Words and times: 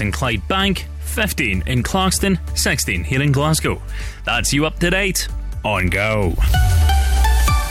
in 0.00 0.10
Clydebank, 0.10 0.86
15 1.02 1.62
in 1.68 1.84
Clarkston, 1.84 2.36
16 2.58 3.04
here 3.04 3.22
in 3.22 3.30
Glasgow. 3.30 3.80
That's 4.24 4.52
you 4.52 4.66
up 4.66 4.80
to 4.80 4.90
date 4.90 5.28
on 5.64 5.86
Go. 5.86 6.34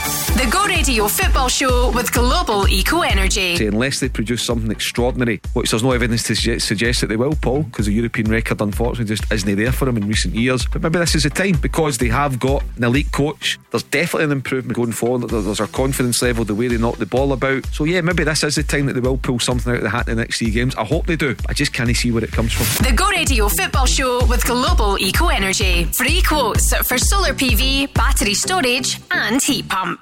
The 0.04 0.50
Go 0.52 0.66
Radio 0.66 1.08
Football 1.08 1.48
Show 1.48 1.92
with 1.92 2.12
Global 2.12 2.68
Eco 2.68 3.02
Energy. 3.02 3.66
Unless 3.66 4.02
they 4.02 4.10
produce 4.10 4.44
something 4.44 4.70
extraordinary, 4.70 5.40
which 5.54 5.72
there's 5.72 5.84
no 5.84 5.92
evidence 5.92 6.24
to 6.24 6.60
suggest 6.60 7.00
that 7.02 7.08
they 7.08 7.16
will, 7.16 7.36
Paul, 7.36 7.64
because 7.64 7.86
the 7.86 7.94
European 7.94 8.30
record 8.30 8.60
unfortunately 8.60 9.16
just 9.16 9.32
isn't 9.32 9.56
there 9.56 9.72
for 9.72 9.86
them 9.86 9.96
in 9.96 10.06
recent 10.08 10.36
years. 10.36 10.66
But 10.66 10.82
maybe 10.82 11.00
this 11.00 11.16
is 11.16 11.24
the 11.24 11.30
time 11.30 11.58
because 11.62 12.00
they 12.00 12.10
have 12.10 12.38
got 12.40 12.64
an 12.76 12.84
elite 12.84 13.14
coach. 13.14 13.58
There's 13.72 13.84
definitely 13.84 14.26
an 14.26 14.32
improvement 14.34 14.76
going 14.76 14.92
forward. 14.92 15.30
There's 15.30 15.62
a 15.62 15.68
confidence 15.68 16.22
level, 16.22 16.44
the 16.44 16.56
way 16.56 16.68
they 16.68 16.78
knock 16.78 16.98
the 16.98 17.06
ball 17.06 17.32
about. 17.32 17.66
So 17.68 17.86
yeah, 17.86 18.02
maybe 18.02 18.26
this 18.26 18.44
is 18.44 18.56
the 18.56 18.64
time 18.64 18.88
that 18.88 18.94
they 18.94 19.00
will 19.00 19.18
pull 19.18 19.40
something 19.40 19.72
out 19.72 19.78
of 19.78 19.84
the 19.84 19.90
hat 19.90 20.10
in 20.10 20.18
the 20.18 20.24
next 20.24 20.40
three 20.40 20.52
games. 20.52 20.76
I 20.76 20.84
hope 20.84 21.06
they 21.06 21.16
do. 21.16 21.36
I 21.48 21.54
just 21.54 21.72
can't 21.72 21.96
see 21.96 22.12
where 22.12 22.24
it 22.24 22.32
comes 22.32 22.52
from. 22.52 22.66
The 22.86 22.94
Go 22.94 23.08
Radio 23.10 23.48
Football 23.48 23.86
Show 23.86 24.26
with 24.26 24.46
Global 24.46 24.98
Eco 25.00 25.28
Energy. 25.28 25.86
Free 25.86 26.22
quotes 26.22 26.76
for 26.88 26.98
solar 26.98 27.34
PV, 27.34 27.94
battery 27.94 28.34
storage, 28.34 29.00
and 29.12 29.42
heat 29.42 29.70
pumps. 29.70 29.93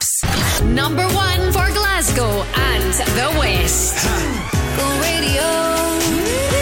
Number 0.63 1.07
one 1.07 1.51
for 1.51 1.67
Glasgow 1.73 2.43
and 2.55 2.93
the 2.93 3.39
West. 3.39 4.07
Radio. 5.01 6.60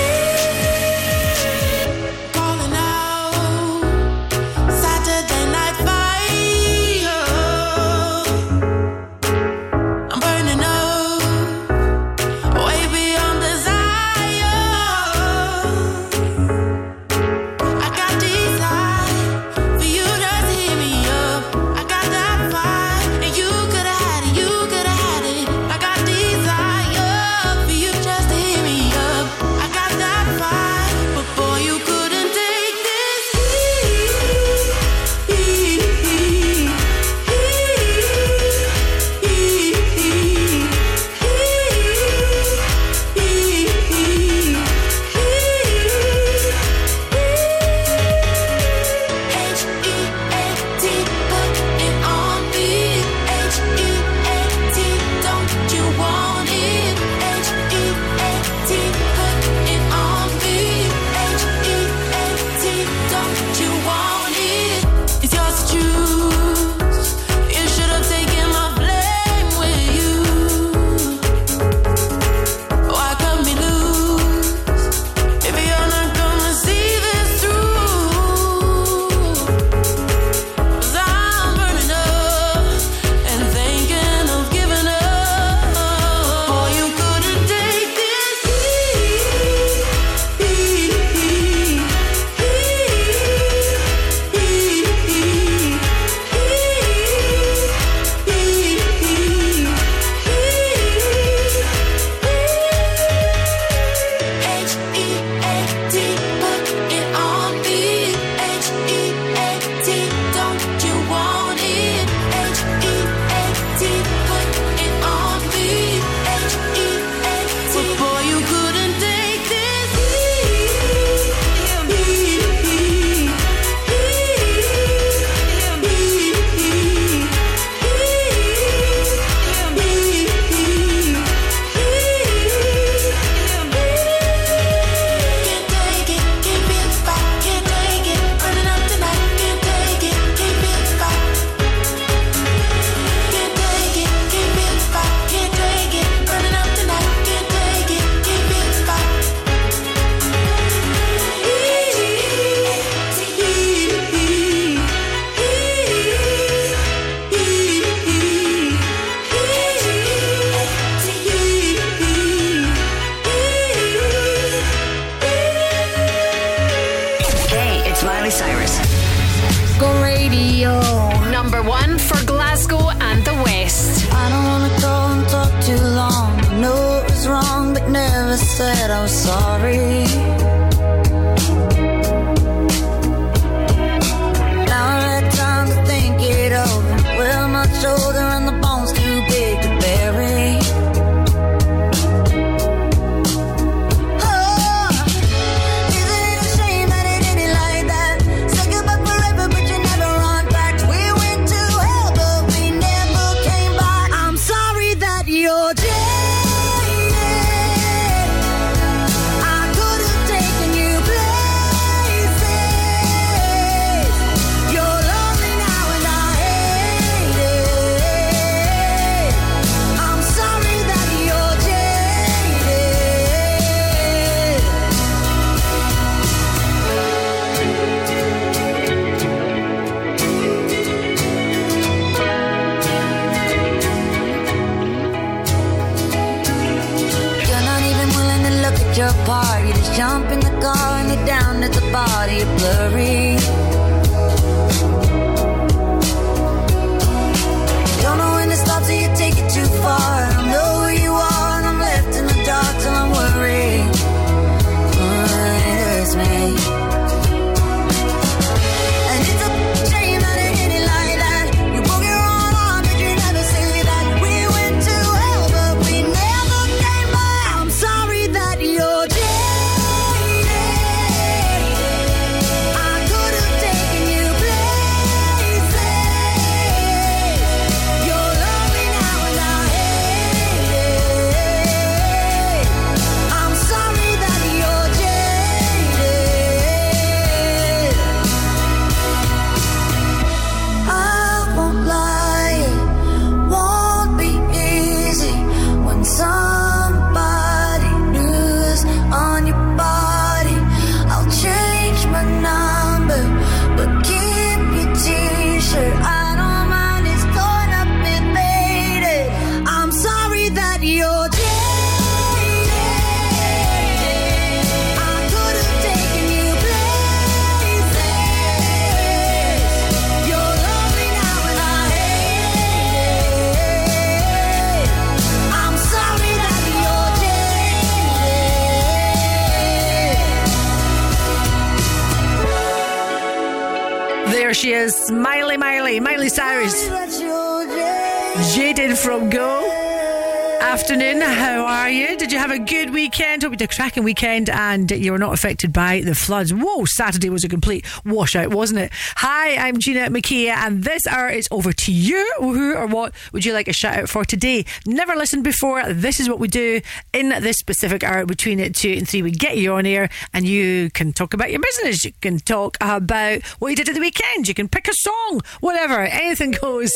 Afternoon. 340.80 341.20
How 341.20 341.66
are 341.66 341.90
you? 341.90 342.18
Did 342.18 342.32
you 342.32 342.40
have 342.40 342.52
a 342.52 342.58
good 342.58 342.92
weekend? 342.92 343.44
Hope 343.44 343.52
you 343.52 343.58
had 343.60 343.62
a 343.64 343.68
cracking 343.68 344.04
weekend 344.04 344.50
and 344.50 344.90
you 344.90 345.12
were 345.12 345.20
not 345.20 345.34
affected 345.34 345.74
by 345.74 346.00
the 346.00 346.16
floods. 346.16 346.54
Whoa, 346.54 346.86
Saturday 346.86 347.30
was 347.30 347.44
a 347.44 347.50
complete 347.50 347.86
washout, 348.06 348.52
wasn't 348.52 348.80
it? 348.80 348.92
Hi, 349.18 349.58
I'm 349.58 349.78
Gina 349.78 350.10
McKie, 350.10 350.48
and 350.48 350.86
this 350.86 351.06
hour 351.06 351.28
is 351.28 351.50
over 351.52 351.74
to 351.74 351.92
you. 351.92 352.34
Who 352.40 352.76
or 352.76 352.88
what 352.88 353.14
would 353.34 353.46
you 353.46 353.52
like 353.52 353.68
a 353.68 353.74
shout 353.74 353.98
out 353.98 354.10
for 354.10 354.24
today? 354.24 354.66
Never 354.88 355.16
listened 355.16 355.44
before. 355.44 355.84
This 355.94 356.20
is 356.20 356.30
what 356.30 356.40
we 356.40 356.48
do 356.48 356.80
in 357.14 357.30
this 357.30 357.58
specific 357.58 358.04
hour 358.04 358.26
between 358.26 358.72
two 358.72 358.94
and 358.94 359.08
three. 359.08 359.22
We 359.22 359.32
get 359.32 359.58
you 359.58 359.74
on 359.74 359.86
air 359.86 360.10
and 360.34 360.48
you 360.48 360.90
can 360.92 361.12
talk 361.12 361.34
about 361.34 361.52
your 361.52 361.60
business. 361.60 362.06
You 362.06 362.14
can 362.22 362.40
talk 362.40 362.78
about 362.80 363.46
what 363.60 363.70
you 363.70 363.76
did 363.76 363.90
at 363.90 363.96
the 363.96 364.02
weekend. 364.02 364.48
You 364.48 364.54
can 364.54 364.70
pick 364.70 364.88
a 364.88 364.94
song, 364.94 365.42
whatever. 365.60 366.00
Anything 366.00 366.52
goes. 366.52 366.94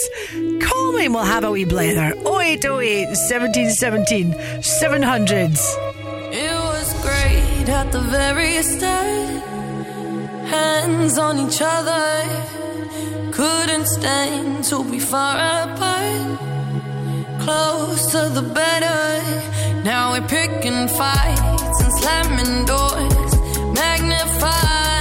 Call 0.61 0.93
me 0.93 1.05
and 1.05 1.13
we'll 1.13 1.25
have 1.25 1.43
a 1.43 1.51
wee 1.51 1.65
blather. 1.65 2.15
0808 2.25 3.13
17 3.13 3.72
1917. 3.73 4.33
700s. 4.61 5.61
It 6.31 6.53
was 6.53 6.93
great 7.01 7.69
at 7.69 7.91
the 7.91 8.01
very 8.01 8.61
start. 8.61 9.43
Hands 10.47 11.17
on 11.17 11.39
each 11.39 11.59
other. 11.61 12.05
Couldn't 13.31 13.87
stand 13.87 14.63
to 14.65 14.83
be 14.83 14.99
far 14.99 15.35
apart. 15.63 16.39
Close 17.41 18.11
to 18.11 18.29
the 18.29 18.43
better. 18.59 19.03
Now 19.83 20.11
we're 20.13 20.27
picking 20.27 20.87
fights 20.87 21.77
and 21.83 21.93
slamming 21.99 22.65
doors. 22.65 23.31
Magnifying 23.73 24.92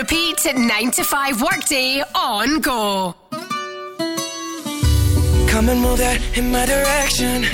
repeat 0.00 0.38
9 0.56 0.90
to 0.92 1.04
5 1.04 1.42
workday 1.42 2.02
on 2.14 2.60
Go. 2.60 3.14
Come 5.48 5.68
and 5.68 5.80
move 5.80 5.98
that 5.98 6.18
in 6.38 6.50
my 6.50 6.64
direction. 6.64 7.44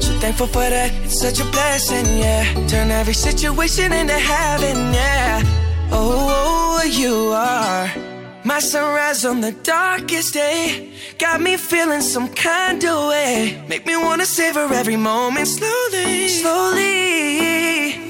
So 0.00 0.12
thankful 0.20 0.46
for 0.46 0.68
that, 0.76 0.90
it's 1.04 1.20
such 1.20 1.40
a 1.40 1.44
blessing, 1.50 2.06
yeah. 2.18 2.44
Turn 2.68 2.90
every 2.90 3.14
situation 3.14 3.92
into 3.92 4.18
heaven, 4.18 4.76
yeah. 4.94 5.42
Oh, 5.92 6.80
oh 6.80 6.84
you 6.84 7.32
are 7.32 7.90
my 8.44 8.60
sunrise 8.60 9.24
on 9.24 9.40
the 9.40 9.52
darkest 9.62 10.34
day. 10.34 10.92
Got 11.18 11.40
me 11.40 11.56
feeling 11.56 12.00
some 12.00 12.28
kind 12.34 12.82
of 12.84 13.08
way. 13.08 13.62
Make 13.68 13.84
me 13.86 13.96
wanna 13.96 14.26
savor 14.26 14.72
every 14.72 14.96
moment 14.96 15.48
slowly, 15.48 16.28
slowly. 16.28 18.09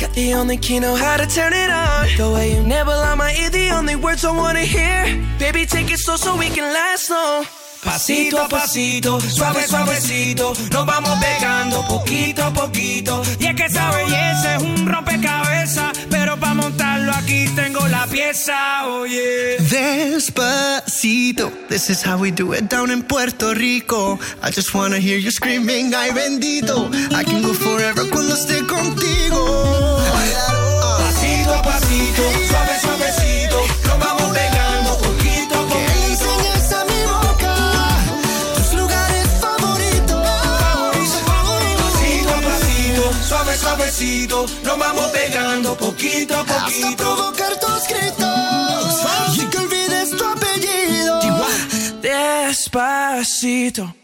Got 0.00 0.14
the 0.14 0.32
only 0.32 0.56
key, 0.56 0.80
know 0.80 0.94
how 0.94 1.18
to 1.18 1.26
turn 1.26 1.52
it 1.52 1.68
on. 1.68 2.06
The 2.16 2.30
way 2.32 2.54
you 2.54 2.62
nibble 2.62 2.92
on 2.92 3.18
my 3.18 3.34
ear, 3.34 3.50
the 3.50 3.68
only 3.70 3.96
words 3.96 4.24
I 4.24 4.30
wanna 4.30 4.64
hear. 4.64 5.04
Baby, 5.38 5.66
take 5.66 5.90
it 5.90 5.98
slow 5.98 6.16
so 6.16 6.38
we 6.38 6.48
can 6.48 6.72
last 6.72 7.10
long. 7.10 7.44
Pasito 7.84 8.38
a 8.38 8.48
pasito, 8.48 9.20
suave 9.20 9.66
suavecito, 9.66 10.52
nos 10.70 10.86
vamos 10.86 11.18
pegando 11.18 11.82
poquito 11.86 12.44
a 12.44 12.50
poquito. 12.50 13.22
Y 13.38 13.46
es 13.46 13.54
que 13.54 13.64
esa 13.66 13.90
belleza 13.90 14.56
es 14.56 14.62
un 14.62 14.86
rompecabezas, 14.86 16.09
para 16.40 16.54
montarlo 16.54 17.12
aquí 17.12 17.46
tengo 17.54 17.86
la 17.88 18.06
pieza, 18.06 18.86
oye. 18.86 19.58
Despacito, 19.60 21.52
this 21.68 21.90
is 21.90 22.02
how 22.02 22.18
we 22.18 22.30
do 22.30 22.52
it 22.54 22.68
down 22.68 22.90
in 22.90 23.02
Puerto 23.02 23.54
Rico. 23.54 24.18
I 24.42 24.50
just 24.50 24.74
wanna 24.74 24.98
hear 24.98 25.18
you 25.18 25.30
screaming, 25.30 25.94
ay 25.94 26.10
bendito. 26.10 26.90
I 27.14 27.22
can 27.24 27.42
go 27.42 27.52
forever 27.52 28.08
cuando 28.10 28.34
esté 28.34 28.66
contigo. 28.66 30.00
Suave 44.00 44.28
suavecito, 44.28 44.46
nos 44.64 44.78
vamos 44.78 45.06
pegando 45.08 45.76
poquito 45.76 46.34
a 46.34 46.40
Hasta 46.40 46.64
poquito. 46.64 46.96
provocar 46.96 47.60
tus 47.60 47.86
gritos. 47.88 49.36
Y 49.36 49.46
que 49.46 49.58
olvides 49.58 50.10
tu 50.16 50.24
apellido. 50.24 51.20
Despacito. 52.00 53.94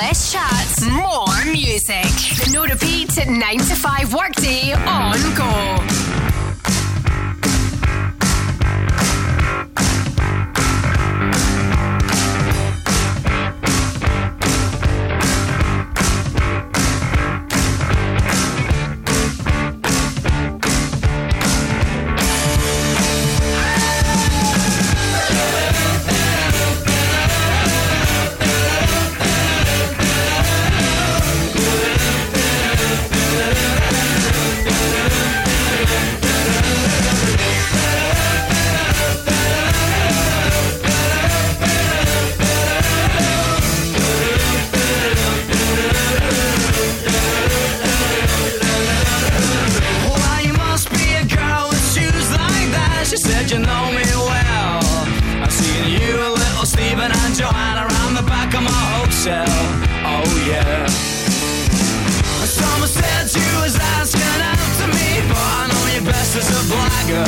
Less 0.00 0.32
chat, 0.32 0.90
more 0.90 1.44
music. 1.46 2.06
The 2.38 2.50
no 2.52 2.64
repeat 2.64 3.26
9 3.26 3.58
to 3.58 3.74
5 3.74 4.14
workday 4.14 4.72
on 4.86 5.18
go. 5.34 6.13
Blagger. 67.04 67.24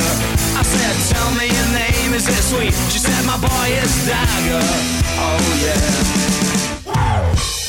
I 0.56 0.62
said, 0.62 1.14
tell 1.14 1.30
me 1.35 1.47
your 1.47 1.68
name, 1.73 2.14
is 2.14 2.28
it 2.28 2.42
sweet? 2.42 2.75
She 2.90 2.99
said, 2.99 3.25
my 3.26 3.37
boy 3.38 3.68
is 3.76 4.06
Dagger. 4.06 4.64
Oh 5.18 5.40
yeah. 5.61 5.85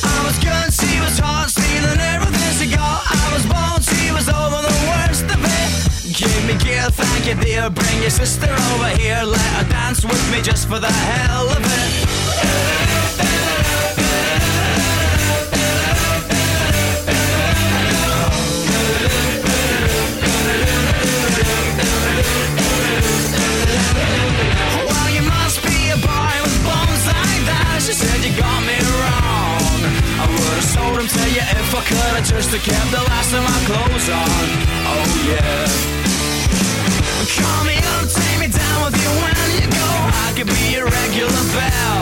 I 0.03 0.23
was 0.25 0.37
good, 0.39 0.73
she 0.73 0.99
was 0.99 1.19
hot, 1.19 1.49
stealing 1.49 1.99
everything 1.99 2.51
she 2.59 2.75
got. 2.75 3.03
I 3.05 3.33
was 3.33 3.45
born, 3.45 3.81
she 3.81 4.11
was 4.11 4.29
over 4.29 4.61
the 4.61 4.75
worst 4.89 5.25
of 5.25 5.41
it. 5.43 6.15
Give 6.15 6.45
me 6.47 6.55
gear, 6.63 6.89
thank 6.91 7.27
you 7.27 7.35
dear. 7.35 7.69
Bring 7.69 8.01
your 8.01 8.11
sister 8.11 8.49
over 8.51 8.89
here, 8.97 9.23
let 9.23 9.47
her 9.57 9.69
dance 9.69 10.03
with 10.03 10.31
me 10.31 10.41
just 10.41 10.67
for 10.67 10.79
the 10.79 10.91
hell 10.91 11.49
of 11.49 11.61
it. 11.61 13.06
I 31.77 31.81
could. 31.85 32.13
I 32.17 32.21
just 32.25 32.49
kept 32.49 32.89
the 32.89 33.03
last 33.05 33.29
of 33.37 33.43
my 33.45 33.59
clothes 33.69 34.09
on. 34.09 34.49
Oh 34.89 35.05
yeah. 35.29 35.69
Call 37.37 37.61
me 37.69 37.77
up, 37.93 38.09
take 38.09 38.39
me 38.41 38.49
down 38.49 38.77
with 38.81 38.97
you 38.97 39.11
when 39.21 39.61
you 39.61 39.69
go. 39.69 39.89
I 40.25 40.33
could 40.33 40.49
be 40.49 40.73
your 40.73 40.89
regular 40.89 41.43
bell. 41.53 42.01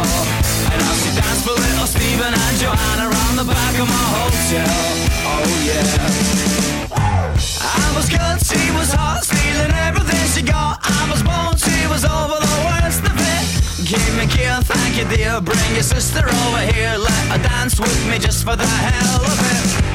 And 0.71 0.79
I'll 0.79 0.95
see 0.95 1.11
dance 1.11 1.43
for 1.43 1.59
little 1.59 1.91
Stephen 1.91 2.31
and 2.31 2.55
Joanna 2.55 3.11
around 3.11 3.35
the 3.35 3.43
back 3.51 3.75
of 3.75 3.87
my 3.91 4.07
hotel. 4.15 4.79
Oh 5.27 5.43
yeah. 5.67 5.83
I 7.59 7.87
was 7.99 8.07
good, 8.07 8.37
she 8.47 8.71
was 8.79 8.95
hot, 8.95 9.27
stealing 9.27 9.75
everything 9.75 10.23
she 10.31 10.41
got. 10.47 10.79
I 10.87 11.03
was 11.11 11.19
born, 11.19 11.51
she 11.59 11.83
was 11.91 12.07
over 12.07 12.39
the 12.39 12.55
worst 12.63 13.03
of 13.03 13.11
it. 13.11 13.64
Give 13.83 13.99
me 14.15 14.23
a 14.23 14.27
kill, 14.27 14.61
thank 14.61 14.97
you 14.97 15.17
dear. 15.17 15.41
Bring 15.41 15.59
your 15.73 15.83
sister 15.83 16.25
over 16.25 16.59
here, 16.59 16.95
let 16.97 17.27
her 17.27 17.43
dance 17.43 17.77
with 17.77 18.09
me 18.09 18.17
just 18.17 18.45
for 18.45 18.55
the 18.55 18.65
hell 18.65 19.21
of 19.21 19.91
it. 19.91 19.94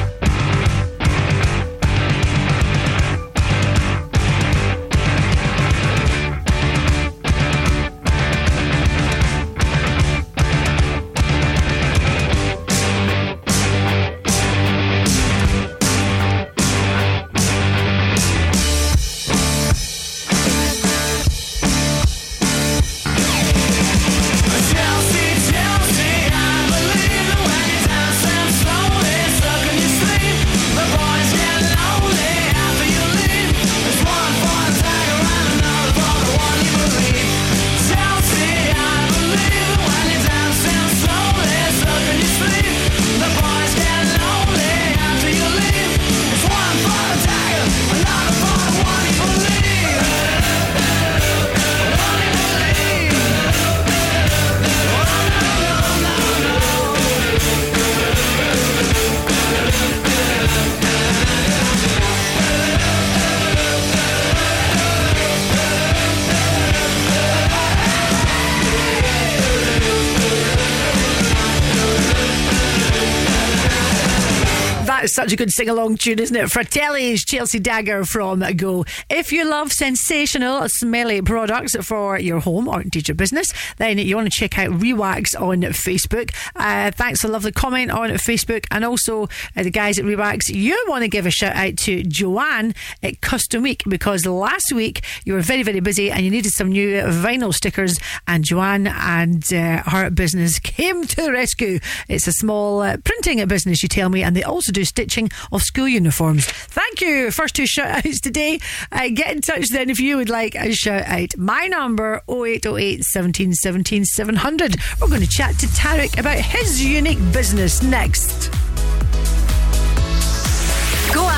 That's 75.01 75.15
such 75.15 75.33
a 75.33 75.35
good 75.35 75.49
sing 75.49 75.67
along 75.67 75.97
tune, 75.97 76.19
isn't 76.19 76.35
it? 76.35 76.51
Fratelli's 76.51 77.25
Chelsea 77.25 77.59
Dagger 77.59 78.05
from 78.05 78.41
Go. 78.55 78.85
If 79.09 79.31
you 79.31 79.49
love 79.49 79.71
sensational, 79.71 80.69
smelly 80.69 81.23
products 81.23 81.75
for 81.77 82.19
your 82.19 82.39
home 82.39 82.67
or 82.67 82.81
indeed 82.81 83.07
your 83.07 83.15
business, 83.15 83.51
then 83.77 83.97
you 83.97 84.15
want 84.15 84.31
to 84.31 84.39
check 84.39 84.59
out 84.59 84.69
Rewax 84.69 85.33
on 85.41 85.61
Facebook. 85.61 86.31
Uh, 86.55 86.91
thanks 86.91 87.21
for 87.21 87.27
a 87.29 87.31
lovely 87.31 87.51
comment 87.51 87.89
on 87.89 88.11
Facebook. 88.11 88.67
And 88.69 88.85
also, 88.85 89.23
uh, 89.57 89.63
the 89.63 89.71
guys 89.71 89.97
at 89.97 90.05
Rewax, 90.05 90.53
you 90.53 90.85
want 90.87 91.01
to 91.01 91.07
give 91.07 91.25
a 91.25 91.31
shout 91.31 91.55
out 91.55 91.77
to 91.77 92.03
Joanne 92.03 92.75
at 93.01 93.21
Custom 93.21 93.63
Week 93.63 93.81
because 93.89 94.27
last 94.27 94.71
week 94.71 95.03
you 95.25 95.33
were 95.33 95.41
very, 95.41 95.63
very 95.63 95.79
busy 95.79 96.11
and 96.11 96.23
you 96.23 96.29
needed 96.29 96.51
some 96.51 96.69
new 96.69 97.01
vinyl 97.05 97.55
stickers. 97.55 97.99
And 98.27 98.43
Joanne 98.43 98.85
and 98.85 99.51
uh, 99.51 99.81
her 99.81 100.11
business 100.11 100.59
came 100.59 101.07
to 101.07 101.15
the 101.15 101.31
rescue. 101.31 101.79
It's 102.07 102.27
a 102.27 102.33
small 102.33 102.83
uh, 102.83 102.97
printing 102.97 103.43
business, 103.47 103.81
you 103.81 103.89
tell 103.89 104.09
me, 104.09 104.21
and 104.21 104.35
they 104.35 104.43
also 104.43 104.71
do 104.71 104.85
stitching 104.91 105.29
of 105.51 105.63
school 105.63 105.87
uniforms. 105.87 106.45
Thank 106.45 107.01
you. 107.01 107.31
First 107.31 107.55
two 107.55 107.65
shout 107.65 108.05
outs 108.05 108.19
today. 108.19 108.59
Uh, 108.91 109.09
get 109.13 109.31
in 109.31 109.41
touch 109.41 109.69
then 109.69 109.89
if 109.89 109.99
you 109.99 110.17
would 110.17 110.29
like 110.29 110.55
a 110.55 110.73
shout 110.73 111.03
out. 111.07 111.37
My 111.37 111.67
number 111.67 112.21
0808 112.29 113.03
17 113.03 113.53
17 113.53 114.05
700. 114.05 114.75
We're 114.99 115.07
going 115.07 115.21
to 115.21 115.27
chat 115.27 115.57
to 115.59 115.67
Tarek 115.67 116.19
about 116.19 116.37
his 116.37 116.83
unique 116.83 117.19
business 117.31 117.81
next. 117.81 118.51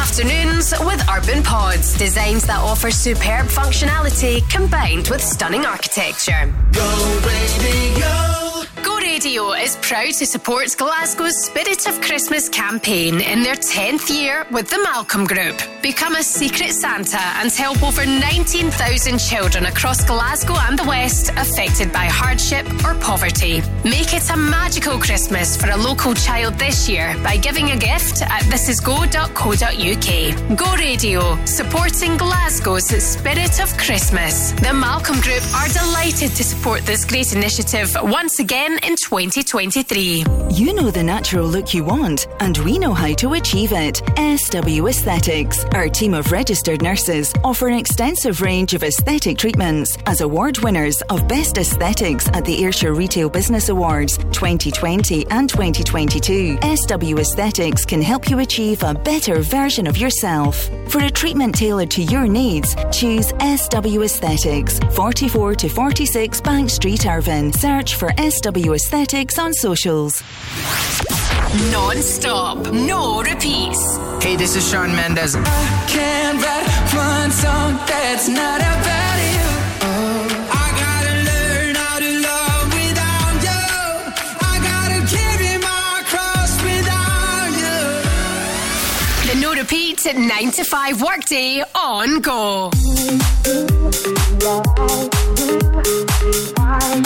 Afternoons 0.04 0.74
with 0.82 1.02
Urban 1.10 1.42
Pods. 1.44 1.98
Designs 1.98 2.46
that 2.46 2.60
offer 2.60 2.92
superb 2.92 3.46
functionality 3.48 4.48
combined 4.50 5.08
with 5.08 5.22
stunning 5.22 5.66
architecture. 5.66 6.54
Go 6.74 7.22
radio. 7.26 8.84
Go 8.84 8.98
Radio 8.98 9.54
is 9.54 9.78
proud 9.78 10.12
to 10.16 10.26
support 10.26 10.76
Glasgow's 10.78 11.46
Spirit 11.46 11.88
of 11.88 12.02
Christmas 12.02 12.50
campaign 12.50 13.22
in 13.22 13.44
their 13.44 13.56
10th 13.56 14.10
year 14.10 14.46
with 14.52 14.70
the 14.70 14.80
Malcolm 14.84 15.24
Group. 15.26 15.56
Become 15.82 16.16
a 16.16 16.24
secret 16.24 16.72
Santa 16.72 17.22
and 17.39 17.50
help 17.52 17.82
over 17.82 18.06
19,000 18.06 19.18
children 19.20 19.68
across 19.68 20.04
Glasgow 20.04 20.56
and 20.68 20.78
the 20.78 20.84
West 20.84 21.30
affected 21.38 21.94
by 21.94 22.06
hardship 22.06 22.66
or 22.84 22.96
poverty. 22.96 23.62
Make 23.86 24.13
it 24.13 24.30
a 24.30 24.36
magical 24.36 25.00
Christmas 25.00 25.56
for 25.56 25.70
a 25.70 25.78
local 25.78 26.13
child 26.13 26.56
this 26.56 26.89
year 26.89 27.16
by 27.24 27.38
giving 27.38 27.72
a 27.72 27.78
gift 27.78 28.22
at 28.24 28.44
thisisgo.co.uk. 28.44 29.93
Go 29.94 30.76
Radio, 30.76 31.46
supporting 31.46 32.18
Glasgow's 32.18 32.88
Spirit 32.88 33.62
of 33.62 33.78
Christmas. 33.78 34.52
The 34.54 34.74
Malcolm 34.74 35.22
Group 35.22 35.44
are 35.54 35.68
delighted 35.68 36.32
to 36.32 36.44
support 36.44 36.82
this 36.82 37.06
great 37.06 37.32
initiative 37.36 37.96
once 38.02 38.40
again 38.40 38.80
in 38.82 38.96
2023. 38.96 40.24
You 40.52 40.74
know 40.74 40.90
the 40.90 41.04
natural 41.04 41.48
look 41.48 41.76
you 41.76 41.84
want, 41.84 42.28
and 42.40 42.58
we 42.60 42.80
know 42.80 42.94
how 42.94 43.14
to 43.14 43.34
achieve 43.34 43.72
it. 43.72 44.02
SW 44.18 44.88
Aesthetics. 44.88 45.64
Our 45.76 45.90
team 45.90 46.16
of 46.16 46.32
registered 46.32 46.82
nurses 46.82 47.32
offer 47.44 47.68
an 47.68 47.78
extensive 47.78 48.42
range 48.42 48.74
of 48.74 48.84
aesthetic 48.84 49.38
treatments 49.38 49.96
as 50.08 50.22
award 50.22 50.58
winners 50.60 51.02
of 51.04 51.28
Best 51.28 51.60
Aesthetics 51.60 52.28
at 52.30 52.46
the 52.46 52.64
Ayrshire 52.64 52.96
Retail 52.96 53.30
Business 53.30 53.70
Awards 53.70 54.18
2020 54.18 55.28
and 55.30 55.48
2022. 55.48 56.58
SW 56.78 57.20
Aesthetics 57.20 57.86
can 57.86 58.02
help 58.02 58.28
you 58.28 58.40
achieve 58.40 58.82
a 58.82 58.96
better 58.96 59.40
version 59.40 59.83
of 59.88 59.98
yourself. 59.98 60.69
For 60.88 61.00
a 61.04 61.10
treatment 61.10 61.56
tailored 61.56 61.91
to 61.91 62.04
your 62.04 62.28
needs, 62.28 62.76
choose 62.91 63.28
SW 63.39 64.02
Aesthetics, 64.02 64.80
44 64.96 65.56
to 65.56 65.69
46 65.69 66.41
Bank 66.41 66.69
Street, 66.69 67.06
Irvine. 67.06 67.52
Search 67.54 67.96
for 67.96 68.12
SW 68.17 68.74
Aesthetics 68.74 69.38
on 69.39 69.54
socials. 69.54 70.24
Non 71.72 71.98
stop, 71.98 72.58
no 72.74 73.22
repeats. 73.22 73.98
Hey, 74.24 74.36
this 74.36 74.56
is 74.56 74.67
Shawn 74.69 74.96
Mendes. 74.96 75.36
I 75.36 75.86
can't 75.88 76.41
write 76.41 76.93
one 76.93 77.32
song 77.32 77.76
that's 77.86 78.28
not 78.28 78.60
about 78.60 79.12
at 90.06 90.18
9 90.18 90.52
to 90.52 90.63
5 90.63 91.02
workday 91.02 91.63
on 91.76 92.20
go. 92.20 92.70
Why 96.56 97.04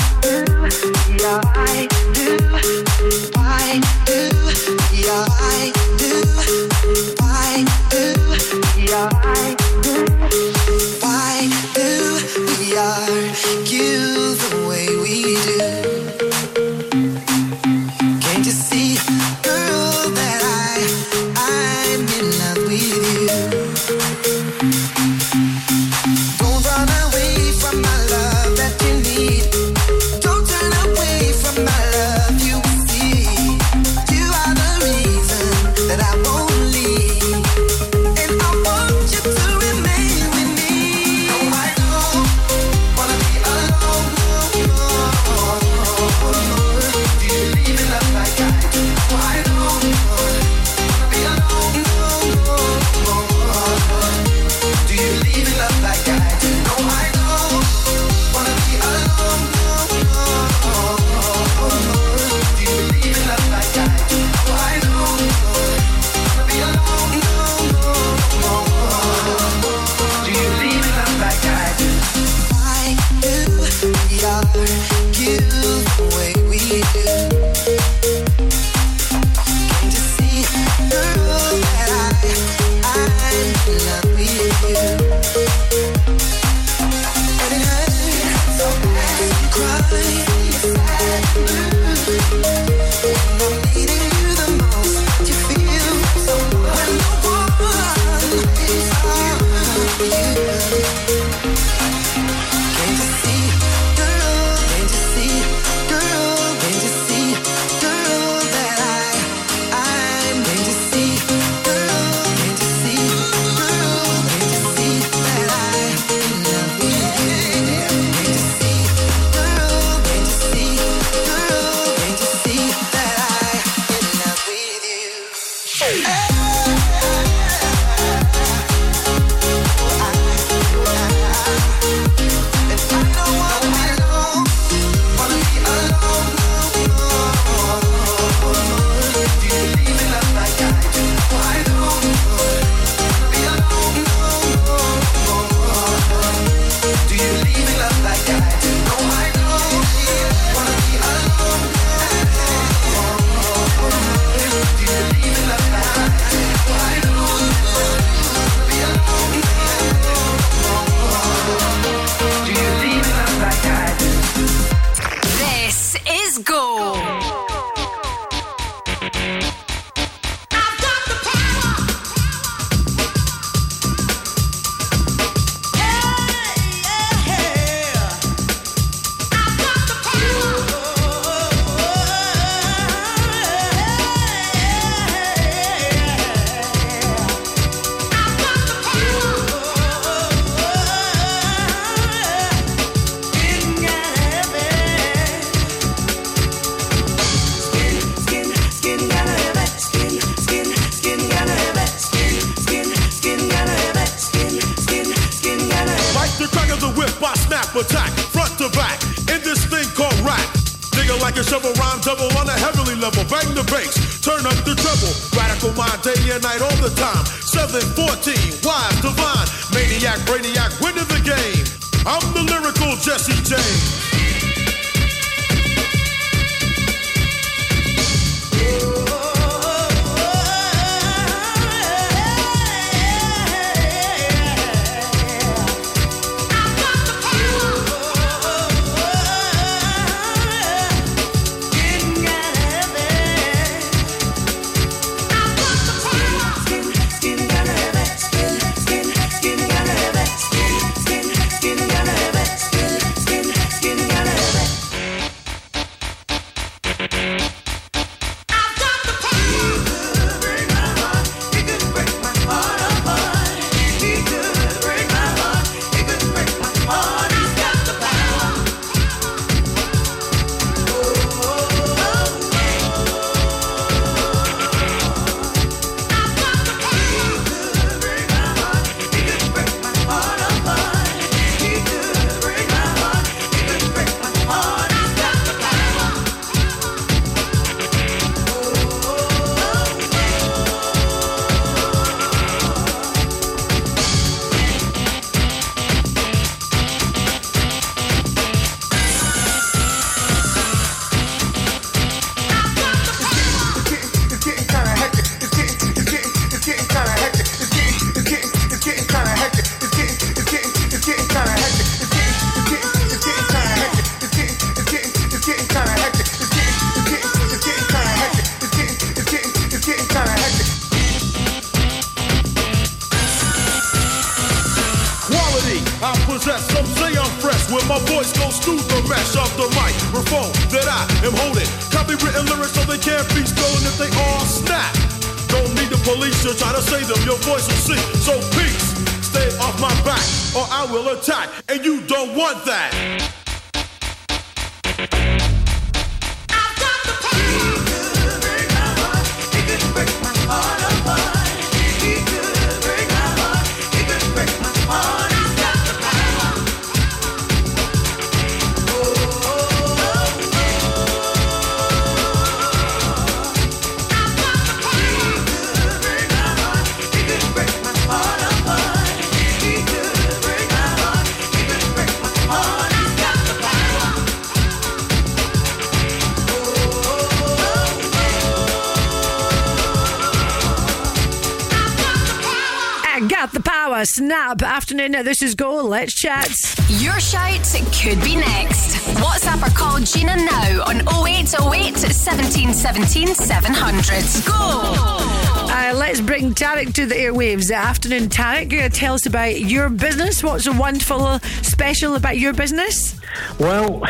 Snap. 384.98 385.06
Afternoon. 385.06 385.12
Now, 385.12 385.24
this 385.24 385.42
is 385.42 385.56
Go. 385.56 385.84
Let's 385.84 386.14
chat. 386.14 386.50
Your 386.90 387.20
shout 387.20 387.62
could 388.02 388.24
be 388.24 388.36
next. 388.36 388.98
WhatsApp 389.18 389.66
or 389.66 389.76
call 389.76 390.00
Gina 390.00 390.36
now 390.36 390.84
on 390.86 391.02
0808 391.28 391.98
17 391.98 392.74
17 392.74 393.28
700. 393.28 394.46
Go! 394.46 395.28
Uh, 395.70 395.94
let's 395.96 396.22
bring 396.22 396.54
Tarek 396.54 396.94
to 396.96 397.06
the 397.06 397.16
airwaves. 397.16 397.72
Afternoon, 397.72 398.30
Tarek. 398.30 398.72
You're 398.72 398.82
going 398.82 398.92
to 398.92 398.98
tell 398.98 399.14
us 399.14 399.26
about 399.26 399.60
your 399.60 399.90
business. 399.90 400.44
What's 400.44 400.64
so 400.64 400.74
wonderful, 400.74 401.40
special 401.62 402.16
about 402.16 402.38
your 402.38 402.54
business? 402.54 403.20
Well, 403.60 404.02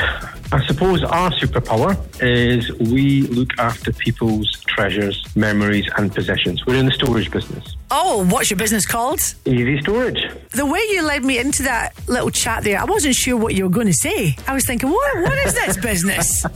I 0.52 0.65
suppose 0.65 1.04
our 1.04 1.32
superpower 1.32 1.97
is 2.21 2.71
we 2.91 3.23
look 3.23 3.50
after 3.60 3.91
people's 3.91 4.50
treasures, 4.67 5.21
memories, 5.36 5.86
and 5.97 6.13
possessions. 6.13 6.65
We're 6.65 6.76
in 6.76 6.86
the 6.86 6.91
storage 6.93 7.30
business. 7.32 7.76
Oh, 7.91 8.26
what's 8.30 8.50
your 8.50 8.58
business 8.58 8.86
called? 8.86 9.19
Easy 9.45 9.80
storage. 9.82 10.23
The 10.58 10.65
way 10.65 10.80
you 10.89 11.04
led 11.04 11.24
me 11.24 11.38
into 11.38 11.62
that 11.63 11.93
little 12.08 12.32
chat 12.32 12.63
there, 12.63 12.80
I 12.80 12.86
wasn't 12.86 13.13
sure 13.13 13.38
what 13.38 13.54
you 13.54 13.65
were 13.65 13.70
going 13.70 13.86
to 13.86 13.93
say. 13.93 14.36
I 14.48 14.56
was 14.56 14.65
thinking, 14.65 14.89
what, 14.89 15.22
what 15.22 15.38
is 15.46 15.54
this 15.54 15.78
business? 15.78 16.43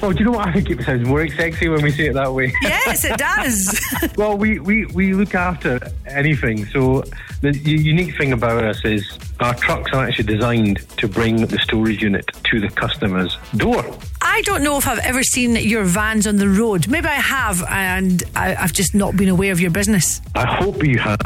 Well, 0.00 0.12
do 0.12 0.20
you 0.20 0.24
know 0.24 0.38
what? 0.38 0.48
I 0.48 0.52
think 0.54 0.70
it 0.70 0.82
sounds 0.82 1.06
more 1.06 1.28
sexy 1.28 1.68
when 1.68 1.82
we 1.82 1.90
say 1.90 2.06
it 2.06 2.14
that 2.14 2.32
way. 2.32 2.50
yes, 2.62 3.04
it 3.04 3.18
does. 3.18 3.78
well, 4.16 4.34
we, 4.34 4.58
we, 4.58 4.86
we 4.86 5.12
look 5.12 5.34
after 5.34 5.78
anything. 6.06 6.64
So 6.66 7.04
the 7.42 7.52
unique 7.58 8.16
thing 8.16 8.32
about 8.32 8.64
us 8.64 8.82
is 8.84 9.18
our 9.40 9.54
trucks 9.54 9.92
are 9.92 10.06
actually 10.06 10.34
designed 10.34 10.88
to 10.98 11.08
bring 11.08 11.46
the 11.46 11.58
storage 11.58 12.02
unit 12.02 12.26
to 12.44 12.60
the 12.60 12.68
customer's 12.68 13.36
door. 13.56 13.84
I 14.22 14.42
don't 14.42 14.62
know 14.62 14.78
if 14.78 14.86
I've 14.86 14.98
ever 15.00 15.22
seen 15.22 15.56
your 15.56 15.84
vans 15.84 16.26
on 16.26 16.36
the 16.36 16.48
road. 16.48 16.88
Maybe 16.88 17.08
I 17.08 17.14
have, 17.14 17.62
and 17.68 18.22
I, 18.36 18.54
I've 18.54 18.72
just 18.72 18.94
not 18.94 19.16
been 19.16 19.28
aware 19.28 19.52
of 19.52 19.60
your 19.60 19.70
business. 19.70 20.20
I 20.34 20.46
hope 20.46 20.82
you 20.84 20.98
have 20.98 21.20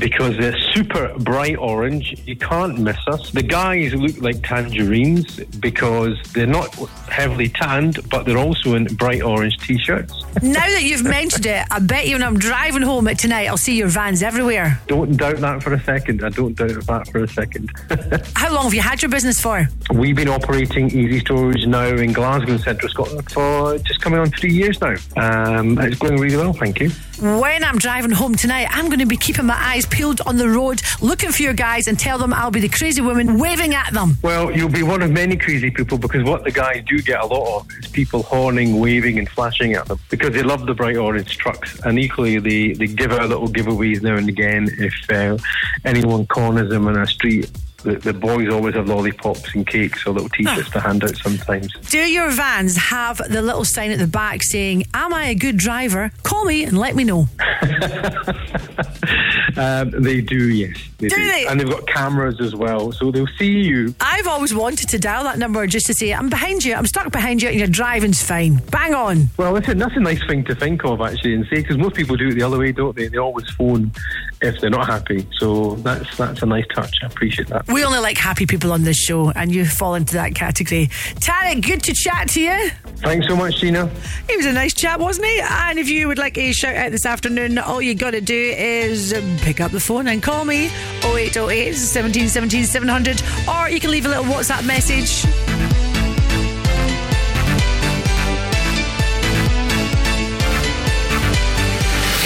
because 0.00 0.36
they're 0.38 0.58
super 0.72 1.14
bright 1.18 1.56
orange. 1.58 2.20
You 2.26 2.34
can't 2.34 2.78
miss 2.78 2.98
us. 3.06 3.30
The 3.30 3.42
guys 3.42 3.94
look 3.94 4.20
like 4.20 4.42
tangerines 4.42 5.36
because 5.60 6.16
they're 6.32 6.46
not 6.46 6.74
heavily 7.08 7.50
tanned, 7.50 8.08
but 8.10 8.24
they're 8.24 8.38
also 8.38 8.74
in 8.74 8.84
bright 8.96 9.22
orange 9.22 9.56
t-shirts. 9.58 10.24
now 10.42 10.66
that 10.66 10.82
you've 10.82 11.04
mentioned 11.04 11.46
it, 11.46 11.66
I 11.70 11.78
bet 11.78 12.08
you 12.08 12.14
when 12.14 12.22
I'm 12.22 12.38
driving 12.38 12.82
home 12.82 13.06
at 13.08 13.18
tonight, 13.18 13.46
I'll 13.46 13.56
see 13.56 13.76
your 13.76 13.88
vans 13.88 14.22
everywhere. 14.22 14.80
Don't 14.86 15.16
doubt 15.16 15.36
that 15.36 15.62
for 15.62 15.74
a 15.74 15.80
second. 15.80 16.24
I 16.24 16.30
don't 16.30 16.56
doubt 16.56 16.86
that 16.86 17.08
for 17.08 17.22
a 17.22 17.28
second. 17.28 17.70
How 18.34 18.52
long 18.52 18.64
have 18.64 18.74
you 18.74 18.80
had 18.80 19.02
your 19.02 19.10
business 19.10 19.40
for? 19.40 19.68
We've 19.92 20.16
been 20.16 20.28
operating 20.28 20.86
Easy 20.90 21.20
Storage 21.20 21.66
now 21.66 21.84
in 21.84 22.12
Glasgow, 22.12 22.56
Central 22.56 22.88
Scotland, 22.88 23.30
for 23.30 23.78
just 23.78 24.00
coming 24.00 24.18
on 24.18 24.30
three 24.30 24.52
years 24.52 24.80
now. 24.80 24.96
Um, 25.16 25.78
it's 25.78 25.98
going 25.98 26.16
really 26.18 26.36
well, 26.36 26.54
thank 26.54 26.80
you. 26.80 26.90
When 27.20 27.64
I'm 27.64 27.76
driving 27.76 28.12
home 28.12 28.34
tonight, 28.34 28.68
I'm 28.70 28.86
going 28.86 29.00
to 29.00 29.06
be 29.06 29.18
keeping 29.18 29.44
my 29.44 29.54
eyes 29.54 29.84
peeled 29.84 30.22
on 30.22 30.38
the 30.38 30.48
road, 30.48 30.80
looking 31.02 31.30
for 31.30 31.42
your 31.42 31.52
guys, 31.52 31.86
and 31.86 31.98
tell 31.98 32.16
them 32.16 32.32
I'll 32.32 32.50
be 32.50 32.60
the 32.60 32.68
crazy 32.70 33.02
woman 33.02 33.38
waving 33.38 33.74
at 33.74 33.92
them. 33.92 34.16
Well, 34.22 34.50
you'll 34.50 34.70
be 34.70 34.82
one 34.82 35.02
of 35.02 35.10
many 35.10 35.36
crazy 35.36 35.70
people 35.70 35.98
because 35.98 36.24
what 36.24 36.44
the 36.44 36.50
guys 36.50 36.82
do 36.86 37.02
get 37.02 37.20
a 37.20 37.26
lot 37.26 37.60
of 37.60 37.68
is 37.78 37.88
people 37.88 38.22
horning, 38.22 38.80
waving, 38.80 39.18
and 39.18 39.28
flashing 39.28 39.74
at 39.74 39.84
them 39.84 39.98
because 40.08 40.30
they 40.30 40.42
love 40.42 40.64
the 40.64 40.72
bright 40.72 40.96
orange 40.96 41.36
trucks. 41.36 41.78
And 41.80 41.98
equally, 41.98 42.38
they, 42.38 42.72
they 42.72 42.86
give 42.86 43.12
out 43.12 43.28
little 43.28 43.48
giveaways 43.48 44.00
now 44.00 44.16
and 44.16 44.26
again 44.26 44.70
if 44.78 44.94
uh, 45.10 45.36
anyone 45.84 46.26
corners 46.26 46.70
them 46.70 46.88
in 46.88 46.96
a 46.96 47.06
street. 47.06 47.50
The, 47.82 47.96
the 47.96 48.12
boys 48.12 48.52
always 48.52 48.74
have 48.74 48.88
lollipops 48.88 49.54
and 49.54 49.66
cakes 49.66 50.06
or 50.06 50.12
little 50.12 50.28
t-shirts 50.28 50.68
ah. 50.68 50.72
to 50.72 50.80
hand 50.80 51.02
out 51.04 51.16
sometimes. 51.16 51.72
Do 51.88 51.98
your 51.98 52.30
vans 52.30 52.76
have 52.76 53.18
the 53.28 53.40
little 53.40 53.64
sign 53.64 53.90
at 53.90 53.98
the 53.98 54.06
back 54.06 54.42
saying, 54.42 54.84
Am 54.92 55.14
I 55.14 55.28
a 55.28 55.34
good 55.34 55.56
driver? 55.56 56.12
Call 56.22 56.44
me 56.44 56.64
and 56.64 56.78
let 56.78 56.94
me 56.94 57.04
know. 57.04 57.28
Um, 59.56 59.90
they 60.02 60.20
do, 60.20 60.48
yes. 60.48 60.76
They 60.98 61.08
Do 61.08 61.16
they? 61.16 61.46
And 61.46 61.58
they've 61.58 61.68
got 61.70 61.86
cameras 61.86 62.40
as 62.40 62.54
well, 62.54 62.92
so 62.92 63.10
they'll 63.10 63.26
see 63.38 63.50
you. 63.50 63.94
I've 64.00 64.26
always 64.26 64.54
wanted 64.54 64.88
to 64.90 64.98
dial 64.98 65.24
that 65.24 65.38
number 65.38 65.66
just 65.66 65.86
to 65.86 65.94
say, 65.94 66.12
I'm 66.12 66.28
behind 66.28 66.64
you, 66.64 66.74
I'm 66.74 66.86
stuck 66.86 67.10
behind 67.12 67.42
you, 67.42 67.48
and 67.48 67.58
your 67.58 67.68
driving's 67.68 68.22
fine. 68.22 68.56
Bang 68.70 68.94
on. 68.94 69.28
Well, 69.36 69.52
listen, 69.52 69.78
that's 69.78 69.96
a 69.96 70.00
nice 70.00 70.24
thing 70.26 70.44
to 70.44 70.54
think 70.54 70.84
of 70.84 71.00
actually, 71.00 71.34
and 71.34 71.46
say 71.46 71.56
because 71.56 71.78
most 71.78 71.94
people 71.94 72.16
do 72.16 72.28
it 72.28 72.34
the 72.34 72.42
other 72.42 72.58
way, 72.58 72.72
don't 72.72 72.94
they? 72.94 73.08
They 73.08 73.18
always 73.18 73.48
phone 73.50 73.92
if 74.40 74.60
they're 74.60 74.70
not 74.70 74.86
happy. 74.86 75.26
So 75.38 75.76
that's 75.76 76.16
that's 76.16 76.42
a 76.42 76.46
nice 76.46 76.66
touch. 76.74 76.98
I 77.02 77.06
appreciate 77.06 77.48
that. 77.48 77.66
We 77.68 77.84
only 77.84 77.98
like 77.98 78.16
happy 78.16 78.46
people 78.46 78.72
on 78.72 78.82
this 78.84 78.96
show, 78.96 79.30
and 79.30 79.54
you 79.54 79.64
fall 79.64 79.94
into 79.94 80.14
that 80.14 80.34
category. 80.34 80.88
Tarek, 81.16 81.64
good 81.66 81.82
to 81.84 81.94
chat 81.94 82.28
to 82.30 82.40
you. 82.40 82.70
Thanks 82.96 83.26
so 83.26 83.36
much, 83.36 83.56
Gina. 83.60 83.90
He 84.28 84.36
was 84.36 84.46
a 84.46 84.52
nice 84.52 84.74
chap, 84.74 85.00
wasn't 85.00 85.26
he? 85.26 85.40
And 85.40 85.78
if 85.78 85.88
you 85.88 86.08
would 86.08 86.18
like 86.18 86.36
a 86.38 86.52
shout 86.52 86.76
out 86.76 86.90
this 86.90 87.06
afternoon, 87.06 87.58
all 87.58 87.80
you 87.80 87.94
got 87.94 88.12
to 88.12 88.20
do 88.20 88.34
is 88.56 89.12
pick 89.40 89.60
up 89.60 89.70
the 89.70 89.80
phone 89.80 90.06
and 90.06 90.22
call 90.22 90.44
me 90.44 90.66
0808 91.04 91.74
17 91.74 92.28
17 92.28 92.64
700, 92.64 93.22
or 93.48 93.70
you 93.70 93.80
can 93.80 93.90
leave 93.90 94.06
a 94.06 94.08
little 94.08 94.24
WhatsApp 94.24 94.66
message. 94.66 95.24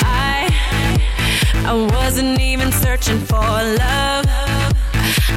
I 0.02 0.50
I 1.66 1.74
wasn't 1.94 2.40
even 2.40 2.72
searching 2.72 3.18
for 3.20 3.36
love. 3.36 4.26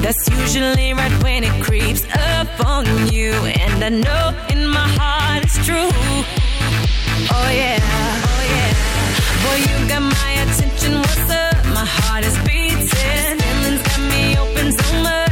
That's 0.01 0.29
usually 0.29 0.93
right 0.93 1.23
when 1.23 1.43
it 1.43 1.63
creeps 1.63 2.05
up 2.13 2.65
on 2.65 2.85
you, 3.11 3.31
and 3.31 3.83
I 3.83 3.89
know 3.89 4.33
in 4.49 4.67
my 4.67 4.87
heart 4.99 5.43
it's 5.43 5.57
true. 5.65 5.89
Oh 7.31 7.49
yeah, 7.51 7.79
oh 7.81 8.41
yeah. 8.53 8.73
Boy, 9.43 9.57
you 9.67 9.89
got 9.89 10.01
my 10.01 10.31
attention. 10.43 10.99
What's 10.99 11.31
up? 11.31 11.46
Heart 12.17 12.25
is 12.25 12.37
beating. 12.47 13.37
Feelings 13.37 13.83
got 13.83 13.99
me 14.09 14.37
open 14.39 14.71
so 14.71 15.03
much. 15.03 15.26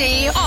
5 0.00 0.39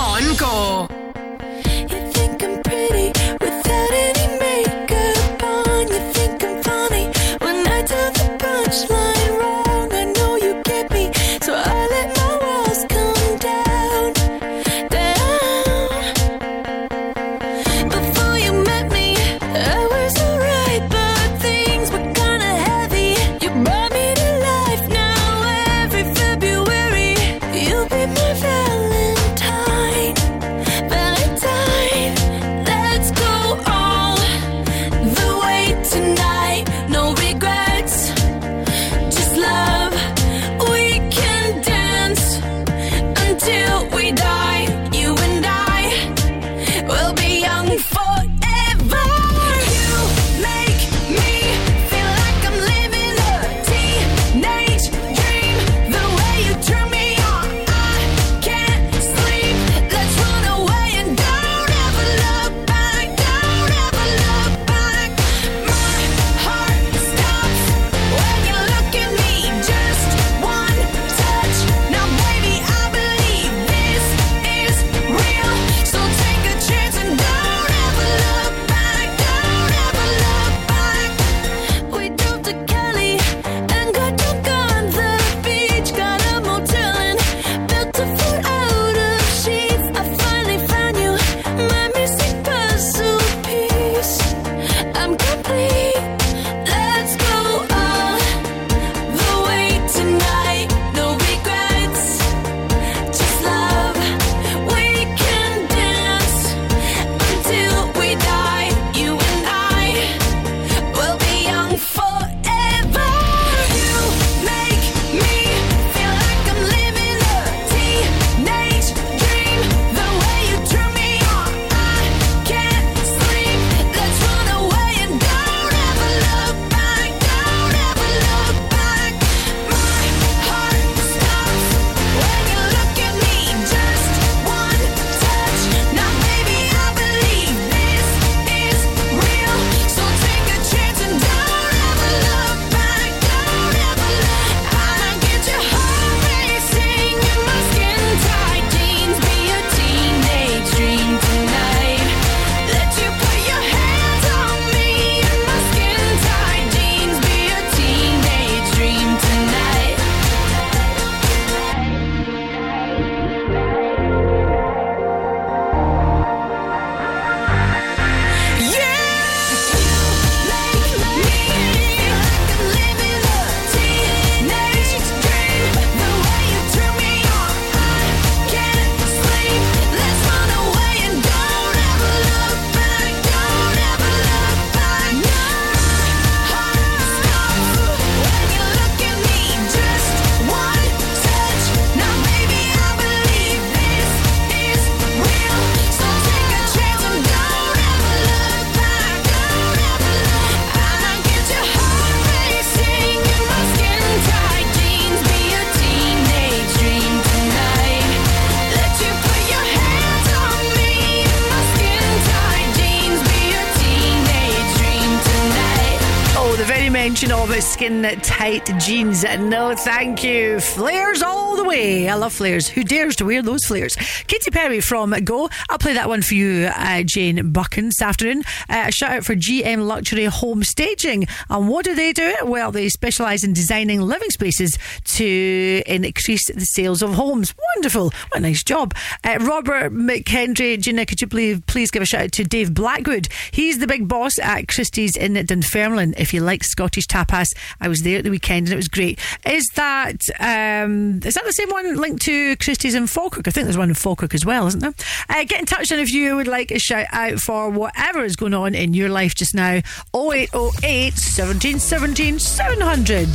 tight 217.84 218.64
jeans. 218.78 219.24
No, 219.24 219.74
thank 219.76 220.24
you. 220.24 220.58
Flares 220.58 221.22
all 221.22 221.54
the 221.54 221.64
way. 221.64 222.08
I 222.08 222.14
love 222.14 222.32
flares. 222.32 222.66
Who 222.66 222.82
dares 222.82 223.14
to 223.16 223.26
wear 223.26 223.42
those 223.42 223.62
flares? 223.66 223.94
Katy 224.26 224.50
Perry 224.50 224.80
from 224.80 225.10
Go. 225.22 225.50
I'll 225.68 225.76
play 225.76 225.92
that 225.92 226.08
one 226.08 226.22
for 226.22 226.34
you, 226.34 226.70
uh, 226.74 227.02
Jane 227.04 227.52
Buchan, 227.52 227.86
this 227.86 228.00
afternoon. 228.00 228.42
Uh, 228.70 228.84
a 228.86 228.90
shout 228.92 229.10
out 229.10 229.24
for 229.24 229.34
GM 229.34 229.86
Luxury 229.86 230.24
Home 230.24 230.64
Staging. 230.64 231.26
And 231.50 231.68
what 231.68 231.84
do 231.84 231.94
they 231.94 232.14
do? 232.14 232.34
Well, 232.44 232.72
they 232.72 232.88
specialise 232.88 233.44
in 233.44 233.52
designing 233.52 234.00
living 234.00 234.30
spaces 234.30 234.78
to 235.04 235.82
increase 235.86 236.46
the 236.50 236.64
sales 236.64 237.02
of 237.02 237.14
homes. 237.14 237.54
Wonderful. 237.76 238.04
What 238.04 238.38
a 238.38 238.40
nice 238.40 238.62
job. 238.62 238.94
Uh, 239.22 239.38
Robert 239.42 239.92
McHenry, 239.92 240.80
Gina, 240.80 241.04
could 241.04 241.20
you 241.20 241.26
please, 241.26 241.60
please 241.66 241.90
give 241.90 242.02
a 242.02 242.06
shout 242.06 242.22
out 242.22 242.32
to 242.32 242.44
Dave 242.44 242.72
Blackwood? 242.72 243.28
He's 243.50 243.78
the 243.78 243.86
big 243.86 244.08
boss 244.08 244.38
at 244.38 244.68
Christie's 244.68 245.16
in 245.16 245.34
Dunfermline. 245.34 246.14
If 246.16 246.32
you 246.32 246.40
like 246.40 246.64
Scottish 246.64 247.06
tapas, 247.06 247.48
I 247.84 247.88
was 247.88 248.02
there 248.02 248.18
at 248.18 248.24
the 248.24 248.30
weekend 248.30 248.66
and 248.66 248.72
it 248.72 248.76
was 248.76 248.88
great. 248.88 249.20
Is 249.44 249.66
that 249.74 250.16
um, 250.40 251.20
is 251.24 251.34
that 251.34 251.44
the 251.44 251.52
same 251.52 251.68
one 251.68 251.96
linked 251.96 252.22
to 252.22 252.56
Christie's 252.56 252.94
in 252.94 253.06
Falkirk? 253.06 253.46
I 253.46 253.50
think 253.50 253.66
there's 253.66 253.76
one 253.78 253.90
in 253.90 253.94
Falkirk 253.94 254.34
as 254.34 254.46
well, 254.46 254.66
isn't 254.66 254.80
there? 254.80 254.94
Uh, 255.28 255.44
get 255.44 255.60
in 255.60 255.66
touch 255.66 255.90
and 255.90 256.00
if 256.00 256.10
you 256.10 256.36
would 256.36 256.48
like 256.48 256.70
a 256.70 256.78
shout 256.78 257.06
out 257.12 257.38
for 257.40 257.68
whatever 257.68 258.24
is 258.24 258.36
going 258.36 258.54
on 258.54 258.74
in 258.74 258.94
your 258.94 259.10
life 259.10 259.34
just 259.34 259.54
now, 259.54 259.82
0808 260.14 261.12
1717 261.12 262.38
700. 262.38 263.28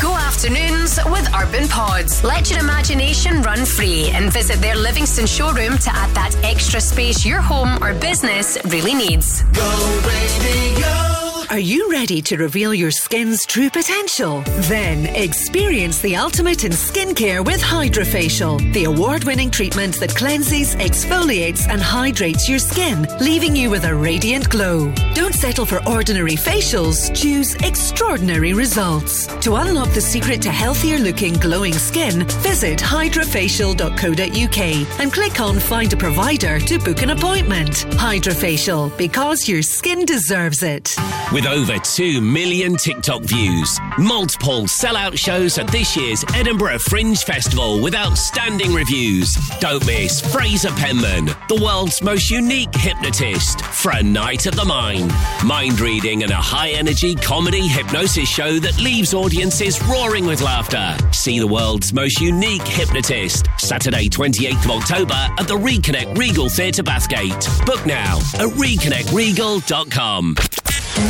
Go 0.00 0.14
afternoons 0.14 0.98
with 1.06 1.28
Urban 1.34 1.66
Pods. 1.68 2.22
Let 2.22 2.50
your 2.50 2.60
imagination 2.60 3.40
run 3.42 3.64
free 3.64 4.10
and 4.12 4.30
visit 4.32 4.58
their 4.58 4.76
Livingston 4.76 5.26
showroom 5.26 5.78
to 5.78 5.90
add 5.90 6.14
that 6.14 6.36
extra 6.42 6.80
space 6.80 7.24
your 7.24 7.40
home 7.40 7.82
or 7.82 7.94
business 7.94 8.58
really 8.66 8.94
needs. 8.94 9.42
Go 9.42 10.02
radio. 10.06 11.15
Are 11.48 11.60
you 11.60 11.88
ready 11.92 12.20
to 12.22 12.36
reveal 12.36 12.74
your 12.74 12.90
skin's 12.90 13.46
true 13.46 13.70
potential? 13.70 14.42
Then 14.62 15.06
experience 15.06 16.00
the 16.00 16.16
ultimate 16.16 16.64
in 16.64 16.72
skincare 16.72 17.44
with 17.44 17.60
Hydrofacial, 17.60 18.72
the 18.72 18.82
award 18.84 19.22
winning 19.22 19.52
treatment 19.52 20.00
that 20.00 20.16
cleanses, 20.16 20.74
exfoliates, 20.74 21.68
and 21.68 21.80
hydrates 21.80 22.48
your 22.48 22.58
skin, 22.58 23.06
leaving 23.20 23.54
you 23.54 23.70
with 23.70 23.84
a 23.84 23.94
radiant 23.94 24.50
glow. 24.50 24.92
Don't 25.14 25.36
settle 25.36 25.64
for 25.64 25.88
ordinary 25.88 26.34
facials, 26.34 27.14
choose 27.14 27.54
extraordinary 27.62 28.52
results. 28.52 29.28
To 29.42 29.54
unlock 29.54 29.90
the 29.90 30.00
secret 30.00 30.42
to 30.42 30.50
healthier 30.50 30.98
looking, 30.98 31.34
glowing 31.34 31.74
skin, 31.74 32.26
visit 32.42 32.80
hydrofacial.co.uk 32.80 35.00
and 35.00 35.12
click 35.12 35.40
on 35.40 35.60
Find 35.60 35.92
a 35.92 35.96
Provider 35.96 36.58
to 36.58 36.80
book 36.80 37.02
an 37.02 37.10
appointment. 37.10 37.86
Hydrofacial, 37.98 38.96
because 38.98 39.48
your 39.48 39.62
skin 39.62 40.04
deserves 40.04 40.64
it. 40.64 40.96
With 41.36 41.44
over 41.44 41.76
2 41.76 42.22
million 42.22 42.76
TikTok 42.76 43.20
views, 43.24 43.78
multiple 43.98 44.62
sellout 44.62 45.18
shows 45.18 45.58
at 45.58 45.68
this 45.68 45.94
year's 45.94 46.24
Edinburgh 46.32 46.78
Fringe 46.78 47.22
Festival 47.22 47.82
with 47.82 47.94
outstanding 47.94 48.72
reviews. 48.72 49.34
Don't 49.60 49.84
miss 49.84 50.22
Fraser 50.32 50.70
Penman, 50.70 51.26
the 51.50 51.60
world's 51.62 52.00
most 52.00 52.30
unique 52.30 52.74
hypnotist, 52.74 53.60
for 53.60 53.92
a 53.92 54.02
night 54.02 54.46
at 54.46 54.54
the 54.54 54.64
mind. 54.64 55.12
Mind 55.44 55.78
reading 55.78 56.22
and 56.22 56.32
a 56.32 56.36
high 56.36 56.70
energy 56.70 57.14
comedy 57.14 57.68
hypnosis 57.68 58.30
show 58.30 58.58
that 58.60 58.80
leaves 58.80 59.12
audiences 59.12 59.78
roaring 59.84 60.24
with 60.24 60.40
laughter. 60.40 60.96
See 61.12 61.38
the 61.38 61.46
world's 61.46 61.92
most 61.92 62.18
unique 62.18 62.66
hypnotist, 62.66 63.46
Saturday, 63.58 64.08
28th 64.08 64.64
of 64.64 64.70
October 64.70 65.28
at 65.38 65.46
the 65.46 65.58
Reconnect 65.58 66.16
Regal 66.16 66.48
Theatre 66.48 66.82
Bathgate. 66.82 67.66
Book 67.66 67.84
now 67.84 68.16
at 68.16 68.48
reconnectregal.com. 68.56 70.36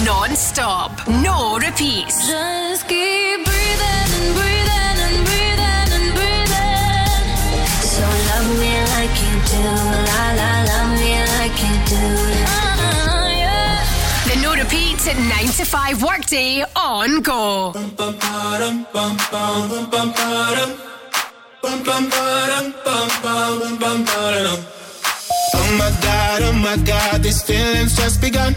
Non 0.04 0.34
stop, 0.34 0.90
no 1.06 1.58
repeats. 1.58 2.26
Just 2.26 2.88
keep 2.88 3.44
breathing 3.44 4.10
and 4.18 4.34
breathing 4.34 4.98
and 5.06 5.18
breathing 5.26 5.90
and 5.96 6.08
breathing. 6.16 7.22
So 7.94 8.02
love 8.02 8.48
me 8.58 8.72
like 8.94 9.14
you 9.22 9.34
do, 9.46 9.62
la 10.10 10.22
la, 10.40 10.50
love 10.70 10.90
me 10.98 11.14
like 11.38 11.56
you 11.62 11.74
do. 11.86 12.02
Ah, 12.50 13.30
yeah. 13.30 13.86
The 14.26 14.34
no 14.42 14.50
repeats 14.54 15.06
at 15.06 15.18
9 15.18 15.46
to 15.58 15.64
5 15.64 16.02
workday 16.02 16.64
on 16.74 17.22
go. 17.22 17.72
Oh 25.58 25.70
my 25.78 25.90
god, 26.02 26.42
oh 26.42 26.52
my 26.52 26.76
god, 26.84 27.22
these 27.22 27.42
feelings 27.42 27.96
just 27.96 28.20
begun. 28.20 28.56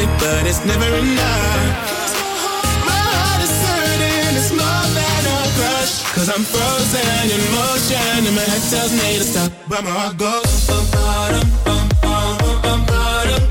it, 0.00 0.10
but 0.18 0.46
it's 0.46 0.64
never 0.64 0.88
enough. 0.96 1.62
My 2.86 3.00
heart 3.14 3.42
is 3.42 3.54
hurting, 3.66 4.36
it's 4.38 4.52
more 4.52 4.86
than 4.96 5.22
a 5.34 5.38
crush. 5.56 5.94
Cause 6.14 6.28
I'm 6.34 6.44
frozen 6.44 7.24
in 7.34 7.42
motion 7.54 8.26
and 8.26 8.34
my 8.34 8.42
head 8.42 8.62
tells 8.70 8.92
me 8.92 9.18
to 9.18 9.24
stop, 9.24 9.52
but 9.68 9.82
my 9.84 9.90
heart 9.90 10.16
goes. 10.16 10.66
Bum, 10.66 10.84
bottom, 10.92 11.48
bum, 11.64 11.88
bum, 12.02 12.60
bum, 12.62 12.80
bottom. 12.86 13.42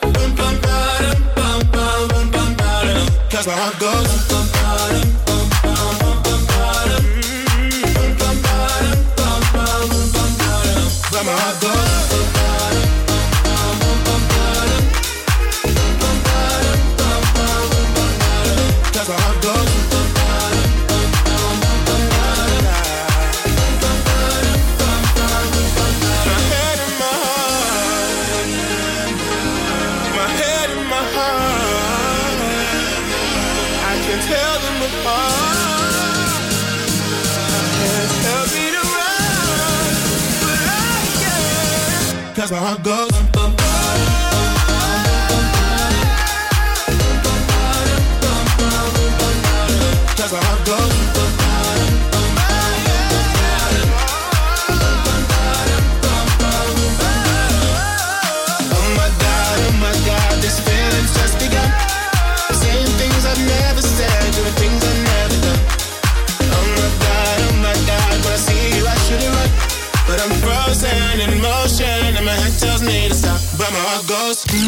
Bum, 0.00 0.30
bum, 0.38 0.54
bottom, 0.64 1.18
bum, 1.36 1.60
bum, 1.74 2.08
bum, 2.08 2.30
bum, 2.30 2.50
bottom. 2.56 3.02
Cause 3.30 3.46
my 3.46 3.54
heart 3.54 3.78
goes. 3.78 4.27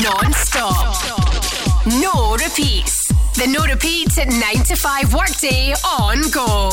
Goes. 0.02 0.12
Non 0.22 0.32
stop. 0.32 0.96
No 2.00 2.36
repeats. 2.36 3.06
The 3.34 3.46
no 3.46 3.64
repeats 3.64 4.18
at 4.18 4.28
9 4.28 4.40
to 4.64 4.76
5 4.76 5.14
workday 5.14 5.74
on 5.84 6.30
go. 6.30 6.70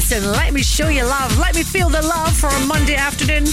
And 0.00 0.32
let 0.32 0.54
me 0.54 0.62
show 0.62 0.88
you 0.88 1.04
love. 1.04 1.38
Let 1.38 1.54
me 1.54 1.62
feel 1.62 1.90
the 1.90 2.00
love 2.00 2.34
for 2.34 2.48
a 2.48 2.60
Monday 2.60 2.94
afternoon. 2.94 3.44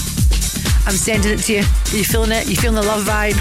I'm 0.86 0.96
sending 0.96 1.32
it 1.32 1.40
to 1.40 1.52
you. 1.52 1.58
Are 1.60 1.96
you 1.96 2.04
feeling 2.04 2.32
it? 2.32 2.48
You 2.48 2.56
feeling 2.56 2.74
the 2.74 2.82
love 2.82 3.04
vibe? 3.04 3.36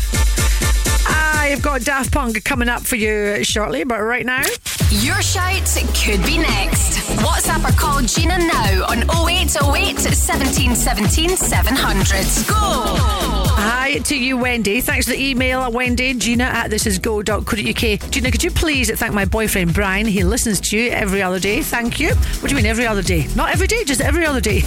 I've 1.08 1.62
got 1.62 1.82
Daft 1.82 2.12
Punk 2.12 2.44
coming 2.44 2.68
up 2.68 2.82
for 2.82 2.98
you 2.98 3.44
shortly, 3.46 3.86
but 3.86 4.02
right 4.02 4.26
now. 4.26 4.44
Your 4.92 5.22
shout 5.22 5.66
could 5.96 6.22
be 6.26 6.38
next. 6.38 7.00
WhatsApp 7.24 7.68
or 7.68 7.76
call 7.78 8.02
Gina 8.02 8.38
now 8.38 8.86
on 8.88 9.04
0808 9.30 10.00
17 10.00 10.76
17 10.76 11.30
700. 11.30 12.48
Go! 12.48 13.17
Hi 13.70 13.98
to 13.98 14.16
you, 14.18 14.38
Wendy. 14.38 14.80
Thanks 14.80 15.08
for 15.08 15.12
the 15.12 15.22
email, 15.22 15.70
Wendy. 15.70 16.14
Gina 16.14 16.46
at 16.46 16.72
thisisgo.co.uk. 16.72 18.12
Gina, 18.12 18.32
could 18.32 18.42
you 18.42 18.50
please 18.50 18.90
thank 18.98 19.14
my 19.14 19.26
boyfriend 19.26 19.74
Brian? 19.74 20.08
He 20.08 20.24
listens 20.24 20.62
to 20.62 20.78
you 20.78 20.90
every 20.92 21.22
other 21.22 21.38
day. 21.38 21.62
Thank 21.62 22.00
you. 22.00 22.16
What 22.16 22.44
do 22.44 22.48
you 22.48 22.56
mean 22.56 22.66
every 22.66 22.88
other 22.88 23.02
day? 23.02 23.28
Not 23.36 23.52
every 23.52 23.68
day, 23.68 23.84
just 23.84 24.00
every 24.00 24.26
other 24.26 24.40
day. 24.40 24.62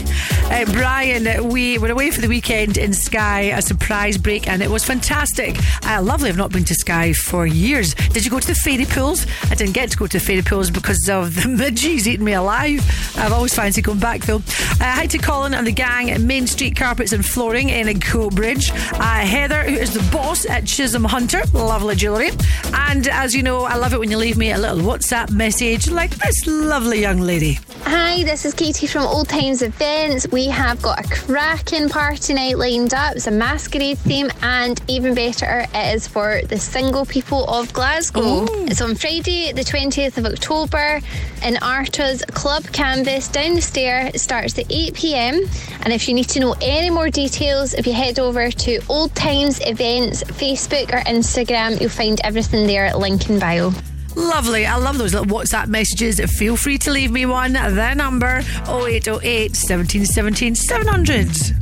Uh, 0.51 0.65
Brian, 0.73 1.49
we 1.49 1.79
were 1.79 1.91
away 1.91 2.11
for 2.11 2.21
the 2.21 2.29
weekend 2.29 2.77
in 2.77 2.93
Skye, 2.93 3.53
a 3.57 3.63
surprise 3.63 4.19
break, 4.19 4.49
and 4.49 4.63
it 4.63 4.69
was 4.69 4.85
fantastic. 4.85 5.57
Uh, 5.87 6.03
lovely. 6.03 6.29
I've 6.29 6.37
not 6.37 6.51
been 6.51 6.65
to 6.65 6.75
Skye 6.75 7.13
for 7.13 7.47
years. 7.47 7.95
Did 7.95 8.25
you 8.25 8.31
go 8.31 8.41
to 8.41 8.47
the 8.47 8.55
fairy 8.55 8.85
pools? 8.85 9.27
I 9.51 9.55
didn't 9.55 9.75
get 9.75 9.91
to 9.93 9.97
go 9.97 10.09
to 10.09 10.19
the 10.19 10.25
fairy 10.25 10.43
pools 10.43 10.71
because 10.71 11.09
of 11.09 11.35
the 11.43 11.49
midges 11.49 12.09
eating 12.09 12.25
me 12.25 12.33
alive. 12.33 12.81
I've 13.17 13.33
always 13.33 13.55
fancied 13.55 13.85
going 13.85 14.01
back 14.01 14.23
though. 14.23 14.43
Uh, 14.81 14.93
hi 14.93 15.07
to 15.07 15.19
Colin 15.19 15.55
and 15.55 15.67
the 15.67 15.73
gang 15.73 16.11
at 16.11 16.21
Main 16.21 16.47
Street 16.49 16.77
Carpets 16.77 17.13
and 17.13 17.25
Flooring 17.25 17.69
in 17.69 17.87
Coatbridge. 18.01 18.71
Uh, 18.99 19.27
Heather, 19.27 19.63
who 19.63 19.77
is 19.77 19.95
the 19.95 20.11
boss 20.11 20.47
at 20.47 20.67
Chisholm 20.67 21.05
Hunter, 21.05 21.43
lovely 21.55 21.95
jewellery. 21.95 22.31
And 22.73 23.07
as 23.07 23.35
you 23.35 23.45
know, 23.45 23.63
I 23.63 23.77
love 23.77 23.95
it 23.95 24.01
when 24.01 24.11
you 24.11 24.17
leave 24.17 24.37
me 24.37 24.51
a 24.51 24.59
little 24.59 24.79
WhatsApp 24.79 25.31
message 25.31 25.89
like 25.89 26.11
this 26.11 26.47
lovely 26.47 27.01
young 27.01 27.21
lady. 27.21 27.59
Hi, 27.85 28.23
this 28.25 28.45
is 28.45 28.55
Katie 28.55 28.87
from 28.87 29.07
Old 29.07 29.29
Times 29.29 29.63
Events. 29.63 30.27
We 30.31 30.47
have 30.47 30.81
got 30.83 31.01
a 31.01 31.09
cracking 31.09 31.89
party 31.89 32.35
night 32.35 32.59
lined 32.59 32.93
up. 32.93 33.17
It's 33.17 33.27
a 33.27 33.31
masquerade 33.31 33.99
theme, 33.99 34.31
and 34.43 34.81
even 34.89 35.15
better, 35.15 35.67
it 35.75 35.95
is 35.95 36.07
for 36.07 36.43
the 36.49 36.59
single 36.59 37.07
people 37.07 37.45
of 37.47 37.73
Glasgow. 37.73 38.47
It's 38.67 38.81
on 38.81 38.95
Friday, 38.95 39.53
the 39.53 39.63
20th 39.63 40.19
of 40.19 40.27
October, 40.27 41.01
in 41.43 41.57
Arta's 41.57 42.23
Club 42.27 42.65
Canvas 42.73 43.29
down 43.29 43.55
the 43.55 43.63
stair. 43.63 44.11
It 44.13 44.21
starts 44.21 44.59
at 44.59 44.67
8 44.69 44.95
pm. 44.95 45.41
And 45.83 45.93
if 45.93 46.09
you 46.09 46.15
need 46.15 46.29
to 46.31 46.41
know 46.41 46.55
any 46.61 46.91
more 46.91 47.11
details, 47.11 47.75
if 47.75 47.87
you 47.87 47.93
head 47.93 48.19
over 48.19 48.51
to 48.51 48.81
Old 48.89 49.15
Times 49.15 49.61
Events 49.67 50.23
Facebook 50.25 50.93
or 50.93 51.01
Instagram, 51.05 51.81
you'll 51.81 51.91
find 51.91 52.21
everything 52.23 52.67
there, 52.67 52.95
link 52.95 53.31
in 53.31 53.39
bio. 53.39 53.73
Lovely. 54.17 54.67
I 54.67 54.77
love 54.77 54.99
those 54.99 55.15
little 55.15 55.29
WhatsApp 55.29 55.69
messages. 55.69 56.21
Feel 56.39 56.57
free 56.57 56.79
to 56.79 56.91
leave 56.91 57.11
me 57.11 57.27
one. 57.27 57.53
Their 57.53 57.95
number 57.95 58.43
0808 58.69 59.51
1717 59.51 60.55
700. 60.55 61.61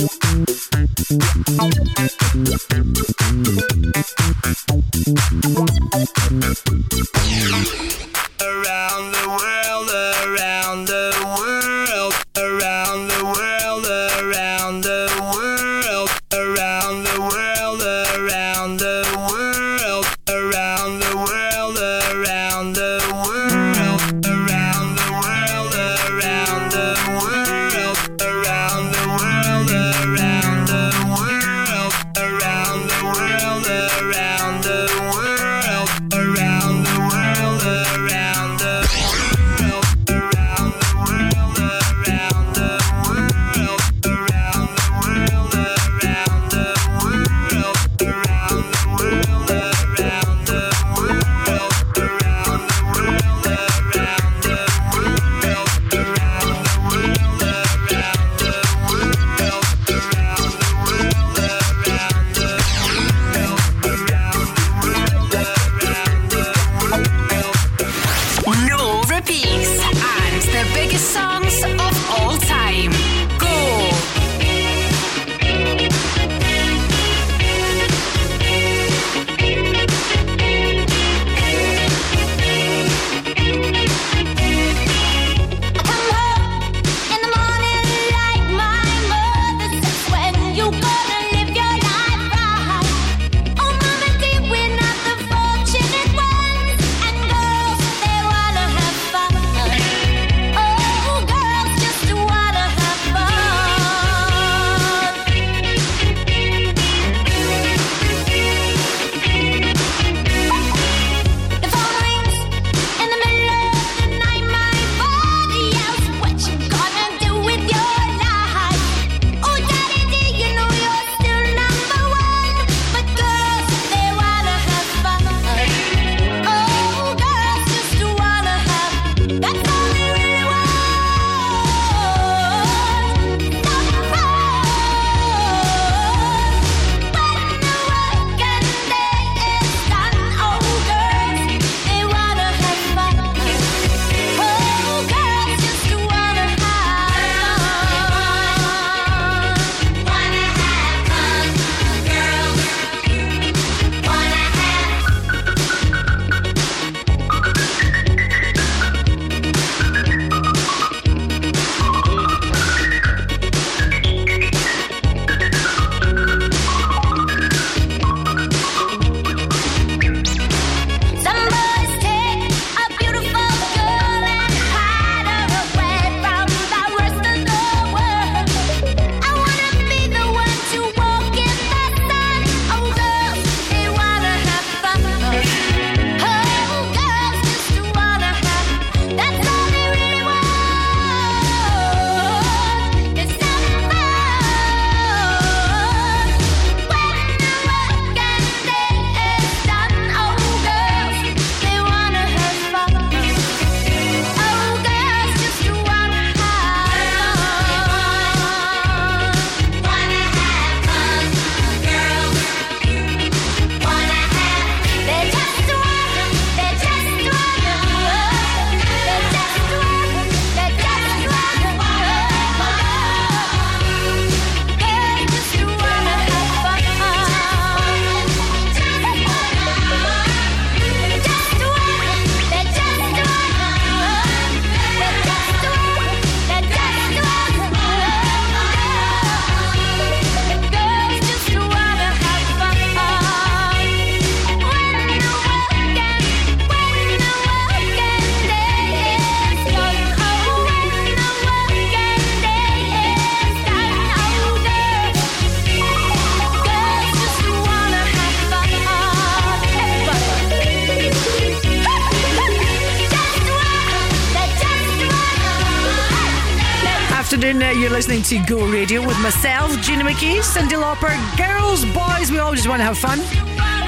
Lauper, 271.07 271.37
girls, 271.37 271.85
boys. 271.85 272.31
We 272.31 272.39
all 272.39 272.53
just 272.53 272.67
want 272.67 272.79
to 272.79 272.83
have 272.83 272.97
fun. 272.97 273.19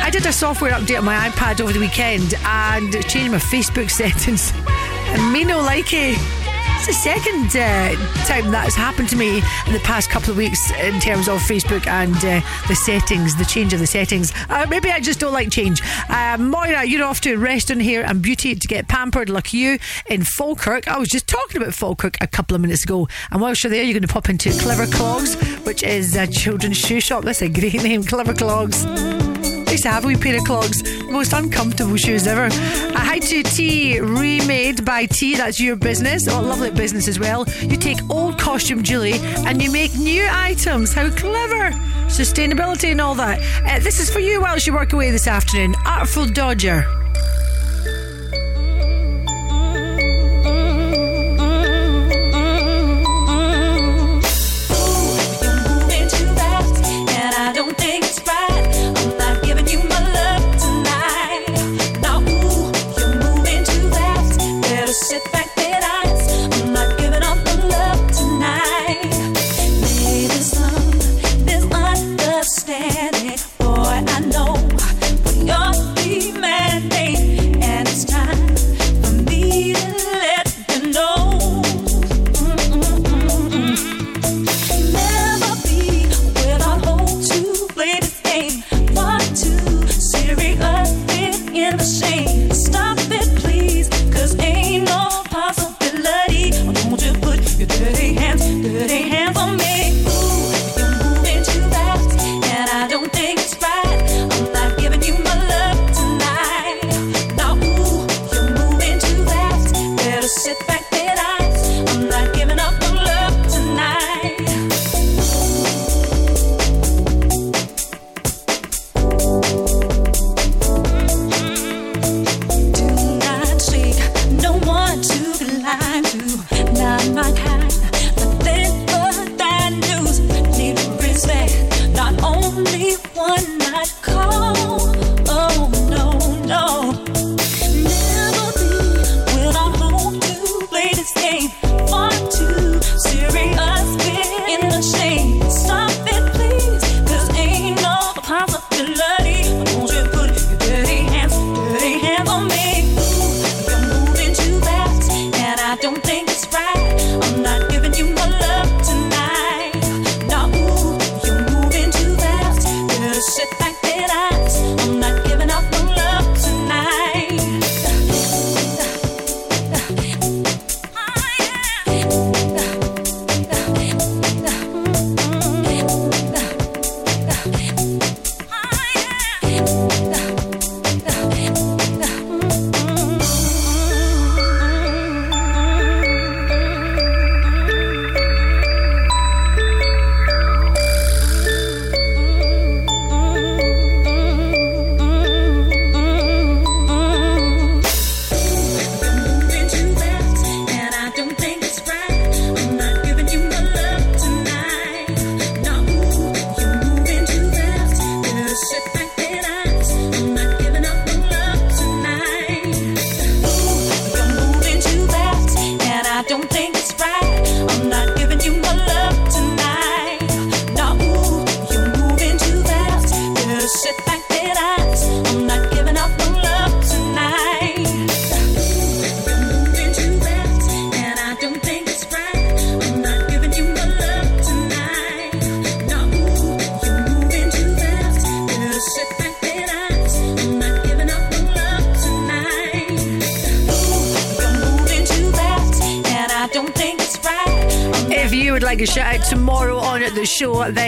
I 0.02 0.10
did 0.10 0.26
a 0.26 0.34
software 0.34 0.72
update 0.72 0.98
on 0.98 1.06
my 1.06 1.30
iPad 1.30 1.62
over 1.62 1.74
the 1.74 1.80
weekend 1.80 2.34
and 2.46 2.92
changed 3.08 3.32
my 3.32 3.38
Facebook 3.38 3.90
settings. 3.90 4.54
And 4.66 5.34
me 5.34 5.44
no 5.44 5.60
like 5.60 5.94
it. 5.94 6.18
It's 6.82 6.88
the 6.88 6.94
second 6.94 7.48
uh, 7.58 7.92
time 8.24 8.52
that 8.52 8.64
has 8.64 8.74
happened 8.74 9.10
to 9.10 9.18
me 9.18 9.40
in 9.68 9.74
the 9.74 9.82
past 9.84 10.10
couple 10.10 10.32
of 10.32 10.38
weeks 10.38 10.72
in 10.72 10.98
terms 11.02 11.28
of 11.28 11.42
Facebook 11.42 11.86
and 11.88 12.16
uh, 12.24 12.40
the 12.70 12.76
settings, 12.76 13.36
the 13.36 13.44
change 13.44 13.74
of 13.74 13.82
the 13.82 13.88
settings. 13.88 14.32
Uh, 14.48 14.66
maybe 14.70 14.90
I 14.90 15.02
just 15.02 15.20
don't 15.20 15.34
like 15.34 15.52
change. 15.52 15.82
Uh, 16.08 16.38
Moira, 16.40 16.86
you're 16.86 17.04
off 17.04 17.20
to 17.22 17.36
Reston 17.36 17.82
Hair 17.82 18.06
and 18.06 18.22
Beauty 18.22 18.56
to 18.56 18.68
get 18.68 18.88
pampered. 18.88 19.30
Lucky 19.30 19.58
you 19.58 19.78
in 20.06 20.24
Falkirk. 20.24 20.88
I 20.88 20.98
was 20.98 21.10
just 21.10 21.28
talking 21.60 21.68
about 21.68 21.76
Falkirk 21.76 22.18
a 22.22 22.28
couple 22.28 22.56
of 22.56 22.62
minutes 22.62 22.84
ago. 22.84 23.08
And 23.32 23.42
whilst 23.42 23.64
you're 23.64 23.72
there, 23.72 23.84
you're 23.84 23.94
going 23.94 24.08
to 24.08 24.14
pop 24.14 24.30
into 24.30 24.52
Clever 24.60 24.88
Clogs, 24.88 25.36
which 25.66 25.84
is 25.84 26.16
a 26.16 26.28
children's 26.28 26.78
shoe 26.78 27.02
shop. 27.02 27.24
That's 27.24 27.42
a 27.42 27.50
great 27.50 27.84
name, 27.84 28.04
Clever 28.04 28.34
Clogs. 28.34 28.86
Used 29.70 29.84
to 29.84 29.90
have 29.90 30.04
a 30.04 30.08
wee 30.08 30.16
pair 30.16 30.36
of 30.36 30.44
clogs, 30.46 30.82
most 31.12 31.32
uncomfortable 31.32 31.96
shoes 31.96 32.26
ever. 32.26 32.46
A 32.46 33.00
high 33.00 33.20
to 33.20 33.44
T, 33.44 34.00
remade 34.00 34.84
by 34.84 35.06
T, 35.06 35.36
that's 35.36 35.60
your 35.60 35.76
business. 35.76 36.28
Oh, 36.28 36.42
lovely 36.42 36.72
business 36.72 37.08
as 37.08 37.20
well. 37.20 37.46
You 37.62 37.78
take 37.78 38.00
old 38.10 38.40
costume 38.40 38.82
jewellery 38.82 39.20
and 39.46 39.62
you 39.62 39.72
make 39.72 39.96
new 39.96 40.28
items. 40.28 40.92
How 40.92 41.12
clever! 41.12 41.70
Sustainability 42.08 42.92
and 42.92 43.00
all 43.00 43.14
that. 43.16 43.40
Uh, 43.64 43.78
this 43.84 44.00
is 44.00 44.10
for 44.10 44.20
you 44.20 44.42
whilst 44.42 44.66
you 44.66 44.74
work 44.74 44.94
away 44.94 45.12
this 45.12 45.28
afternoon. 45.28 45.76
Artful 45.86 46.26
Dodger. 46.26 46.89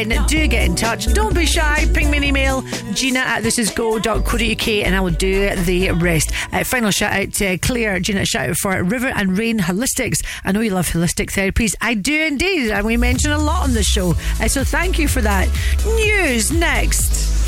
Then 0.10 0.26
do 0.28 0.48
get 0.48 0.66
in 0.66 0.76
touch. 0.76 1.14
Don't 1.14 1.36
be 1.36 1.46
shy. 1.46 1.86
Ping 1.94 2.10
me 2.10 2.18
an 2.18 2.24
email, 2.24 2.62
gina 2.94 3.20
at 3.20 3.44
thisisgo.co.uk, 3.44 4.68
and 4.68 4.96
I 4.96 5.00
will 5.00 5.12
do 5.12 5.56
the 5.56 5.92
rest. 5.92 6.32
Uh, 6.52 6.64
final 6.64 6.92
shout 6.92 7.14
out 7.14 7.34
to 7.34 7.58
Claire. 7.58 8.00
Gina, 8.00 8.26
shout 8.26 8.50
out 8.50 8.58
for 8.58 8.84
River 8.84 9.08
and 9.08 9.38
Rain 9.38 9.60
Holistics. 9.60 10.24
I 10.44 10.52
know 10.52 10.62
you 10.62 10.72
love 10.72 10.88
holistic 10.90 11.32
therapies. 11.32 11.76
I 11.82 11.94
do 11.94 12.24
indeed, 12.24 12.72
and 12.72 12.86
we 12.86 12.98
mention 12.98 13.32
a 13.32 13.38
lot 13.38 13.64
on 13.64 13.74
the 13.74 13.84
show. 13.84 14.12
Uh, 14.40 14.48
so 14.48 14.64
thank 14.64 14.98
you 14.98 15.08
for 15.08 15.22
that. 15.22 15.48
News 15.86 16.52
next. 16.52 17.42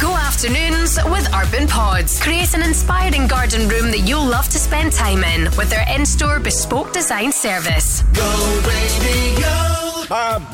Go 0.00 0.14
afternoons 0.14 0.98
with 1.06 1.26
Urban 1.34 1.66
Pods. 1.66 2.20
Create 2.20 2.52
an 2.52 2.62
inspiring 2.62 3.26
garden 3.26 3.66
room 3.66 3.90
that 3.90 4.00
you'll 4.00 4.26
love 4.26 4.46
to 4.50 4.58
spend 4.58 4.92
time 4.92 5.24
in 5.24 5.44
with 5.56 5.70
their 5.70 5.86
in 5.88 6.04
store 6.04 6.38
bespoke 6.38 6.92
design 6.92 7.32
service. 7.32 8.02
Go 8.12 8.62
radio. 8.66 9.48
Ah, 10.08 10.38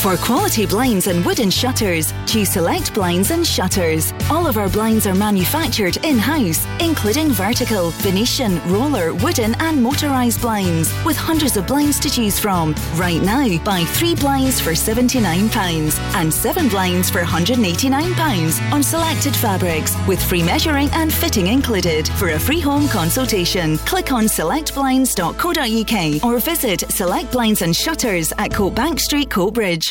For 0.00 0.16
quality 0.16 0.64
blinds 0.64 1.08
and 1.08 1.22
wooden 1.26 1.50
shutters, 1.50 2.14
choose 2.24 2.48
Select 2.48 2.94
Blinds 2.94 3.30
and 3.32 3.46
Shutters. 3.46 4.14
All 4.30 4.46
of 4.46 4.56
our 4.56 4.70
blinds 4.70 5.06
are 5.06 5.14
manufactured 5.14 5.98
in 6.06 6.16
house, 6.16 6.66
including 6.80 7.32
vertical, 7.32 7.90
Venetian, 8.00 8.66
roller, 8.72 9.12
wooden, 9.12 9.54
and 9.56 9.78
motorised 9.78 10.40
blinds, 10.40 10.90
with 11.04 11.18
hundreds 11.18 11.58
of 11.58 11.66
blinds 11.66 12.00
to 12.00 12.08
choose 12.08 12.40
from. 12.40 12.74
Right 12.94 13.20
now, 13.20 13.62
buy 13.62 13.84
three 13.84 14.14
blinds 14.14 14.58
for 14.58 14.70
£79 14.70 15.98
and 16.14 16.32
seven 16.32 16.70
blinds 16.70 17.10
for 17.10 17.20
£189 17.20 18.59
on 18.72 18.82
selected 18.82 19.34
fabrics, 19.34 19.96
with 20.06 20.22
free 20.22 20.42
measuring 20.42 20.88
and 20.92 21.12
fitting 21.12 21.48
included. 21.48 22.08
For 22.08 22.30
a 22.30 22.38
free 22.38 22.60
home 22.60 22.88
consultation, 22.88 23.78
click 23.78 24.12
on 24.12 24.24
selectblinds.co.uk 24.24 26.24
or 26.24 26.40
visit 26.40 26.90
Select 26.90 27.32
Blinds 27.32 27.62
and 27.62 27.74
Shutters 27.74 28.32
at 28.38 28.52
Coat 28.52 28.74
Bank 28.74 29.00
Street, 29.00 29.28
Coatbridge. 29.28 29.90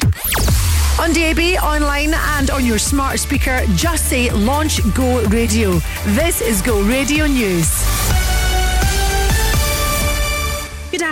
On 1.00 1.14
DAB, 1.14 1.58
online, 1.64 2.14
and 2.38 2.52
on 2.52 2.66
your 2.66 2.78
smart 2.78 3.20
speaker, 3.20 3.62
just 3.76 4.10
say 4.10 4.30
Launch 4.32 4.82
Go 4.94 5.22
Radio. 5.28 5.80
This 6.08 6.42
is 6.42 6.62
Go 6.62 6.82
Radio 6.84 7.26
News. 7.26 7.89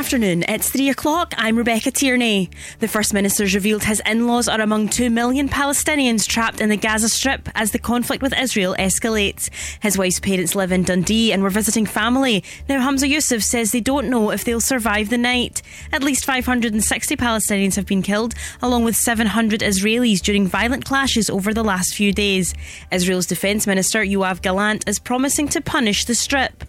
Afternoon. 0.08 0.45
It's 0.47 0.70
three 0.70 0.88
o'clock. 0.89 1.34
I'm 1.38 1.58
Rebecca 1.58 1.91
Tierney. 1.91 2.49
The 2.80 2.88
First 2.88 3.14
Minister's 3.14 3.53
revealed 3.53 3.84
his 3.84 4.01
in 4.05 4.26
laws 4.26 4.47
are 4.47 4.62
among 4.62 4.88
two 4.88 5.10
million 5.10 5.49
Palestinians 5.49 6.26
trapped 6.26 6.62
in 6.62 6.70
the 6.70 6.78
Gaza 6.78 7.10
Strip 7.10 7.49
as 7.55 7.72
the 7.72 7.78
conflict 7.78 8.24
with 8.24 8.34
Israel 8.34 8.74
escalates. 8.80 9.49
His 9.82 9.97
wife's 9.97 10.22
parents 10.22 10.55
live 10.55 10.72
in 10.72 10.84
Dundee 10.84 11.34
and 11.34 11.43
were 11.43 11.49
visiting 11.49 11.86
family. 11.86 12.41
Now, 12.70 12.80
Humza 12.80 13.12
Yousaf 13.12 13.43
says 13.43 13.74
they 13.74 13.82
don't 13.82 14.10
know 14.10 14.32
if 14.32 14.45
they'll 14.45 14.62
survive 14.62 15.10
the 15.10 15.18
night. 15.18 15.62
At 15.91 16.03
least 16.03 16.24
560 16.24 17.18
Palestinians 17.18 17.76
have 17.76 17.86
been 17.86 18.01
killed, 18.01 18.34
along 18.62 18.86
with 18.86 18.95
700 18.95 19.60
Israelis 19.60 20.22
during 20.22 20.47
violent 20.47 20.86
clashes 20.86 21.30
over 21.30 21.53
the 21.53 21.66
last 21.66 21.95
few 21.95 22.14
days. 22.14 22.55
Israel's 22.93 23.26
Defence 23.26 23.68
Minister 23.68 24.05
Yoav 24.05 24.41
Gallant 24.41 24.88
is 24.88 24.99
promising 24.99 25.49
to 25.49 25.60
punish 25.60 26.05
the 26.05 26.16
Strip. 26.16 26.64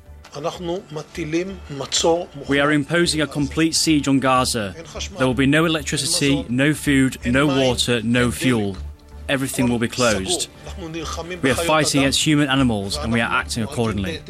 We 2.49 2.61
are 2.61 2.73
imposing 2.73 3.21
a 3.21 3.27
complete 3.27 3.75
siege 3.75 4.09
on 4.09 4.21
Gaza. 4.21 4.75
There 5.17 5.27
will 5.27 5.35
be 5.35 5.47
no 5.47 5.65
electricity, 5.65 6.45
no 6.49 6.75
food, 6.75 7.17
no 7.27 7.47
water, 7.47 8.03
no 8.03 8.31
fuel. 8.31 8.77
Everything 9.29 9.69
will 9.69 9.79
be 9.79 9.89
closed. 9.89 10.49
We 11.43 11.51
are 11.51 11.55
fighting 11.55 12.03
against 12.03 12.25
human 12.25 12.49
animals 12.49 12.97
and 12.97 13.13
we 13.13 13.21
are 13.21 13.31
acting 13.31 13.63
accordingly. 13.63 14.21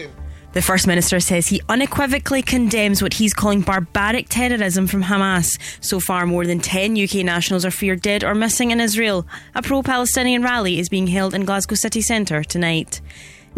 The 0.55 0.63
First 0.63 0.87
Minister 0.87 1.21
says 1.21 1.47
he 1.47 1.61
unequivocally 1.69 2.41
condemns 2.41 3.03
what 3.03 3.13
he's 3.13 3.35
calling 3.35 3.61
barbaric 3.61 4.29
terrorism 4.31 4.87
from 4.87 5.05
Hamas. 5.05 5.47
So 5.85 6.01
far, 6.01 6.25
more 6.25 6.47
than 6.47 6.59
10 6.59 6.97
UK 6.97 7.17
nationals 7.17 7.67
are 7.67 7.71
feared 7.71 8.01
dead 8.01 8.25
or 8.25 8.35
missing 8.35 8.71
in 8.71 8.81
Israel. 8.81 9.27
A 9.55 9.63
pro 9.63 9.83
Palestinian 9.83 10.43
rally 10.43 10.79
is 10.81 10.89
being 10.89 11.07
held 11.09 11.35
in 11.35 11.45
Glasgow 11.45 11.75
city 11.75 12.01
centre 12.01 12.43
tonight. 12.43 13.03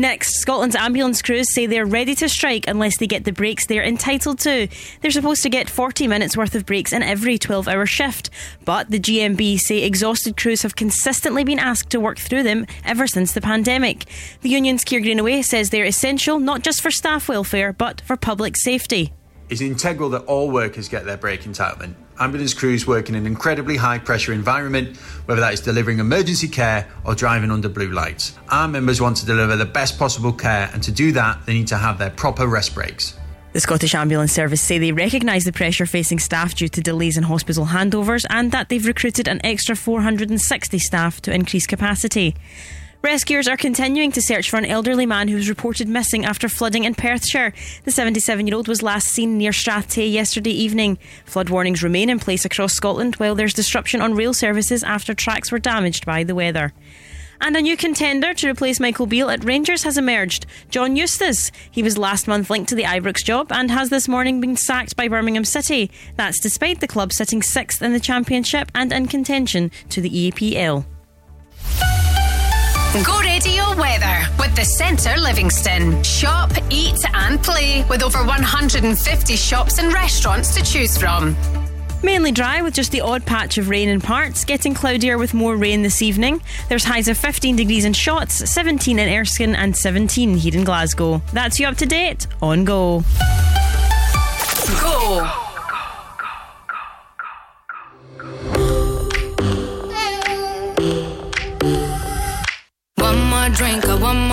Next, 0.01 0.41
Scotland's 0.41 0.77
ambulance 0.77 1.21
crews 1.21 1.53
say 1.53 1.67
they're 1.67 1.85
ready 1.85 2.15
to 2.15 2.29
strike 2.31 2.67
unless 2.67 2.97
they 2.97 3.07
get 3.07 3.25
the 3.25 3.33
breaks 3.33 3.67
they're 3.67 3.85
entitled 3.85 4.39
to. 4.39 4.67
They're 5.03 5.11
supposed 5.11 5.43
to 5.43 5.51
get 5.51 5.69
40 5.69 6.09
minutes 6.09 6.39
worth 6.39 6.55
of 6.55 6.65
breaks 6.65 6.95
in 6.95 7.03
every 7.03 7.37
12 7.37 7.69
hour 7.69 7.85
shift, 7.85 8.31
but 8.65 8.91
the 8.91 8.99
GMB 8.99 9.59
say 9.59 9.83
exhausted 9.83 10.39
crews 10.39 10.63
have 10.63 10.75
consistently 10.75 11.45
been 11.45 11.59
asked 11.59 11.91
to 11.91 12.01
work 12.01 12.19
through 12.19 12.45
them 12.45 12.65
ever 12.83 13.07
since 13.07 13.35
the 13.35 13.43
pandemic. 13.43 14.07
The 14.41 14.49
union's 14.49 14.85
Keir 14.85 15.03
Greenaway 15.03 15.43
says 15.43 15.69
they're 15.69 15.85
essential 15.85 16.41
not 16.41 16.63
just 16.63 16.81
for 16.81 16.91
staff 16.91 17.29
welfare 17.29 17.75
but 17.75 18.01
for 18.01 18.17
public 18.17 18.57
safety. 18.57 19.13
It's 19.51 19.61
integral 19.61 20.09
that 20.11 20.25
all 20.25 20.51
workers 20.51 20.89
get 20.89 21.05
their 21.05 21.19
break 21.19 21.43
entitlement. 21.43 21.95
Ambulance 22.21 22.53
crews 22.53 22.87
work 22.87 23.09
in 23.09 23.15
an 23.15 23.27
incredibly 23.27 23.79
high 23.79 23.99
pressure 23.99 24.35
environment, 24.35 24.99
whether 25.25 25.41
that 25.41 25.55
is 25.55 25.61
delivering 25.61 26.01
emergency 26.01 26.49
care 26.49 26.87
or 27.07 27.15
driving 27.15 27.51
under 27.51 27.71
blue 27.71 27.91
lights. 27.91 28.39
Our 28.51 28.69
members 28.69 29.01
want 29.01 29.17
to 29.19 29.27
deliver 29.27 29.57
the 29.57 29.65
best 29.65 29.99
possible 29.99 30.33
care, 30.33 30.69
and 30.75 30.83
to 30.83 30.93
do 30.93 31.13
that, 31.13 31.47
they 31.47 31.55
need 31.55 31.69
to 31.69 31.79
have 31.79 31.97
their 31.99 32.11
proper 32.11 32.47
rest 32.47 32.75
breaks. 32.75 33.19
The 33.55 33.61
Scottish 33.61 33.95
Ambulance 33.95 34.33
Service 34.33 34.61
say 34.61 34.79
they 34.79 34.93
recognise 34.93 35.45
the 35.45 35.53
pressure 35.53 35.87
facing 35.87 36.19
staff 36.19 36.55
due 36.55 36.69
to 36.69 36.83
delays 36.83 37.17
in 37.17 37.25
hospital 37.25 37.65
handovers 37.65 38.27
and 38.29 38.53
that 38.53 38.69
they've 38.69 38.87
recruited 38.87 39.27
an 39.27 39.41
extra 39.43 39.75
460 39.75 40.79
staff 40.79 41.23
to 41.23 41.35
increase 41.35 41.67
capacity. 41.67 42.37
Rescuers 43.03 43.49
are 43.49 43.57
continuing 43.57 44.13
to 44.13 44.21
search 44.21 44.51
for 44.51 44.59
an 44.59 44.67
elderly 44.67 45.07
man 45.07 45.29
who 45.29 45.37
was 45.37 45.49
reported 45.49 45.89
missing 45.89 46.27
after 46.27 46.51
flooding 46.51 46.85
in 46.85 46.95
Perthshire. 46.95 47.55
The 47.85 47.93
77 47.93 48.47
year 48.47 48.55
old 48.55 48.69
was 48.69 48.83
last 48.83 49.09
seen 49.09 49.39
near 49.39 49.53
Strathtay 49.53 50.13
yesterday 50.13 50.51
evening. 50.51 50.99
Flood 51.25 51.49
warnings 51.49 51.83
remain 51.83 52.11
in 52.11 52.19
place 52.19 52.45
across 52.45 52.75
Scotland 52.75 53.15
while 53.17 53.35
there's 53.35 53.55
disruption 53.55 54.03
on 54.03 54.13
rail 54.13 54.35
services 54.35 54.85
after 54.85 55.15
tracks 55.15 55.51
were 55.51 55.59
damaged 55.59 56.05
by 56.05 56.25
the 56.25 56.35
weather. 56.35 56.75
And 57.41 57.57
a 57.57 57.63
new 57.63 57.75
contender 57.75 58.35
to 58.35 58.51
replace 58.51 58.79
Michael 58.79 59.07
Beale 59.07 59.31
at 59.31 59.45
Rangers 59.45 59.83
has 59.85 59.97
emerged 59.97 60.45
John 60.69 60.95
Eustace. 60.95 61.51
He 61.71 61.83
was 61.83 61.97
last 61.97 62.29
month 62.29 62.51
linked 62.51 62.69
to 62.69 62.75
the 62.75 62.83
Ibrox 62.85 63.25
job 63.25 63.51
and 63.51 63.71
has 63.71 63.89
this 63.89 64.09
morning 64.09 64.43
been 64.43 64.57
sacked 64.57 64.95
by 64.95 65.09
Birmingham 65.09 65.47
City. 65.47 65.91
That's 66.17 66.39
despite 66.39 66.81
the 66.81 66.87
club 66.87 67.15
sitting 67.15 67.41
sixth 67.41 67.81
in 67.81 67.95
the 67.95 68.01
Championship 68.01 68.71
and 68.75 68.93
in 68.93 69.07
contention 69.09 69.71
to 69.89 70.03
the 70.03 70.31
EPL. 70.31 70.85
Go 72.93 73.21
Radio 73.21 73.63
Weather 73.77 74.25
with 74.37 74.57
the 74.57 74.65
Centre 74.65 75.17
Livingston. 75.17 76.03
Shop, 76.03 76.51
eat, 76.71 76.99
and 77.15 77.41
play 77.41 77.85
with 77.89 78.03
over 78.03 78.19
150 78.19 79.37
shops 79.37 79.79
and 79.79 79.93
restaurants 79.93 80.53
to 80.57 80.65
choose 80.65 80.99
from. 80.99 81.37
Mainly 82.03 82.33
dry 82.33 82.63
with 82.63 82.75
just 82.75 82.91
the 82.91 83.01
odd 83.01 83.25
patch 83.25 83.59
of 83.59 83.69
rain 83.69 83.89
in 83.89 84.01
parts, 84.01 84.45
getting 84.45 84.75
cloudier 84.75 85.19
with 85.19 85.35
more 85.35 85.55
rain 85.57 85.83
this 85.83 86.03
evening. 86.03 86.43
There's 86.69 86.83
highs 86.83 87.07
of 87.07 87.17
15 87.17 87.55
degrees 87.55 87.85
in 87.85 87.93
Shotts, 87.93 88.45
17 88.49 88.99
in 88.99 89.09
Erskine, 89.09 89.55
and 89.55 89.77
17 89.77 90.37
here 90.37 90.57
in 90.57 90.65
Glasgow. 90.65 91.23
That's 91.33 91.61
you 91.61 91.69
up 91.69 91.77
to 91.77 91.87
date 91.87 92.27
on 92.43 92.65
Go. 92.65 93.05
Go. 94.81 95.50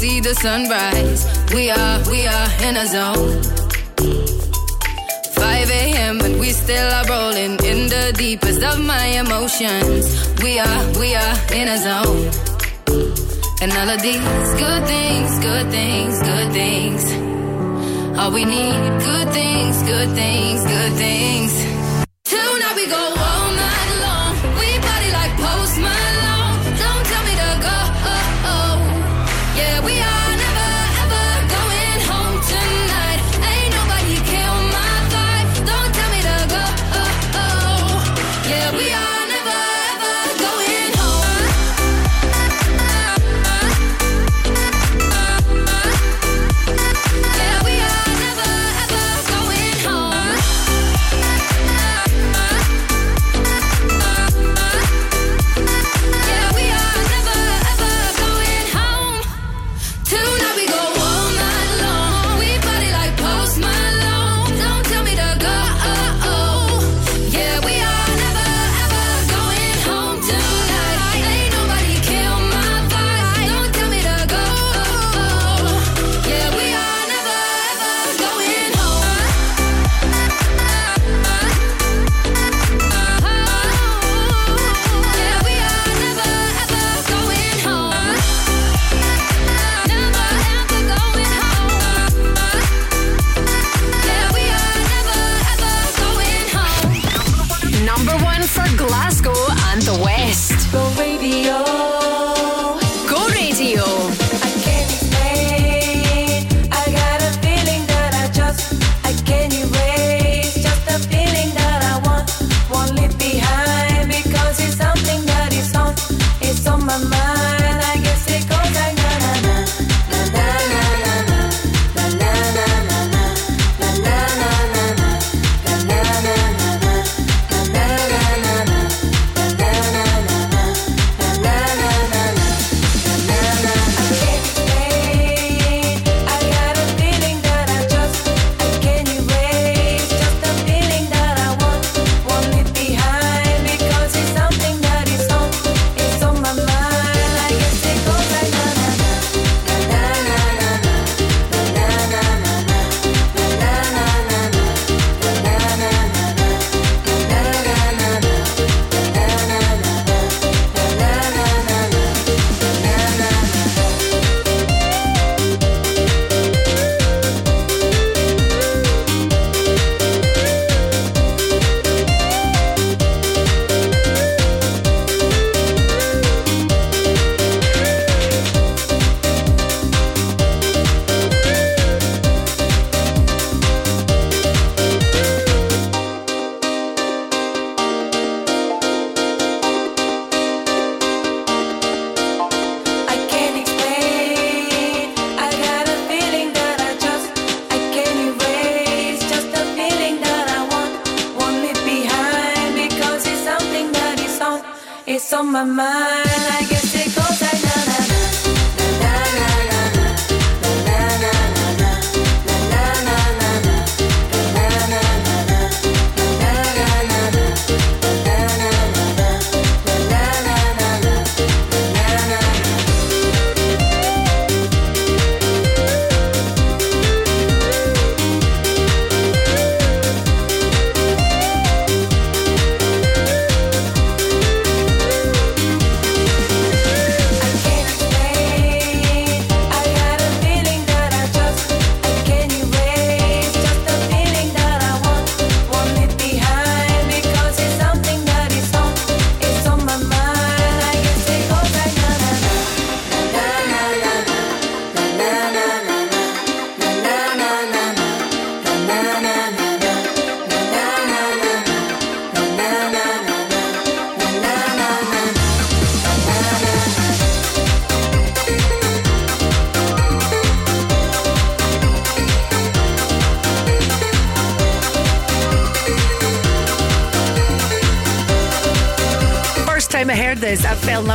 see 0.00 0.18
the 0.18 0.34
sunrise. 0.34 1.20
We 1.52 1.68
are, 1.68 1.98
we 2.10 2.26
are 2.26 2.48
in 2.66 2.74
a 2.84 2.86
zone. 2.86 3.42
5 5.34 5.70
a.m. 5.82 6.20
and 6.22 6.40
we 6.40 6.50
still 6.52 6.88
are 6.98 7.06
rolling 7.14 7.54
in 7.70 7.80
the 7.94 8.14
deepest 8.16 8.62
of 8.62 8.80
my 8.80 9.04
emotions. 9.22 10.04
We 10.42 10.58
are, 10.58 10.82
we 10.98 11.14
are 11.14 11.36
in 11.52 11.66
a 11.68 11.78
zone. 11.86 12.24
And 13.60 13.70
all 13.78 13.90
of 13.94 14.00
these 14.00 14.24
good 14.64 14.82
things, 14.94 15.30
good 15.48 15.68
things, 15.70 16.14
good 16.30 16.50
things. 16.60 17.02
All 18.18 18.32
we 18.32 18.44
need, 18.46 18.80
good 19.10 19.28
things, 19.38 19.82
good 19.82 20.10
things, 20.20 20.60
good 20.64 20.92
things. 21.04 21.52
Tonight 22.24 22.74
we 22.74 22.86
go 22.86 23.04
home. 23.20 23.49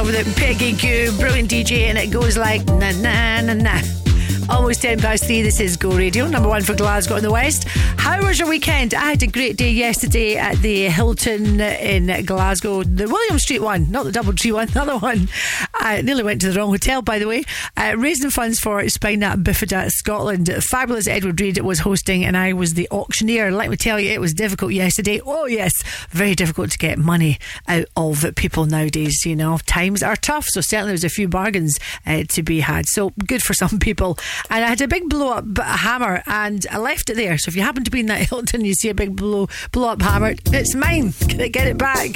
love 0.06 0.16
with 0.16 0.28
it. 0.28 0.36
Peggy 0.36 0.72
Gou, 0.74 1.18
brilliant 1.18 1.50
DJ, 1.50 1.88
and 1.88 1.98
it 1.98 2.12
goes 2.12 2.38
like 2.38 2.66
na 2.66 2.92
na 2.92 3.42
na 3.42 3.54
na. 3.54 3.82
Almost 4.48 4.84
10 4.84 5.00
past 5.00 5.26
3. 5.26 5.42
This 5.42 5.60
is 5.60 5.76
Go 5.76 5.98
Radio, 5.98 6.28
number 6.28 6.48
one 6.48 6.62
for 6.62 6.76
Glasgow 6.76 7.16
in 7.16 7.24
the 7.24 7.32
West. 7.32 7.68
How 7.98 8.24
was 8.24 8.38
your 8.38 8.48
weekend? 8.48 8.94
I 8.94 9.10
had 9.10 9.24
a 9.24 9.28
great 9.28 9.58
day 9.58 9.72
yesterday 9.72 10.36
at 10.36 10.58
the 10.58 10.88
Hilton 10.90 11.60
in 11.60 12.26
Glasgow, 12.26 12.84
the 12.84 13.08
William 13.08 13.40
Street 13.40 13.62
one, 13.62 13.90
not 13.90 14.06
the 14.06 14.12
Double 14.12 14.34
Tree 14.34 14.52
one, 14.52 14.68
the 14.74 14.82
other 14.82 14.98
one. 15.00 15.30
I 15.74 16.02
nearly 16.02 16.24
went 16.24 16.42
to 16.42 16.52
the 16.52 16.60
wrong 16.60 16.70
hotel, 16.70 17.02
by 17.02 17.18
the 17.18 17.28
way. 17.28 17.44
Uh, 17.76 17.96
raising 17.98 18.30
funds 18.30 18.60
for 18.60 18.88
Spina 18.88 19.36
Bifida 19.38 19.90
Scotland. 19.90 20.48
Fabulous 20.64 21.08
Edward 21.08 21.42
Reid 21.42 21.60
was 21.62 21.80
hosting, 21.80 22.24
and 22.24 22.38
I 22.38 22.54
was 22.54 22.76
the 22.76 22.88
auctioneer. 22.92 23.52
Let 23.52 23.72
me 23.72 23.78
tell 23.78 24.00
you, 24.00 24.12
it 24.12 24.22
was 24.22 24.34
difficult 24.36 24.74
yesterday. 24.74 25.22
Oh, 25.26 25.46
yes 25.48 25.75
very 26.16 26.36
difficult 26.36 26.72
to 26.72 26.78
get 26.78 26.98
money 26.98 27.38
out 27.68 27.86
of 27.96 28.26
people 28.36 28.66
nowadays. 28.66 29.26
You 29.26 29.36
know, 29.36 29.58
times 29.66 30.02
are 30.02 30.16
tough, 30.16 30.46
so 30.48 30.62
certainly 30.62 30.92
there's 30.92 31.04
a 31.04 31.10
few 31.10 31.28
bargains 31.28 31.78
uh, 32.06 32.24
to 32.30 32.44
be 32.44 32.62
had. 32.62 32.88
So 32.88 33.12
good 33.28 33.42
for 33.42 33.54
some 33.66 33.80
people. 33.80 34.18
And 34.50 34.64
I 34.64 34.70
had 34.70 34.82
a 34.82 34.88
big 34.88 35.10
blow 35.10 35.34
up 35.34 35.58
hammer, 35.58 36.24
and 36.26 36.66
I 36.72 36.78
left 36.78 37.10
it 37.10 37.16
there. 37.16 37.38
So 37.38 37.50
if 37.50 37.56
you 37.56 37.62
happen 37.62 37.84
to 37.84 37.92
be 37.92 38.00
in 38.00 38.08
that 38.08 38.22
Hilton, 38.30 38.66
you 38.66 38.74
see 38.74 38.90
a 38.90 38.96
big 38.96 39.16
blow 39.16 39.48
blow 39.72 39.90
up 39.90 40.02
hammer, 40.02 40.36
it's 40.48 40.76
mine. 40.76 41.12
Can 41.30 41.42
I 41.42 41.48
get 41.50 41.68
it 41.68 41.78
back? 41.78 42.12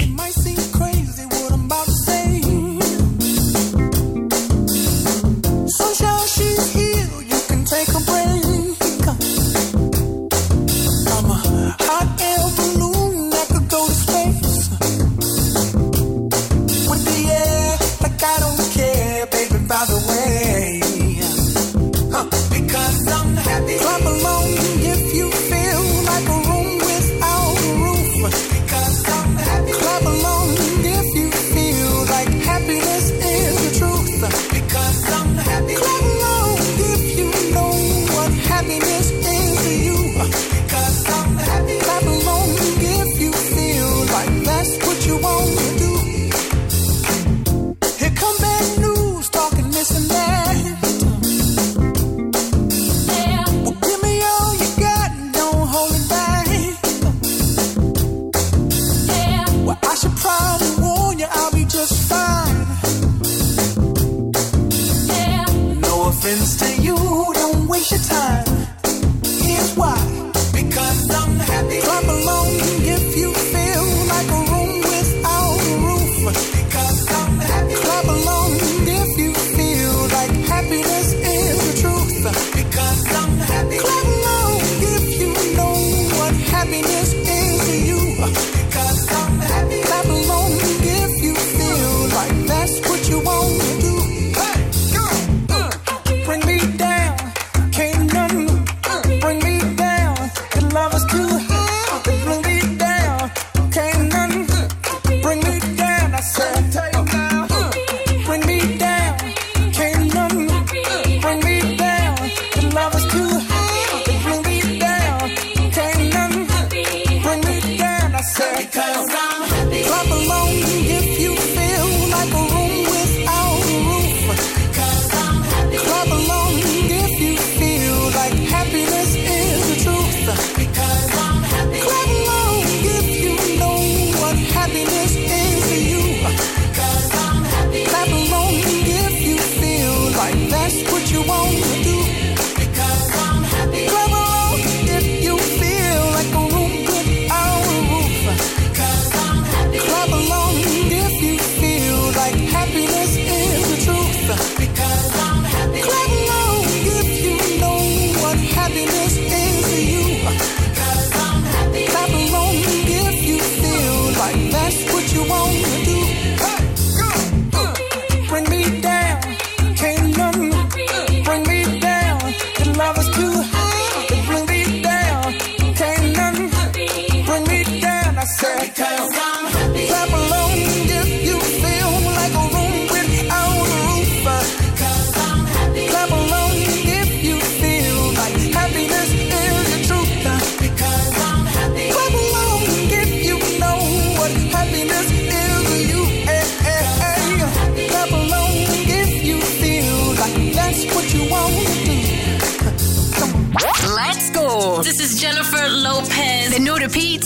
I 172.90 172.92
was 172.92 173.08
too 173.10 173.30
high. 173.30 173.59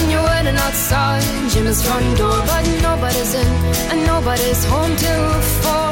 And 0.00 0.10
you're 0.12 0.26
waiting 0.30 0.58
outside 0.66 1.22
Jim's 1.52 1.80
front 1.86 2.08
door, 2.18 2.38
but 2.50 2.64
nobody's 2.82 3.32
in 3.34 3.48
and 3.90 4.00
nobody's 4.06 4.62
home 4.72 4.94
till 4.96 5.26
four. 5.62 5.90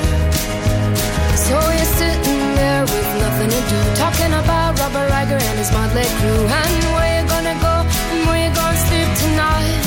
So 1.46 1.56
you're 1.76 1.92
sitting 2.00 2.42
there 2.60 2.82
with 2.82 3.10
nothing 3.24 3.50
to 3.56 3.60
do, 3.72 3.78
talking 4.04 4.32
about 4.42 4.78
Robert 4.80 5.08
Riger 5.12 5.40
and 5.48 5.56
his 5.58 5.70
motley 5.72 6.08
crew, 6.18 6.42
and 6.62 6.82
where 6.94 7.10
you 7.16 7.22
gonna 7.28 7.56
go 7.60 7.74
and 8.12 8.20
where 8.28 8.40
you 8.44 8.50
gonna 8.54 8.86
sleep 8.88 9.08
tonight. 9.24 9.82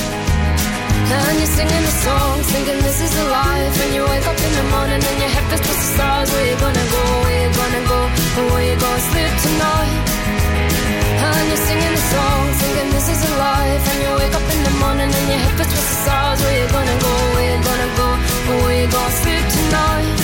And 1.08 1.38
you're 1.40 1.54
singing 1.58 1.84
the 1.90 1.96
songs, 2.06 2.46
thinking 2.52 2.80
this 2.84 3.00
is 3.02 3.14
a 3.16 3.26
life. 3.32 3.76
And 3.84 3.92
you 3.96 4.04
wake 4.04 4.28
up 4.28 4.40
in 4.48 4.54
the 4.60 4.66
morning 4.76 5.02
and 5.10 5.18
your 5.24 5.32
head 5.36 5.46
feels 5.50 5.64
twisted 5.66 5.92
stars. 5.96 6.28
Where 6.34 6.46
you 6.52 6.58
gonna 6.60 6.88
go? 6.92 7.04
Where 7.24 7.40
you 7.44 7.52
gonna 7.62 7.84
go? 7.88 8.00
And 8.38 8.46
where 8.52 8.66
you 8.70 8.76
gonna 8.76 9.10
sleep 9.10 9.34
tonight? 9.46 10.08
And 11.38 11.48
you're 11.52 11.64
singing 11.68 11.94
the 11.98 12.04
songs, 12.14 12.56
thinking 12.62 12.90
this 12.96 13.08
is 13.14 13.22
a 13.30 13.34
life. 13.38 13.84
And 13.92 13.98
you 14.04 14.10
wake 14.22 14.36
up 14.40 14.48
in 14.54 14.60
the 14.64 14.74
morning 14.84 15.10
and 15.10 15.26
your 15.32 15.40
head 15.44 15.54
feels 15.58 15.72
twisted 15.74 16.00
stars. 16.06 16.40
Where 16.44 16.56
you 16.62 16.68
gonna 16.72 16.98
go? 17.06 17.14
Where 17.34 17.48
you 17.52 17.60
gonna 17.70 17.90
go? 18.00 18.08
Where 18.64 18.78
you 18.82 18.88
gonna 18.88 19.22
sleep 19.22 19.46
tonight? 19.58 20.18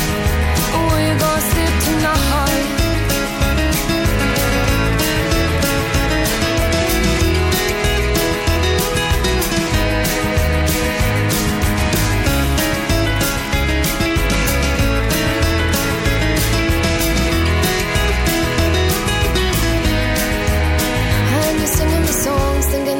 Where 0.87 1.03
you 1.07 1.15
gonna 1.19 1.49
sleep 1.51 1.73
tonight? 1.87 2.92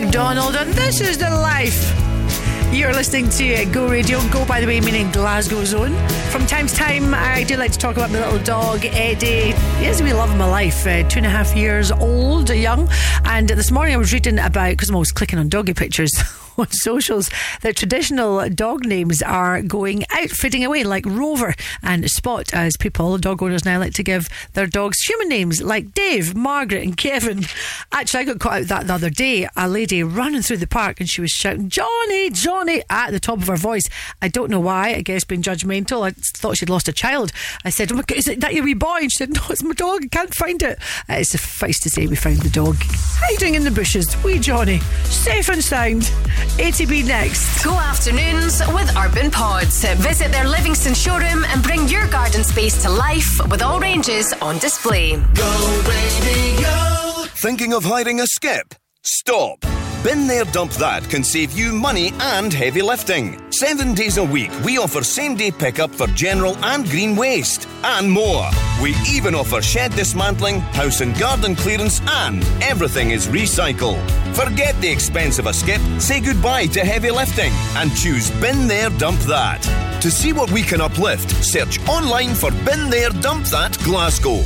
Macdonald, 0.00 0.56
and 0.56 0.70
this 0.74 1.00
is 1.00 1.16
the 1.16 1.30
life. 1.30 1.94
You're 2.70 2.92
listening 2.92 3.30
to 3.30 3.64
Go 3.72 3.88
Radio. 3.88 4.20
Go, 4.28 4.44
by 4.44 4.60
the 4.60 4.66
way, 4.66 4.78
meaning 4.80 5.10
Glasgow 5.10 5.64
Zone. 5.64 5.96
From 6.30 6.46
time 6.46 6.66
to 6.66 6.74
time, 6.74 7.14
I 7.14 7.44
do 7.44 7.56
like 7.56 7.72
to 7.72 7.78
talk 7.78 7.96
about 7.96 8.10
my 8.10 8.20
little 8.20 8.42
dog, 8.44 8.84
Eddie. 8.84 9.54
Yes, 9.80 10.02
we 10.02 10.12
love 10.12 10.30
him 10.30 10.42
alive. 10.42 10.74
Uh, 10.86 11.08
two 11.08 11.18
and 11.18 11.26
a 11.26 11.30
half 11.30 11.56
years 11.56 11.90
old, 11.92 12.50
young. 12.50 12.90
And 13.24 13.48
this 13.48 13.70
morning 13.70 13.94
I 13.94 13.96
was 13.96 14.12
reading 14.12 14.38
about, 14.38 14.70
because 14.70 14.90
I'm 14.90 14.96
always 14.96 15.12
clicking 15.12 15.38
on 15.38 15.48
doggy 15.48 15.72
pictures 15.72 16.12
on 16.58 16.70
socials, 16.70 17.30
that 17.62 17.76
traditional 17.76 18.48
dog 18.48 18.86
names 18.86 19.22
are 19.22 19.62
going 19.62 20.04
out, 20.10 20.30
fading 20.30 20.64
away, 20.64 20.84
like 20.84 21.04
Rover 21.06 21.54
and 21.82 22.08
Spot, 22.10 22.52
as 22.54 22.76
people, 22.76 23.18
dog 23.18 23.42
owners 23.42 23.64
now 23.64 23.78
like 23.78 23.94
to 23.94 24.02
give 24.02 24.28
their 24.54 24.66
dogs 24.66 25.02
human 25.02 25.28
names 25.28 25.62
like 25.62 25.92
Dave, 25.92 26.34
Margaret, 26.34 26.82
and 26.82 26.96
Kevin. 26.96 27.44
Actually, 27.92 28.20
I 28.20 28.24
got 28.24 28.40
caught 28.40 28.60
out 28.62 28.68
that 28.68 28.86
the 28.86 28.94
other 28.94 29.10
day. 29.10 29.48
A 29.56 29.68
lady 29.68 30.02
running 30.02 30.42
through 30.42 30.58
the 30.58 30.66
park 30.66 31.00
and 31.00 31.08
she 31.08 31.20
was 31.20 31.30
shouting, 31.30 31.68
Johnny, 31.68 32.30
Johnny, 32.30 32.82
at 32.88 33.10
the 33.10 33.20
top 33.20 33.38
of 33.38 33.46
her 33.48 33.56
voice. 33.56 33.88
I 34.22 34.28
don't 34.28 34.50
know 34.50 34.60
why, 34.60 34.94
I 34.94 35.02
guess 35.02 35.24
being 35.24 35.42
judgmental. 35.42 36.06
I 36.06 36.10
thought 36.10 36.56
she'd 36.56 36.70
lost 36.70 36.88
a 36.88 36.92
child. 36.92 37.32
I 37.64 37.70
said, 37.70 37.92
Oh 37.92 37.96
my 37.96 38.02
God, 38.02 38.18
is 38.18 38.28
it 38.28 38.40
that 38.40 38.54
your 38.54 38.64
wee 38.64 38.74
boy? 38.74 38.98
And 39.02 39.12
she 39.12 39.18
said, 39.18 39.34
No, 39.34 39.42
it's 39.50 39.62
my 39.62 39.74
dog. 39.74 40.04
I 40.04 40.08
can't 40.08 40.34
find 40.34 40.62
it. 40.62 40.78
Uh, 41.08 41.14
it's 41.14 41.30
suffice 41.30 41.78
to 41.80 41.90
say, 41.90 42.06
we 42.06 42.16
found 42.16 42.38
the 42.38 42.50
dog 42.50 42.76
hiding 42.80 43.54
in 43.54 43.64
the 43.64 43.70
bushes. 43.70 44.16
Wee 44.24 44.38
Johnny, 44.38 44.78
safe 45.04 45.48
and 45.48 45.62
sound. 45.62 46.10
ATB 46.58 47.06
next. 47.06 47.64
Go 47.64 47.72
afternoons 47.72 48.60
with 48.68 48.94
Urban 48.96 49.30
Pods. 49.30 49.84
Visit 49.96 50.32
their 50.32 50.48
Livingston 50.48 50.94
showroom 50.94 51.44
and 51.44 51.62
bring 51.62 51.88
your 51.88 52.06
garden 52.08 52.42
space 52.44 52.80
to 52.82 52.90
life 52.90 53.38
with 53.50 53.62
all 53.62 53.78
ranges 53.78 54.32
on 54.40 54.58
display. 54.58 55.16
Go, 55.16 55.82
baby, 55.84 56.62
go. 56.62 57.24
Thinking 57.36 57.74
of 57.74 57.84
hiring 57.84 58.20
a 58.20 58.26
skip? 58.26 58.74
Stop. 59.02 59.75
Bin 60.06 60.28
There 60.28 60.44
Dump 60.44 60.70
That 60.74 61.02
can 61.10 61.24
save 61.24 61.50
you 61.50 61.72
money 61.72 62.12
and 62.20 62.52
heavy 62.52 62.80
lifting. 62.80 63.42
Seven 63.50 63.92
days 63.92 64.18
a 64.18 64.22
week, 64.22 64.52
we 64.64 64.78
offer 64.78 65.02
same 65.02 65.34
day 65.34 65.50
pickup 65.50 65.92
for 65.92 66.06
general 66.06 66.56
and 66.64 66.88
green 66.88 67.16
waste, 67.16 67.66
and 67.82 68.08
more. 68.08 68.48
We 68.80 68.94
even 69.10 69.34
offer 69.34 69.60
shed 69.60 69.90
dismantling, 69.96 70.60
house 70.60 71.00
and 71.00 71.18
garden 71.18 71.56
clearance, 71.56 72.00
and 72.06 72.44
everything 72.62 73.10
is 73.10 73.26
recycled. 73.26 74.00
Forget 74.36 74.80
the 74.80 74.88
expense 74.88 75.40
of 75.40 75.46
a 75.46 75.52
skip, 75.52 75.80
say 75.98 76.20
goodbye 76.20 76.66
to 76.66 76.84
heavy 76.84 77.10
lifting, 77.10 77.52
and 77.74 77.92
choose 77.96 78.30
Bin 78.40 78.68
There 78.68 78.90
Dump 78.90 79.18
That. 79.22 79.60
To 80.02 80.08
see 80.08 80.32
what 80.32 80.52
we 80.52 80.62
can 80.62 80.80
uplift, 80.80 81.44
search 81.44 81.80
online 81.88 82.36
for 82.36 82.52
Bin 82.64 82.90
There 82.90 83.10
Dump 83.10 83.46
That 83.46 83.76
Glasgow. 83.82 84.44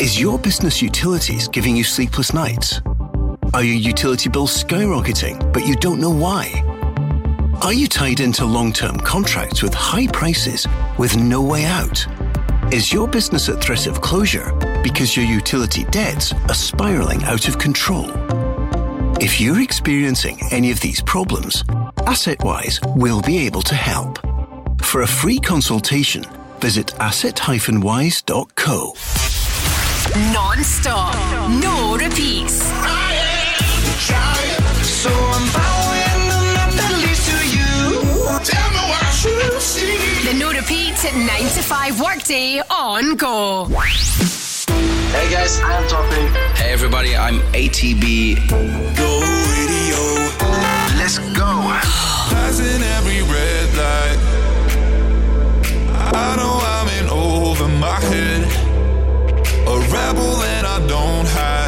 Is 0.00 0.20
your 0.20 0.36
business 0.36 0.82
utilities 0.82 1.46
giving 1.46 1.76
you 1.76 1.84
sleepless 1.84 2.34
nights? 2.34 2.80
Are 3.54 3.64
your 3.64 3.76
utility 3.76 4.28
bills 4.28 4.62
skyrocketing, 4.62 5.52
but 5.52 5.66
you 5.66 5.74
don't 5.76 6.00
know 6.00 6.10
why? 6.10 6.62
Are 7.62 7.72
you 7.72 7.88
tied 7.88 8.20
into 8.20 8.44
long 8.44 8.72
term 8.72 8.98
contracts 8.98 9.62
with 9.62 9.72
high 9.74 10.06
prices 10.08 10.66
with 10.98 11.16
no 11.16 11.42
way 11.42 11.64
out? 11.64 12.06
Is 12.72 12.92
your 12.92 13.08
business 13.08 13.48
at 13.48 13.62
threat 13.62 13.86
of 13.86 14.00
closure 14.02 14.52
because 14.82 15.16
your 15.16 15.24
utility 15.24 15.84
debts 15.84 16.32
are 16.48 16.54
spiraling 16.54 17.24
out 17.24 17.48
of 17.48 17.58
control? 17.58 18.10
If 19.20 19.40
you're 19.40 19.62
experiencing 19.62 20.38
any 20.50 20.70
of 20.70 20.80
these 20.80 21.00
problems, 21.00 21.62
AssetWise 22.06 22.96
will 22.96 23.22
be 23.22 23.38
able 23.38 23.62
to 23.62 23.74
help. 23.74 24.18
For 24.82 25.02
a 25.02 25.06
free 25.06 25.38
consultation, 25.40 26.24
visit 26.60 26.94
asset-wise.co. 27.00 28.94
Non 30.32 30.64
stop. 30.64 31.14
No 31.62 31.96
repeats. 31.96 32.62
Workday 42.00 42.60
on 42.70 43.16
go. 43.16 43.64
Hey 43.64 45.30
guys, 45.30 45.58
I'm 45.60 45.88
Topic. 45.88 46.28
Hey 46.56 46.72
everybody, 46.72 47.16
I'm 47.16 47.40
ATB. 47.52 48.48
Go 48.94 49.20
radio. 49.50 50.00
Let's 50.98 51.18
go. 51.18 51.48
Passing 52.30 52.82
every 52.96 53.22
red 53.22 53.68
light. 53.82 54.18
I 56.14 56.36
know 56.36 56.60
I'm 56.74 56.88
in 56.98 57.08
over 57.08 57.68
my 57.68 57.98
head. 58.10 58.42
A 59.66 59.78
rebel 59.90 60.42
and 60.42 60.66
I 60.66 60.86
don't 60.86 61.26
hide. 61.26 61.67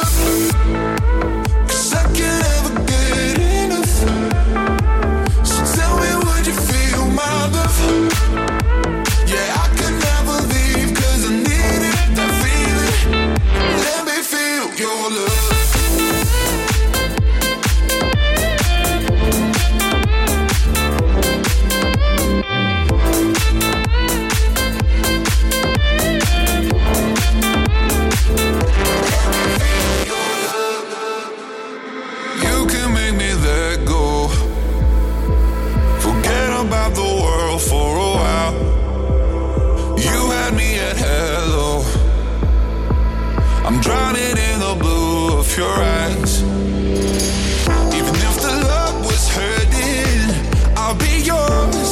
I'm 43.71 43.79
drowning 43.79 44.37
in 44.37 44.59
the 44.59 44.75
blue 44.77 45.39
of 45.39 45.57
your 45.57 45.71
eyes. 45.71 46.43
Even 46.43 48.15
if 48.29 48.35
the 48.41 48.53
love 48.67 49.05
was 49.05 49.29
hurting, 49.29 50.75
I'll 50.75 50.95
be 50.95 51.21
yours. 51.23 51.89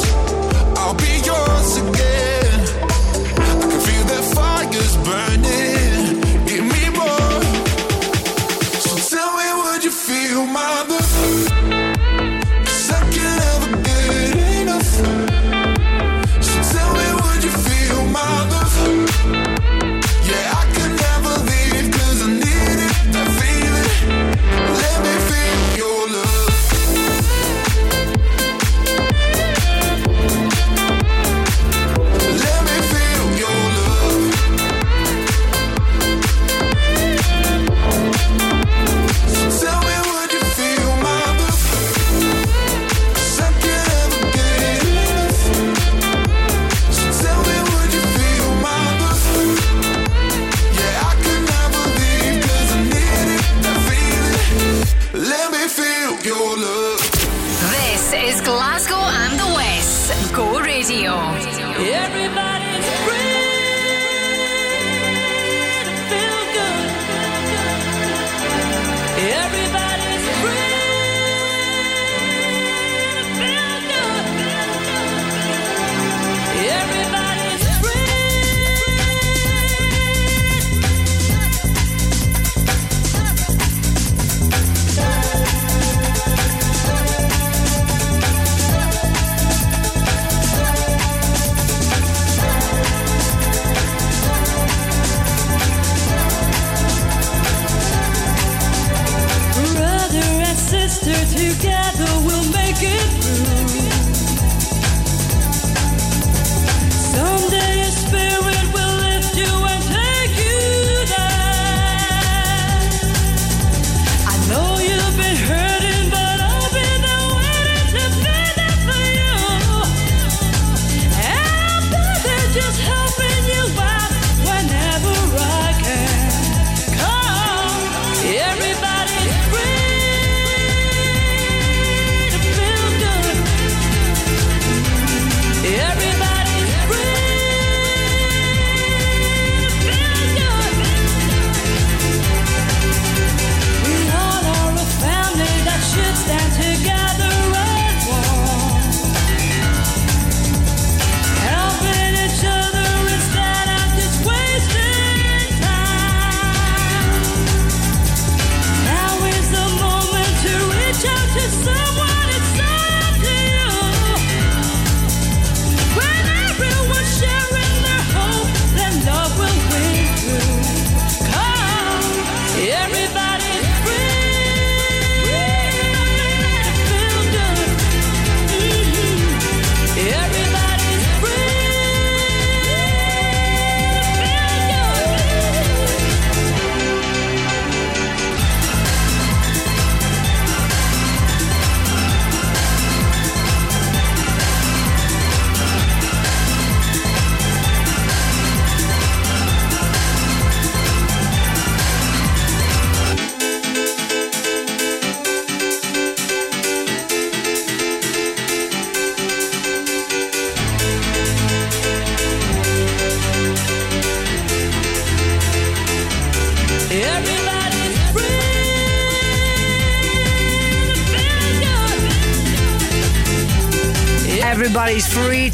I'll 0.76 0.94
be 0.94 1.22
yours 1.24 1.78
again. 1.78 2.60
I 3.38 3.62
can 3.62 3.80
feel 3.80 4.04
that 4.12 4.24
fire's 4.36 4.98
burning. 5.08 5.59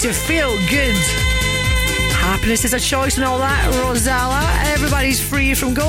To 0.05 0.13
feel 0.13 0.55
good. 0.69 0.95
Happiness 2.13 2.63
is 2.63 2.73
a 2.75 2.79
choice 2.79 3.17
and 3.17 3.25
all 3.25 3.39
that, 3.39 3.73
Rozalla. 3.73 4.71
Everybody's 4.71 5.19
free 5.19 5.55
from 5.55 5.73
Go. 5.73 5.87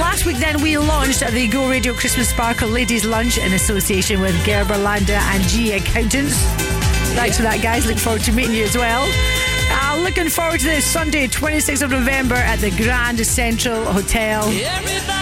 Last 0.00 0.24
week, 0.24 0.38
then, 0.38 0.62
we 0.62 0.78
launched 0.78 1.20
the 1.20 1.46
Go 1.48 1.68
Radio 1.68 1.92
Christmas 1.92 2.30
Sparkle 2.30 2.70
Ladies 2.70 3.04
Lunch 3.04 3.36
in 3.36 3.52
association 3.52 4.22
with 4.22 4.34
Gerber 4.46 4.78
Landa 4.78 5.16
and 5.16 5.42
G 5.42 5.72
Accountants. 5.72 6.32
Thanks 7.12 7.36
for 7.36 7.42
that, 7.42 7.60
guys. 7.62 7.84
Look 7.84 7.98
forward 7.98 8.22
to 8.22 8.32
meeting 8.32 8.54
you 8.54 8.64
as 8.64 8.74
well. 8.74 9.06
Uh, 9.70 10.00
looking 10.02 10.30
forward 10.30 10.60
to 10.60 10.66
this 10.66 10.86
Sunday, 10.86 11.26
26th 11.26 11.82
of 11.82 11.90
November 11.90 12.36
at 12.36 12.60
the 12.60 12.70
Grand 12.70 13.18
Central 13.26 13.84
Hotel, 13.84 14.44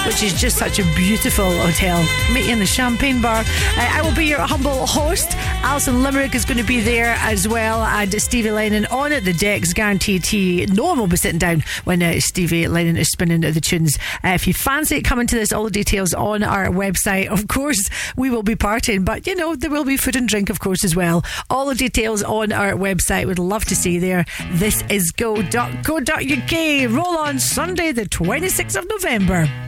which 0.06 0.22
is 0.22 0.40
just 0.40 0.56
such 0.56 0.78
a 0.78 0.84
beautiful 0.94 1.50
hotel. 1.58 2.00
Meet 2.32 2.46
you 2.46 2.52
in 2.52 2.58
the 2.60 2.66
Champagne 2.66 3.20
Bar. 3.20 3.40
Uh, 3.40 3.44
I 3.76 4.00
will 4.02 4.14
be 4.14 4.26
your 4.26 4.38
humble 4.40 4.86
host. 4.86 5.32
Alison 5.62 6.02
Limerick 6.02 6.34
is 6.34 6.44
going 6.44 6.58
to 6.58 6.64
be 6.64 6.80
there 6.80 7.16
as 7.18 7.48
well, 7.48 7.82
and 7.82 8.12
Stevie 8.22 8.52
Lennon 8.52 8.86
on 8.86 9.12
at 9.12 9.24
the 9.24 9.32
decks, 9.32 9.72
guaranteed 9.72 10.22
tea. 10.22 10.64
No 10.66 10.84
one 10.84 10.98
will 10.98 11.08
be 11.08 11.16
sitting 11.16 11.38
down 11.38 11.64
when 11.84 12.02
uh, 12.02 12.20
Stevie 12.20 12.68
Lennon 12.68 12.96
is 12.96 13.10
spinning 13.10 13.40
the 13.40 13.60
tunes. 13.60 13.98
Uh, 14.24 14.28
if 14.28 14.46
you 14.46 14.54
fancy 14.54 15.02
coming 15.02 15.26
to 15.26 15.34
this, 15.34 15.52
all 15.52 15.64
the 15.64 15.70
details 15.70 16.14
on 16.14 16.42
our 16.42 16.66
website. 16.66 17.26
Of 17.26 17.48
course, 17.48 17.90
we 18.16 18.30
will 18.30 18.44
be 18.44 18.54
partying, 18.54 19.04
but 19.04 19.26
you 19.26 19.34
know, 19.34 19.56
there 19.56 19.70
will 19.70 19.84
be 19.84 19.96
food 19.96 20.16
and 20.16 20.28
drink, 20.28 20.50
of 20.50 20.60
course, 20.60 20.84
as 20.84 20.94
well. 20.94 21.24
All 21.50 21.66
the 21.66 21.74
details 21.74 22.22
on 22.22 22.52
our 22.52 22.72
website. 22.72 23.26
We'd 23.26 23.38
love 23.38 23.64
to 23.66 23.76
see 23.76 23.94
you 23.94 24.00
there. 24.00 24.24
This 24.52 24.84
is 24.88 25.10
go.co.uk. 25.10 26.90
Roll 26.90 27.18
on 27.18 27.38
Sunday, 27.38 27.92
the 27.92 28.06
26th 28.06 28.76
of 28.76 28.88
November. 28.88 29.65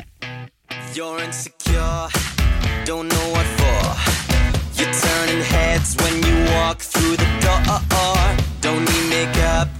Don't 2.89 3.07
know 3.07 3.29
what 3.33 3.45
for. 3.45 4.81
You're 4.81 4.95
turning 4.95 5.43
heads 5.45 5.95
when 5.97 6.23
you 6.23 6.51
walk 6.55 6.79
through 6.81 7.19
the 7.19 7.29
door. 7.43 8.39
Don't 8.63 8.83
need 8.83 9.11
makeup 9.11 9.78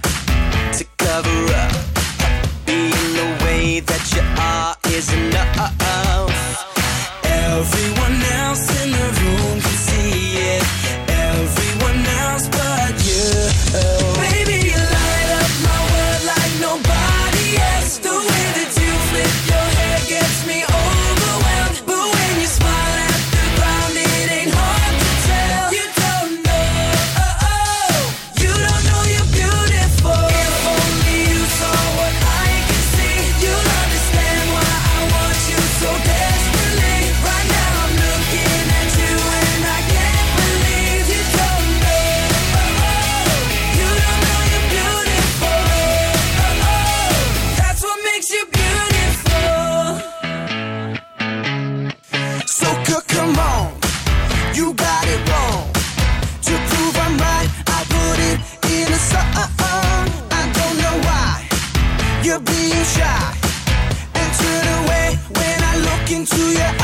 your 66.59 66.75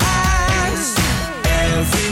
eyes. 0.00 0.96
Everyone 1.44 2.11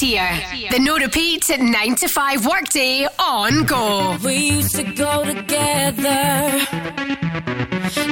Here. 0.00 0.28
The 0.70 0.78
no 0.78 0.96
repeat 0.96 1.50
at 1.50 1.60
9 1.60 1.94
to 1.96 2.08
5 2.08 2.46
workday 2.46 3.06
on 3.18 3.64
go. 3.64 4.16
We 4.24 4.34
used 4.56 4.74
to 4.76 4.84
go 4.84 5.24
together, 5.24 6.60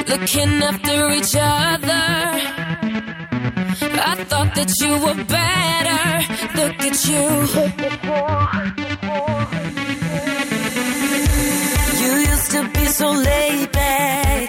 looking 0.09 0.63
after 0.63 1.11
each 1.11 1.35
other. 1.37 2.03
I 4.05 4.15
thought 4.31 4.55
that 4.55 4.73
you 4.81 4.93
were 5.05 5.25
better. 5.25 6.05
Look 6.59 6.79
at 6.91 6.99
you. 7.11 7.25
You 12.03 12.13
used 12.31 12.51
to 12.53 12.69
be 12.71 12.87
so 12.87 13.11
laid 13.13 13.73
back. 13.73 14.49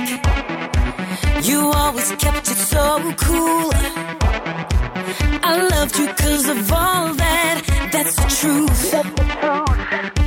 You 1.44 1.72
always 1.72 2.12
kept 2.12 2.52
it 2.52 2.58
so 2.58 3.14
cool. 3.18 3.72
I 5.44 5.68
loved 5.74 5.98
you 6.00 6.08
cause 6.08 6.48
of 6.50 6.72
all 6.72 7.14
that. 7.14 7.90
That's 7.92 8.16
the 8.16 8.28
truth. 8.40 8.94
I 8.94 10.23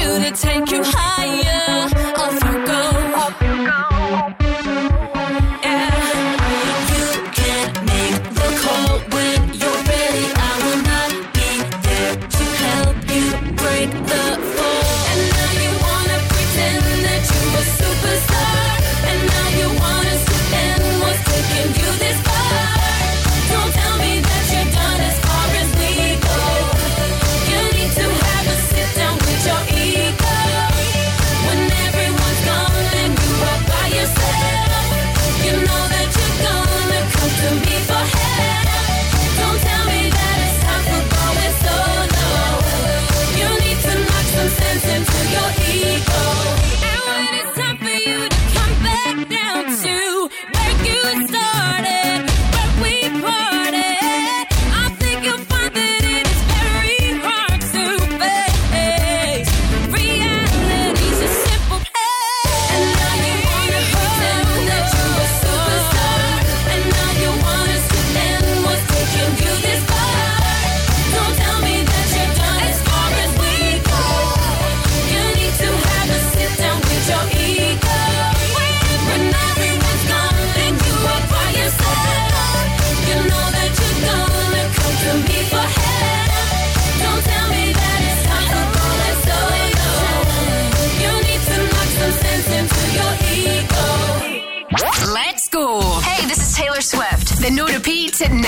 to 0.00 0.30
take 0.32 0.70
you 0.70 0.82
high? 0.82 1.19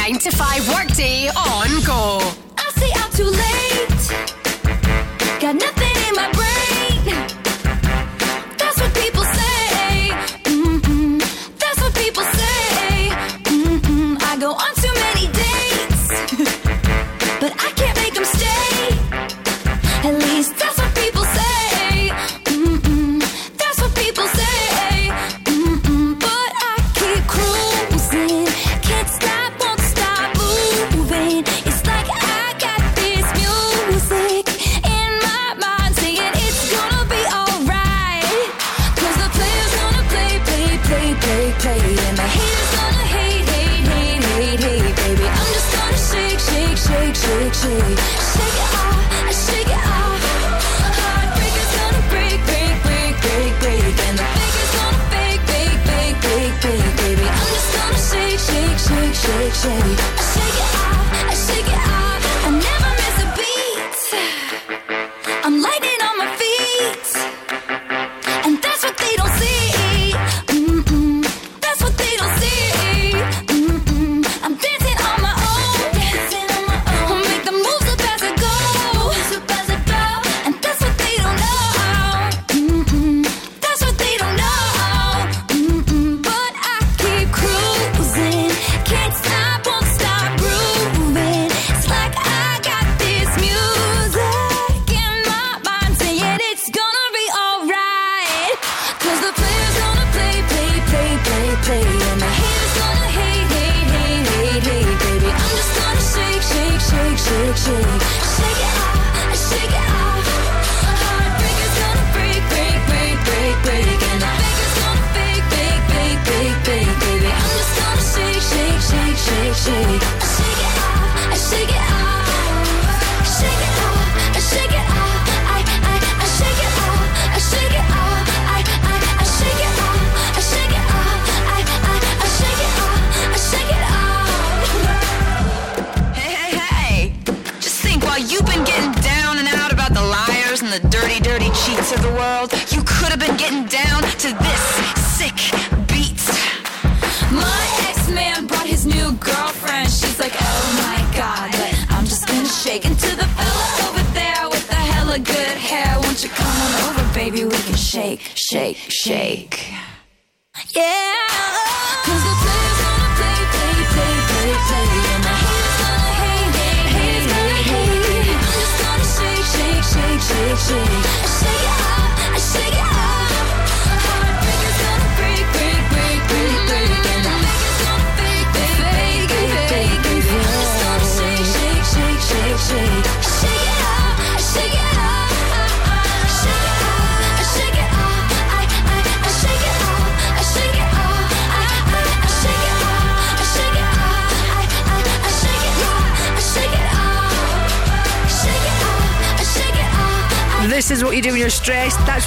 9 0.02 0.18
to 0.18 0.30
5 0.32 0.68
workday 0.68 1.28
on 1.28 1.84
go. 1.84 2.41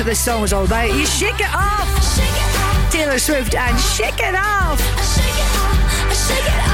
What 0.06 0.11
this 0.11 0.23
song 0.23 0.44
is 0.44 0.53
all 0.53 0.65
about. 0.65 0.94
You 0.94 1.03
shake 1.03 1.40
it 1.40 1.49
off. 1.52 2.91
Taylor 2.91 3.18
Swift 3.18 3.56
and 3.56 3.80
shake 3.80 4.19
it 4.19 4.36
off. 4.36 4.80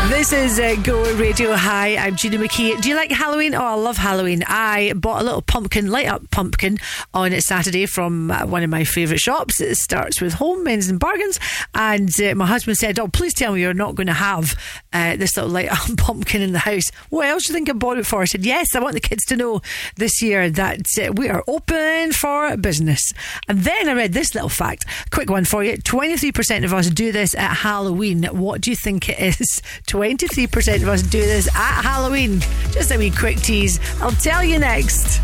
This 0.09 0.33
is 0.33 0.59
uh, 0.59 0.75
Go 0.83 1.01
Radio 1.15 1.53
Hi. 1.55 1.95
I'm 1.95 2.17
Gina 2.17 2.37
McKie. 2.37 2.81
Do 2.81 2.89
you 2.89 2.95
like 2.95 3.09
Halloween? 3.09 3.55
Oh, 3.55 3.63
I 3.63 3.75
love 3.75 3.95
Halloween. 3.95 4.43
I 4.45 4.91
bought 4.93 5.21
a 5.21 5.23
little 5.23 5.41
pumpkin, 5.41 5.89
light 5.89 6.07
up 6.07 6.29
pumpkin, 6.31 6.77
on 7.13 7.31
Saturday 7.39 7.85
from 7.85 8.31
uh, 8.31 8.45
one 8.45 8.63
of 8.63 8.69
my 8.69 8.83
favourite 8.83 9.21
shops. 9.21 9.61
It 9.61 9.75
starts 9.75 10.19
with 10.19 10.33
Home 10.33 10.65
Men's 10.65 10.89
and 10.89 10.99
Bargains, 10.99 11.39
and 11.73 12.09
uh, 12.21 12.35
my 12.35 12.45
husband 12.45 12.75
said, 12.75 12.99
"Oh, 12.99 13.07
please 13.07 13.33
tell 13.33 13.53
me 13.53 13.61
you're 13.61 13.73
not 13.73 13.95
going 13.95 14.07
to 14.07 14.13
have 14.13 14.53
uh, 14.93 15.15
this 15.15 15.35
little 15.37 15.51
light 15.51 15.69
pumpkin 15.97 16.41
in 16.41 16.53
the 16.53 16.59
house." 16.59 16.91
What 17.09 17.27
else 17.27 17.47
do 17.47 17.53
you 17.53 17.55
think 17.55 17.69
I 17.69 17.73
bought 17.73 17.97
it 17.97 18.05
for? 18.05 18.21
I 18.21 18.25
said, 18.25 18.45
"Yes, 18.45 18.75
I 18.75 18.79
want 18.79 18.93
the 18.93 18.99
kids 18.99 19.25
to 19.25 19.35
know 19.35 19.61
this 19.95 20.21
year 20.21 20.49
that 20.49 20.81
uh, 21.01 21.11
we 21.13 21.29
are 21.29 21.43
open 21.47 22.11
for 22.11 22.55
business." 22.57 23.13
And 23.47 23.59
then 23.59 23.89
I 23.89 23.93
read 23.93 24.13
this 24.13 24.33
little 24.33 24.49
fact. 24.49 24.85
Quick 25.11 25.29
one 25.29 25.45
for 25.45 25.63
you: 25.63 25.77
twenty-three 25.77 26.31
percent 26.31 26.65
of 26.65 26.73
us 26.73 26.89
do 26.89 27.11
this 27.11 27.35
at 27.35 27.53
Halloween. 27.57 28.23
What 28.25 28.61
do 28.61 28.69
you 28.69 28.75
think 28.75 29.09
it 29.09 29.19
is? 29.19 29.61
23% 29.87 30.81
of 30.81 30.87
us 30.87 31.01
do 31.01 31.21
this 31.21 31.47
at 31.55 31.81
Halloween. 31.81 32.39
Just 32.71 32.91
a 32.91 32.97
wee 32.97 33.11
quick 33.11 33.37
tease. 33.37 33.79
I'll 34.01 34.11
tell 34.11 34.43
you 34.43 34.59
next. 34.59 35.21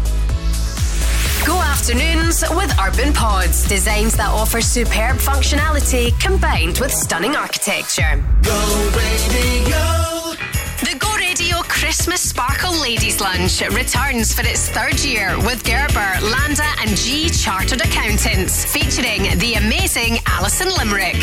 Go 1.47 1.61
afternoons 1.61 2.43
with 2.51 2.77
Urban 2.77 3.13
Pods, 3.13 3.65
designs 3.69 4.17
that 4.17 4.27
offer 4.27 4.59
superb 4.59 5.15
functionality 5.15 6.11
combined 6.19 6.77
with 6.79 6.91
stunning 6.91 7.37
architecture. 7.37 8.21
Go 8.41 8.59
radio. 8.91 10.35
The 10.83 10.97
Go 10.99 11.09
Radio 11.15 11.61
Christmas 11.61 12.19
Sparkle 12.19 12.77
Ladies 12.81 13.21
Lunch 13.21 13.61
returns 13.61 14.33
for 14.33 14.41
its 14.41 14.67
third 14.67 14.99
year 14.99 15.37
with 15.37 15.63
Gerber, 15.63 16.19
Landa, 16.21 16.67
and 16.81 16.97
G 16.97 17.29
Chartered 17.29 17.79
Accountants, 17.79 18.65
featuring 18.65 19.23
the 19.39 19.53
amazing 19.53 20.17
Alison 20.25 20.67
Limerick. 20.75 21.15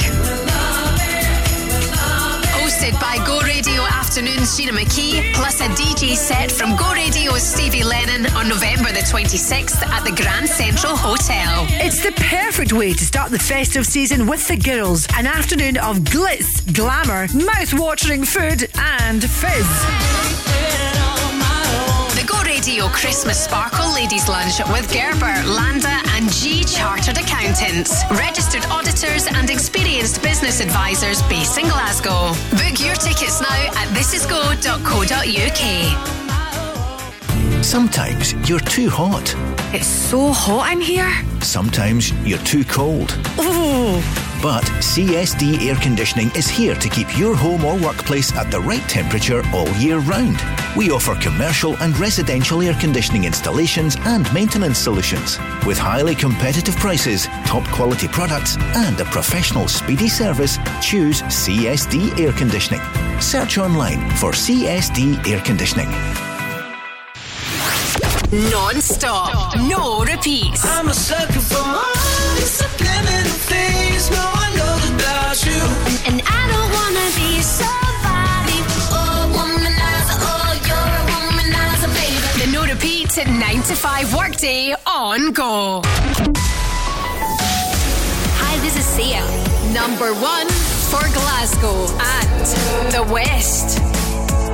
Hosted 2.84 3.00
by 3.00 3.24
Go 3.24 3.40
Radio 3.40 3.82
Afternoon's 3.82 4.56
Gina 4.58 4.72
McKie, 4.72 5.32
plus 5.32 5.60
a 5.60 5.68
DJ 5.68 6.14
set 6.14 6.52
from 6.52 6.76
Go 6.76 6.92
Radio's 6.92 7.42
Stevie 7.42 7.82
Lennon 7.82 8.30
on 8.34 8.46
November 8.46 8.92
the 8.92 9.00
26th 9.00 9.82
at 9.86 10.04
the 10.04 10.12
Grand 10.12 10.46
Central 10.46 10.94
Hotel. 10.94 11.66
It's 11.80 12.02
the 12.02 12.12
perfect 12.12 12.74
way 12.74 12.92
to 12.92 13.04
start 13.04 13.30
the 13.30 13.38
festive 13.38 13.86
season 13.86 14.26
with 14.26 14.46
the 14.48 14.56
girls. 14.56 15.06
An 15.16 15.26
afternoon 15.26 15.78
of 15.78 16.00
glitz, 16.00 16.60
glamour, 16.74 17.26
mouth-watering 17.32 18.24
food, 18.24 18.68
and 18.74 19.22
fizz. 19.22 20.84
The 22.24 22.32
Go 22.32 22.42
Radio 22.44 22.86
Christmas 22.88 23.44
Sparkle 23.44 23.92
Ladies 23.92 24.28
Lunch 24.30 24.58
with 24.70 24.90
Gerber, 24.90 25.42
Landa, 25.46 26.00
and 26.14 26.32
G 26.32 26.64
Chartered 26.64 27.18
Accountants, 27.18 28.02
registered 28.12 28.64
auditors 28.70 29.26
and 29.26 29.50
experienced 29.50 30.22
business 30.22 30.60
advisors 30.60 31.20
based 31.24 31.58
in 31.58 31.64
Glasgow. 31.64 32.32
Book 32.56 32.80
your 32.80 32.94
tickets 32.94 33.42
now 33.42 33.66
at 33.76 33.88
thisisgo.co.uk. 33.88 34.54
Sometimes 37.62 38.32
you're 38.48 38.60
too 38.60 38.88
hot. 38.88 39.34
It's 39.74 39.86
so 39.86 40.32
hot 40.32 40.72
in 40.72 40.80
here. 40.80 41.12
Sometimes 41.42 42.10
you're 42.26 42.38
too 42.38 42.64
cold. 42.64 43.12
Ooh. 43.38 44.00
But 44.44 44.64
CSD 44.64 45.70
Air 45.70 45.76
Conditioning 45.76 46.30
is 46.36 46.46
here 46.46 46.74
to 46.74 46.88
keep 46.90 47.16
your 47.16 47.34
home 47.34 47.64
or 47.64 47.78
workplace 47.78 48.30
at 48.36 48.50
the 48.50 48.60
right 48.60 48.86
temperature 48.90 49.42
all 49.54 49.70
year 49.76 50.00
round. 50.00 50.36
We 50.76 50.90
offer 50.90 51.14
commercial 51.14 51.78
and 51.78 51.98
residential 51.98 52.60
air 52.60 52.74
conditioning 52.74 53.24
installations 53.24 53.96
and 54.00 54.30
maintenance 54.34 54.76
solutions. 54.76 55.38
With 55.64 55.78
highly 55.78 56.14
competitive 56.14 56.76
prices, 56.76 57.24
top 57.46 57.66
quality 57.68 58.06
products, 58.06 58.58
and 58.76 59.00
a 59.00 59.06
professional 59.06 59.66
speedy 59.66 60.10
service, 60.10 60.58
choose 60.82 61.22
CSD 61.22 62.20
Air 62.20 62.34
Conditioning. 62.34 62.82
Search 63.22 63.56
online 63.56 64.10
for 64.16 64.32
CSD 64.32 65.26
Air 65.26 65.40
Conditioning. 65.40 65.88
Non-stop, 68.52 69.56
no 69.56 70.04
repeats. 70.04 70.66
I'm 70.66 70.88
a 70.88 70.92
sucker 70.92 71.40
for 71.40 71.56
all 71.56 72.34
these 72.36 72.50
subliminal 72.50 73.32
things 73.48 73.74
no 74.10 74.16
one 74.16 74.24
knows 74.26 74.33
about 75.34 75.46
you. 75.46 75.62
And 76.06 76.22
I 76.26 76.42
don't 76.52 76.70
wanna 76.78 77.06
be 77.18 77.42
somebody. 77.42 78.58
Oh, 78.94 79.32
womanizer, 79.34 80.16
oh, 80.30 80.52
you're 80.68 80.94
a 80.94 81.04
womanizer, 81.10 81.90
baby. 81.98 82.28
The 82.40 82.46
no 82.52 82.62
repeat 82.64 83.18
at 83.18 83.28
9 83.28 83.62
to 83.62 83.74
5 83.74 84.14
workday 84.14 84.74
on 84.86 85.32
Go. 85.32 85.82
Hi, 88.40 88.58
this 88.60 88.76
is 88.76 88.84
Sia. 88.84 89.24
Number 89.72 90.12
one 90.14 90.48
for 90.90 91.04
Glasgow 91.18 91.86
and 92.16 92.92
the 92.92 93.02
West. 93.12 93.78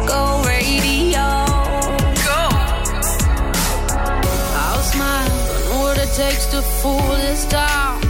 Go 0.09 0.43
radio. 0.47 1.27
Go. 2.28 2.40
I'll 4.62 4.85
smile. 4.93 5.31
What 5.82 5.98
it 5.98 6.11
takes 6.15 6.47
to 6.47 6.62
fool 6.62 7.16
this 7.19 7.44
town. 7.47 8.10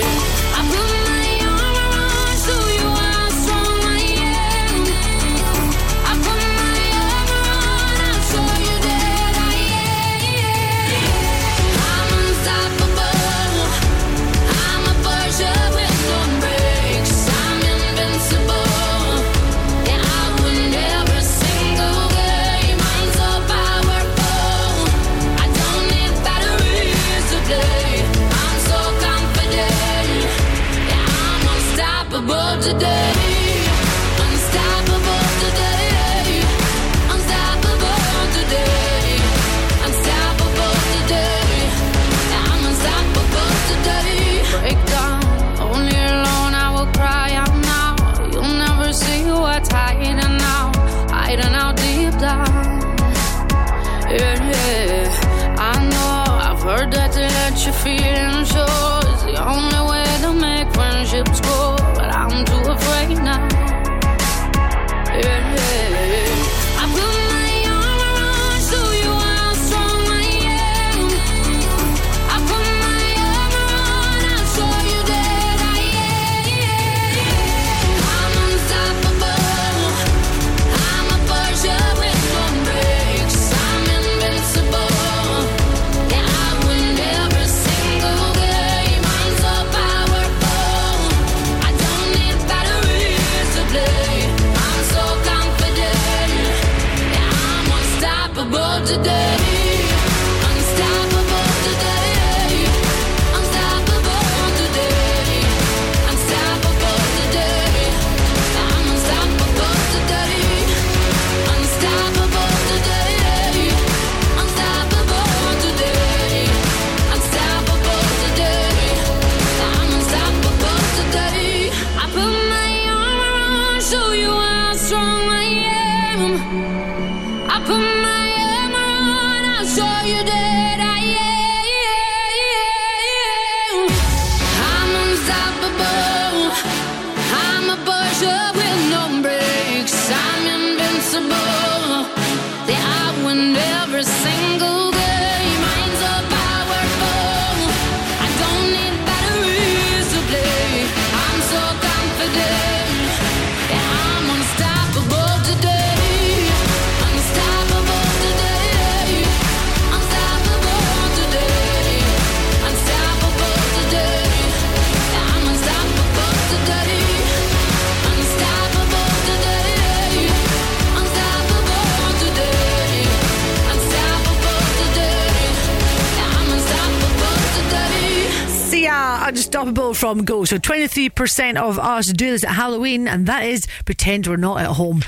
From 180.01 180.25
Go. 180.25 180.45
So 180.45 180.57
23% 180.57 181.57
of 181.57 181.77
us 181.77 182.07
do 182.07 182.31
this 182.31 182.43
at 182.43 182.53
Halloween, 182.53 183.07
and 183.07 183.27
that 183.27 183.45
is 183.45 183.67
pretend 183.85 184.25
we're 184.25 184.35
not 184.35 184.59
at 184.59 184.65
home. 184.65 185.03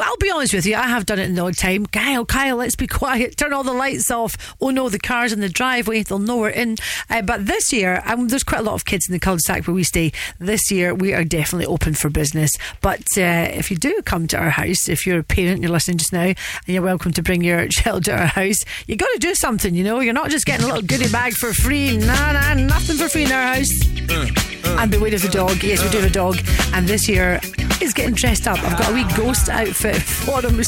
I'll, 0.00 0.16
be 0.16 0.30
honest 0.30 0.54
with 0.54 0.66
you, 0.66 0.76
I 0.76 0.88
have 0.88 1.06
done 1.06 1.18
it 1.18 1.24
in 1.24 1.34
the 1.34 1.42
odd 1.42 1.56
time. 1.56 1.86
Kyle, 1.86 2.24
Kyle, 2.24 2.56
let's 2.56 2.76
be 2.76 2.86
quiet. 3.00 3.36
Turn 3.36 3.52
all 3.52 3.64
the 3.64 3.72
lights 3.72 4.10
off. 4.10 4.56
Oh 4.60 4.70
no, 4.70 4.88
the 4.88 4.98
car's 4.98 5.32
in 5.32 5.40
the 5.40 5.48
driveway. 5.48 6.02
They'll 6.02 6.18
know 6.18 6.38
we're 6.38 6.50
in. 6.50 6.76
Uh, 7.10 7.22
but 7.22 7.46
this 7.46 7.72
year, 7.72 8.02
um, 8.06 8.28
there's 8.28 8.44
quite 8.44 8.60
a 8.60 8.64
lot 8.64 8.74
of 8.74 8.84
kids 8.84 9.08
in 9.08 9.12
the 9.12 9.18
cul-de-sac 9.18 9.66
where 9.66 9.74
we 9.74 9.84
stay. 9.84 10.12
This 10.38 10.70
year, 10.70 10.94
we 10.94 11.12
are 11.12 11.24
definitely 11.24 11.66
open 11.66 11.94
for 11.94 12.10
business. 12.10 12.52
But 12.80 13.04
uh, 13.16 13.48
if 13.52 13.70
you 13.70 13.76
do 13.76 14.00
come 14.04 14.26
to 14.28 14.38
our 14.38 14.50
house, 14.50 14.88
if 14.88 15.06
you're 15.06 15.20
a 15.20 15.24
parent, 15.24 15.62
you're 15.62 15.70
listening 15.70 15.98
just 15.98 16.12
now, 16.12 16.20
and 16.22 16.36
you're 16.66 16.82
welcome 16.82 17.12
to 17.12 17.22
bring 17.22 17.42
your 17.42 17.66
child 17.70 18.04
to 18.04 18.12
our 18.12 18.26
house, 18.26 18.64
You've 18.86 18.98
got 18.98 19.12
to 19.12 19.18
do 19.18 19.34
something. 19.34 19.74
You 19.74 19.84
know, 19.84 20.00
you're 20.00 20.14
not 20.14 20.30
just 20.30 20.46
getting 20.46 20.64
a 20.64 20.68
little 20.68 20.82
goodie 20.82 21.10
bag 21.10 21.32
for 21.34 21.52
free. 21.52 21.96
Nah, 21.96 22.32
nah, 22.32 22.54
nothing 22.54 22.96
for 22.96 23.08
free 23.08 23.24
in 23.24 23.32
our 23.32 23.54
house. 23.54 23.70
And 24.78 24.90
beware 24.90 25.14
of 25.14 25.22
the 25.22 25.28
dog. 25.28 25.62
Yes, 25.62 25.82
we 25.82 25.90
do 25.90 25.98
have 25.98 26.10
a 26.10 26.12
dog. 26.12 26.38
And 26.72 26.86
this 26.86 27.08
year, 27.08 27.40
he's 27.78 27.94
getting 27.94 28.14
dressed 28.14 28.46
up. 28.46 28.62
I've 28.62 28.78
got 28.78 28.90
a 28.90 28.94
wee 28.94 29.04
ghost 29.16 29.48
outfit 29.48 29.83
for 29.92 30.40
him. 30.40 30.60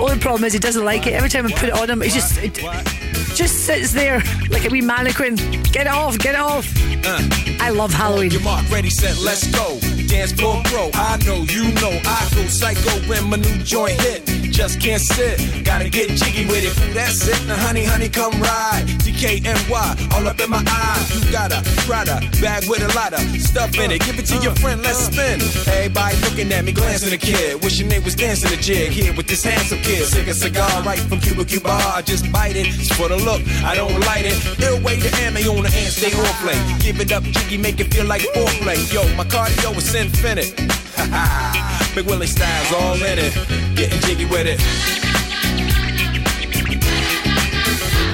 Only 0.00 0.18
problem 0.18 0.44
is 0.44 0.52
he 0.52 0.58
doesn't 0.58 0.84
like 0.84 1.06
it. 1.06 1.12
Every 1.12 1.28
time 1.28 1.46
I 1.46 1.52
put 1.52 1.68
it 1.68 1.74
on 1.74 1.90
him, 1.90 2.00
he 2.00 2.10
just 2.10 2.38
it 2.38 3.01
just 3.34 3.66
sits 3.66 3.92
there 3.92 4.22
like 4.50 4.64
a 4.64 4.70
wee 4.70 4.80
mannequin. 4.80 5.36
Get 5.72 5.86
it 5.86 5.88
off, 5.88 6.18
get 6.18 6.34
it 6.34 6.40
off. 6.40 6.66
Uh. 7.04 7.42
I 7.62 7.70
love 7.70 7.92
Halloween. 7.92 8.30
Your 8.30 8.42
mark 8.42 8.68
ready, 8.70 8.90
set, 8.90 9.16
let's 9.18 9.46
go. 9.46 9.78
Dance 10.08 10.32
floor, 10.32 10.62
bro. 10.70 10.90
I 10.94 11.16
know, 11.24 11.44
you 11.48 11.72
know, 11.74 11.94
I 12.04 12.28
go 12.34 12.44
psycho 12.46 12.90
when 13.08 13.30
my 13.30 13.36
new 13.36 13.58
joint 13.62 14.00
hit. 14.00 14.26
Just 14.52 14.80
can't 14.80 15.00
sit, 15.00 15.64
gotta 15.64 15.88
get 15.88 16.10
jiggy 16.10 16.44
with 16.46 16.64
it. 16.64 16.94
That's 16.94 17.26
it. 17.26 17.46
Now, 17.46 17.56
honey, 17.56 17.84
honey, 17.84 18.08
come 18.08 18.32
ride. 18.42 18.84
DKNY, 19.00 20.12
all 20.12 20.28
up 20.28 20.40
in 20.40 20.50
my 20.50 20.62
eye. 20.66 21.06
You 21.14 21.32
got 21.32 21.52
a 21.52 21.62
Prada 21.86 22.20
bag 22.42 22.68
with 22.68 22.82
a 22.82 22.94
lot 22.94 23.14
of 23.14 23.20
stuff 23.40 23.78
in 23.78 23.90
it. 23.90 24.02
Give 24.02 24.18
it 24.18 24.26
to 24.26 24.36
your 24.42 24.54
friend, 24.56 24.82
let's 24.82 24.98
spin. 24.98 25.40
Everybody 25.72 26.16
looking 26.20 26.52
at 26.52 26.64
me, 26.64 26.72
glancing 26.72 27.14
a 27.14 27.16
kid. 27.16 27.62
Wishing 27.62 27.88
they 27.88 28.00
was 28.00 28.14
dancing 28.14 28.52
a 28.52 28.60
jig 28.60 28.90
here 28.90 29.14
with 29.14 29.26
this 29.26 29.42
handsome 29.44 29.78
kid. 29.78 30.04
Sick 30.04 30.26
a 30.26 30.34
cigar 30.34 30.82
right 30.82 30.98
from 30.98 31.20
Cuba 31.20 31.44
Cuba. 31.44 31.70
I 31.70 32.02
just 32.02 32.30
bite 32.30 32.56
it. 32.56 32.66
For 33.02 33.08
the 33.08 33.16
look, 33.16 33.42
I 33.64 33.74
don't 33.74 33.98
light 34.06 34.26
it. 34.26 34.38
Ill 34.62 34.80
way 34.80 34.94
to 35.00 35.10
ammo 35.22 35.40
on 35.58 35.64
the 35.64 35.70
hand, 35.70 35.92
stay 35.92 36.14
on 36.14 36.24
play. 36.38 36.54
Give 36.78 37.00
it 37.00 37.10
up, 37.10 37.24
jiggy, 37.24 37.58
make 37.58 37.80
it 37.80 37.92
feel 37.92 38.06
like 38.06 38.22
foreplay. 38.22 38.78
Yo, 38.94 39.02
my 39.16 39.24
cardio 39.24 39.76
is 39.76 39.92
infinite. 39.92 40.54
Big 41.96 42.06
Willie 42.06 42.28
styles 42.28 42.72
all 42.72 42.94
in 42.94 43.18
it. 43.18 43.34
Getting 43.74 43.98
jiggy 44.02 44.24
with 44.24 44.46
it. 44.46 44.60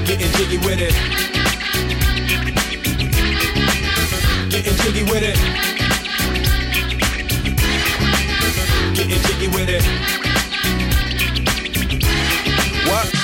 Getting 0.06 0.32
jiggy 0.39 0.56
with 0.56 0.81
it. 0.81 0.94
Getting 4.48 4.77
jiggy 4.78 5.02
with 5.02 5.23
it. 5.23 5.36
Getting 8.97 9.20
jiggy 9.20 9.48
with 9.48 9.69
it. 9.69 10.28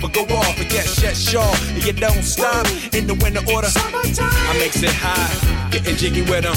but 0.00 0.12
go 0.12 0.22
off 0.36 0.58
and 0.58 0.68
get 0.68 0.86
shut 0.86 1.16
shaw. 1.16 1.52
And 1.74 1.84
you 1.84 1.92
don't 1.92 2.22
stop 2.22 2.66
in 2.92 3.06
the 3.06 3.14
winter 3.14 3.42
order. 3.52 3.68
I 3.74 4.56
makes 4.58 4.82
it 4.82 4.90
high, 4.92 5.70
getting 5.70 5.96
jiggy 5.96 6.22
with 6.22 6.44
them. 6.44 6.56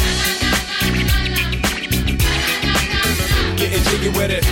Getting 3.57 3.83
jiggy 3.83 4.09
with 4.09 4.31
it. 4.31 4.43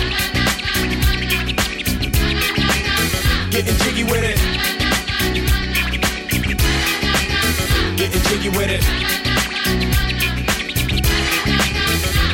Getting 3.50 3.76
jiggy 3.82 4.04
with 4.04 4.24
it. 4.24 4.38
Getting 7.96 8.22
jiggy 8.28 8.48
with 8.50 8.70
it. 8.70 9.08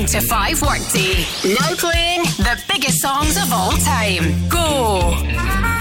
Beats 0.00 0.14
9 0.14 0.22
to 0.22 0.28
5 0.28 0.62
workday. 0.62 1.26
Now 1.44 1.74
playing 1.76 2.22
the 2.38 2.62
biggest 2.72 3.02
songs 3.02 3.36
of 3.36 3.52
all 3.52 3.72
time. 3.72 4.48
Go! 4.48 5.79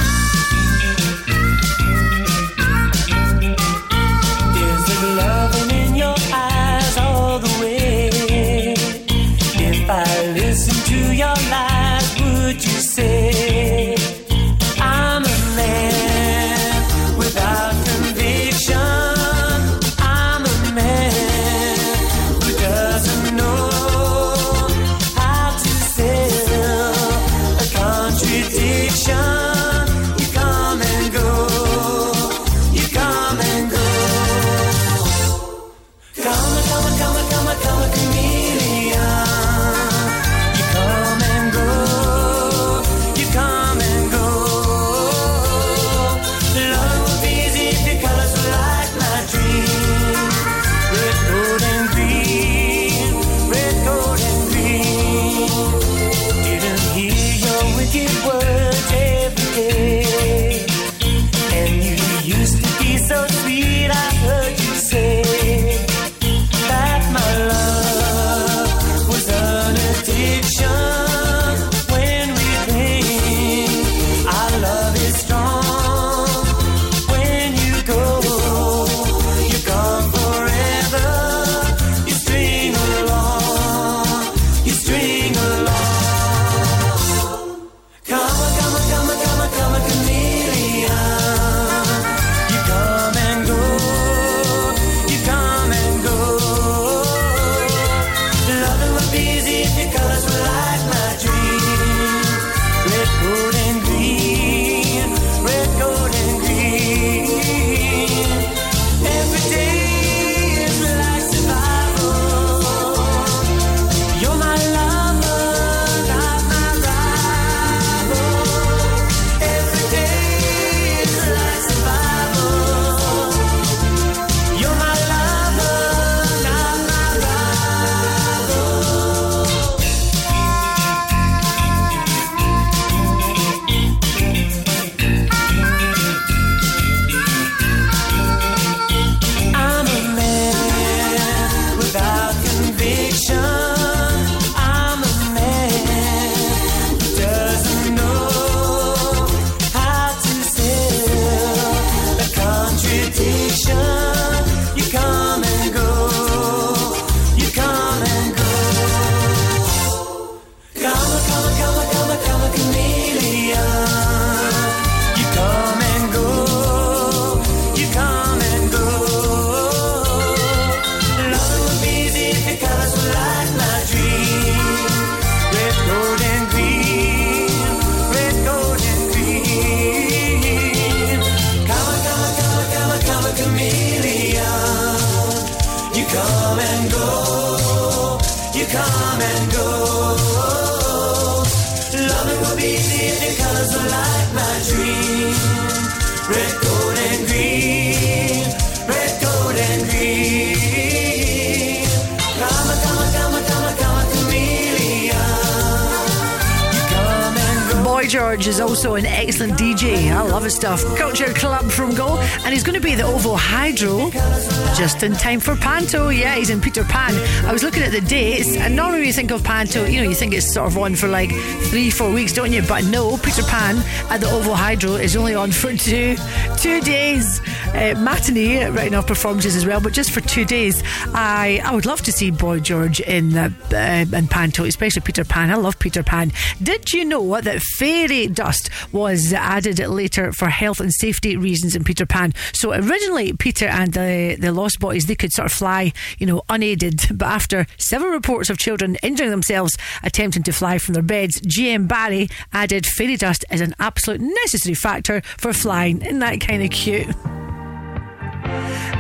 In 215.02 215.14
time 215.14 215.40
for 215.40 215.56
Panto. 215.56 216.10
Yeah, 216.10 216.36
he's 216.36 216.50
in 216.50 216.60
Peter 216.60 216.84
Pan. 216.84 217.14
I 217.46 217.54
was 217.54 217.64
looking 217.64 217.84
at 217.84 217.94
the 217.94 218.02
dates, 218.02 218.58
and 218.58 218.76
normally 218.76 219.08
you 219.08 219.14
think 219.14 219.32
of 219.32 219.42
Panto, 219.46 219.86
you 219.86 220.02
know, 220.02 220.10
you 220.10 220.16
think 220.16 220.34
it's 220.34 220.54
sort 220.54 220.68
of 220.68 220.78
on 220.78 220.96
for 220.96 221.08
like 221.08 221.30
three, 221.70 221.90
four 221.90 222.12
weeks, 222.12 222.34
don't 222.34 222.52
you? 222.52 222.62
But 222.64 222.84
no, 222.84 223.16
Peter 223.18 223.44
Pan 223.44 223.78
at 224.12 224.20
the 224.20 224.30
OVO 224.30 224.54
Hydro 224.54 224.96
is 224.96 225.16
only 225.16 225.36
on 225.36 225.52
for 225.52 225.74
two 225.74 226.18
two 226.58 226.82
days. 226.82 227.40
Uh, 227.70 227.96
matinee, 227.98 228.66
right 228.66 228.88
enough 228.88 229.08
performances 229.08 229.56
as 229.56 229.66
well, 229.66 229.80
but 229.80 229.94
just 229.94 230.12
for 230.12 230.20
two 230.22 230.44
days. 230.44 230.84
I 231.14 231.62
I 231.64 231.74
would 231.74 231.86
love 231.86 232.02
to 232.02 232.12
see 232.12 232.30
Boy 232.30 232.60
George 232.60 233.00
in 233.00 233.38
uh, 233.38 233.52
uh, 233.72 234.06
in 234.18 234.28
Panto, 234.28 234.66
especially 234.66 235.02
Peter 235.02 235.24
Pan. 235.24 235.50
I 235.50 235.56
love 235.56 235.80
Peter 235.80 236.04
Pan. 236.04 236.34
Did 236.62 236.92
you 236.92 237.06
know 237.06 237.40
that 237.40 237.62
fairy 237.62 238.28
dust 238.28 238.69
was 238.92 239.34
added 239.34 239.80
later 239.80 240.32
for 240.32 240.48
health 240.48 240.80
and 240.80 240.94
safety 240.94 241.38
reasons 241.38 241.76
in 241.76 241.84
Peter 241.84 242.06
Pan? 242.06 242.34
So 242.54 242.74
originally, 242.74 243.34
Peter 243.34 243.66
and 243.66 243.94
the 243.94 244.38
the 244.40 244.52
Lost 244.52 244.80
Boys 244.80 245.06
they 245.06 245.16
could 245.16 245.32
sort 245.34 245.48
of 245.48 245.52
fly, 245.52 245.94
you 246.18 246.26
know, 246.26 246.44
unaided. 246.50 247.08
But 247.20 247.28
after 247.28 247.68
several 247.78 248.12
reports 248.12 248.50
of 248.50 248.58
children 248.58 248.96
injuring 249.04 249.30
themselves 249.32 249.78
attempting 250.04 250.44
to 250.44 250.54
fly 250.54 250.78
from 250.78 250.94
their 250.94 251.04
beds, 251.04 251.42
JM 251.42 251.88
Barrie 251.88 252.30
added 252.54 252.86
fairy 252.86 253.18
dust 253.18 253.44
as 253.50 253.60
an 253.62 253.76
absolute 253.80 254.22
necessary 254.22 254.76
factor 254.76 255.22
for 255.38 255.52
flying. 255.52 256.02
Isn't 256.02 256.20
that 256.20 256.40
kind 256.40 256.64
of 256.64 256.70
cute? 256.70 257.08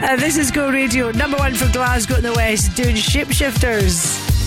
Uh, 0.02 0.16
this 0.18 0.38
is 0.38 0.52
Go 0.52 0.70
Radio, 0.70 1.12
number 1.12 1.38
one 1.38 1.54
for 1.54 1.72
Glasgow 1.72 2.16
in 2.16 2.24
the 2.24 2.34
West, 2.34 2.76
doing 2.76 2.96
Shapeshifters. 2.96 4.39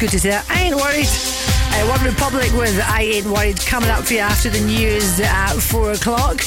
Good 0.00 0.10
to 0.10 0.18
say 0.18 0.30
that. 0.30 0.46
I 0.48 0.62
ain't 0.62 0.76
worried. 0.76 1.06
Uh, 1.06 1.86
One 1.94 2.02
Republic 2.04 2.50
with 2.54 2.80
I 2.88 3.02
Ain't 3.02 3.26
Worried 3.26 3.60
coming 3.66 3.90
up 3.90 4.04
for 4.04 4.14
you 4.14 4.20
after 4.20 4.48
the 4.48 4.60
news 4.60 5.20
at 5.20 5.52
4 5.52 5.92
o'clock. 5.92 6.40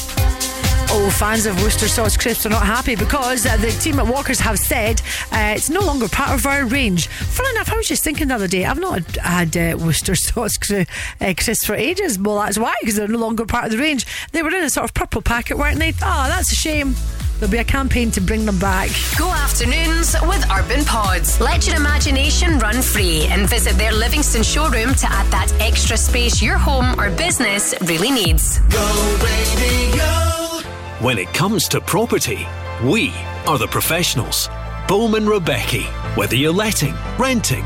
Oh, 0.95 1.09
fans 1.15 1.45
of 1.45 1.61
Worcester 1.61 1.87
sauce 1.87 2.17
crisps 2.17 2.47
are 2.47 2.49
not 2.49 2.65
happy 2.65 2.95
because 2.95 3.45
uh, 3.45 3.55
the 3.57 3.69
team 3.71 3.99
at 3.99 4.07
Walkers 4.07 4.39
have 4.39 4.57
said 4.57 5.01
uh, 5.31 5.53
it's 5.55 5.69
no 5.69 5.81
longer 5.81 6.07
part 6.07 6.31
of 6.31 6.45
our 6.47 6.65
range. 6.65 7.07
Funnily 7.07 7.55
enough, 7.55 7.71
I 7.71 7.77
was 7.77 7.87
just 7.87 8.03
thinking 8.03 8.27
the 8.29 8.35
other 8.35 8.47
day, 8.47 8.65
I've 8.65 8.79
not 8.79 9.03
had 9.17 9.55
uh, 9.55 9.77
Worcester 9.79 10.15
sauce 10.15 10.57
cri- 10.57 10.87
uh, 11.21 11.33
crisps 11.37 11.65
for 11.65 11.75
ages. 11.75 12.17
Well, 12.17 12.39
that's 12.39 12.57
why, 12.57 12.73
because 12.81 12.95
they're 12.95 13.07
no 13.07 13.19
longer 13.19 13.45
part 13.45 13.65
of 13.65 13.71
the 13.71 13.77
range. 13.77 14.05
They 14.31 14.41
were 14.41 14.49
in 14.49 14.63
a 14.63 14.69
sort 14.69 14.85
of 14.85 14.95
purple 14.95 15.21
packet, 15.21 15.57
weren't 15.59 15.77
they? 15.79 15.89
Oh, 16.01 16.25
that's 16.27 16.51
a 16.51 16.55
shame. 16.55 16.95
There'll 17.43 17.51
be 17.51 17.57
a 17.57 17.63
campaign 17.65 18.09
to 18.11 18.21
bring 18.21 18.45
them 18.45 18.57
back. 18.57 18.89
Go 19.19 19.29
afternoons 19.29 20.15
with 20.21 20.49
Urban 20.49 20.85
Pods. 20.85 21.41
Let 21.41 21.67
your 21.67 21.75
imagination 21.75 22.57
run 22.57 22.81
free 22.81 23.23
and 23.23 23.49
visit 23.49 23.73
their 23.73 23.91
Livingston 23.91 24.43
showroom 24.43 24.95
to 24.95 25.11
add 25.11 25.29
that 25.29 25.53
extra 25.59 25.97
space 25.97 26.41
your 26.41 26.57
home 26.57 26.97
or 26.97 27.09
business 27.11 27.75
really 27.81 28.11
needs. 28.11 28.59
Go 28.59 29.19
radio. 29.21 30.05
When 31.05 31.17
it 31.17 31.33
comes 31.33 31.67
to 31.67 31.81
property, 31.81 32.47
we 32.81 33.11
are 33.45 33.57
the 33.57 33.67
professionals. 33.67 34.47
Bowman 34.87 35.27
Rebecca. 35.27 35.81
Whether 36.15 36.37
you're 36.37 36.53
letting, 36.53 36.95
renting, 37.19 37.65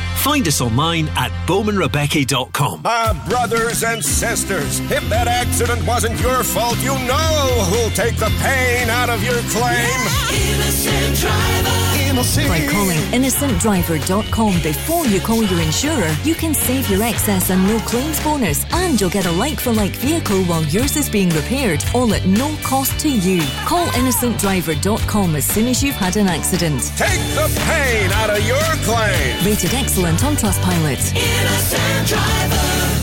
Find 0.21 0.47
us 0.47 0.61
online 0.61 1.07
at 1.15 1.31
bowmanrebecca.com. 1.47 2.83
Ah, 2.85 3.25
brothers 3.27 3.83
and 3.83 4.05
sisters, 4.05 4.79
if 4.91 5.09
that 5.09 5.27
accident 5.27 5.83
wasn't 5.87 6.19
your 6.21 6.43
fault, 6.43 6.77
you 6.77 6.93
know 7.09 7.65
who'll 7.71 7.89
take 7.89 8.17
the 8.17 8.31
pain 8.39 8.87
out 8.87 9.09
of 9.09 9.23
your 9.23 9.41
claim. 9.49 9.99
Innocent 10.29 11.17
driver. 11.17 12.00
By 12.11 12.67
calling 12.69 12.99
innocentdriver.com 13.13 14.61
before 14.61 15.05
you 15.05 15.21
call 15.21 15.43
your 15.43 15.61
insurer, 15.61 16.13
you 16.25 16.35
can 16.35 16.53
save 16.53 16.89
your 16.89 17.01
excess 17.03 17.51
and 17.51 17.65
no 17.65 17.79
claims 17.79 18.21
bonus, 18.21 18.65
and 18.73 18.99
you'll 18.99 19.09
get 19.09 19.25
a 19.27 19.31
like 19.31 19.61
for 19.61 19.71
like 19.71 19.91
vehicle 19.91 20.43
while 20.43 20.63
yours 20.65 20.97
is 20.97 21.09
being 21.09 21.29
repaired, 21.29 21.85
all 21.95 22.13
at 22.13 22.25
no 22.25 22.53
cost 22.63 22.99
to 22.99 23.09
you. 23.09 23.41
Call 23.63 23.85
innocentdriver.com 23.91 25.37
as 25.37 25.45
soon 25.45 25.67
as 25.67 25.81
you've 25.81 25.95
had 25.95 26.17
an 26.17 26.27
accident. 26.27 26.91
Take 26.97 27.21
the 27.33 27.49
pain 27.65 28.11
out 28.11 28.29
of 28.29 28.45
your 28.45 28.59
claim. 28.83 29.45
Rated 29.45 29.73
excellent 29.73 30.21
on 30.25 30.35
Trustpilot. 30.35 31.15
Innocent 31.15 32.07
driver. 32.09 33.01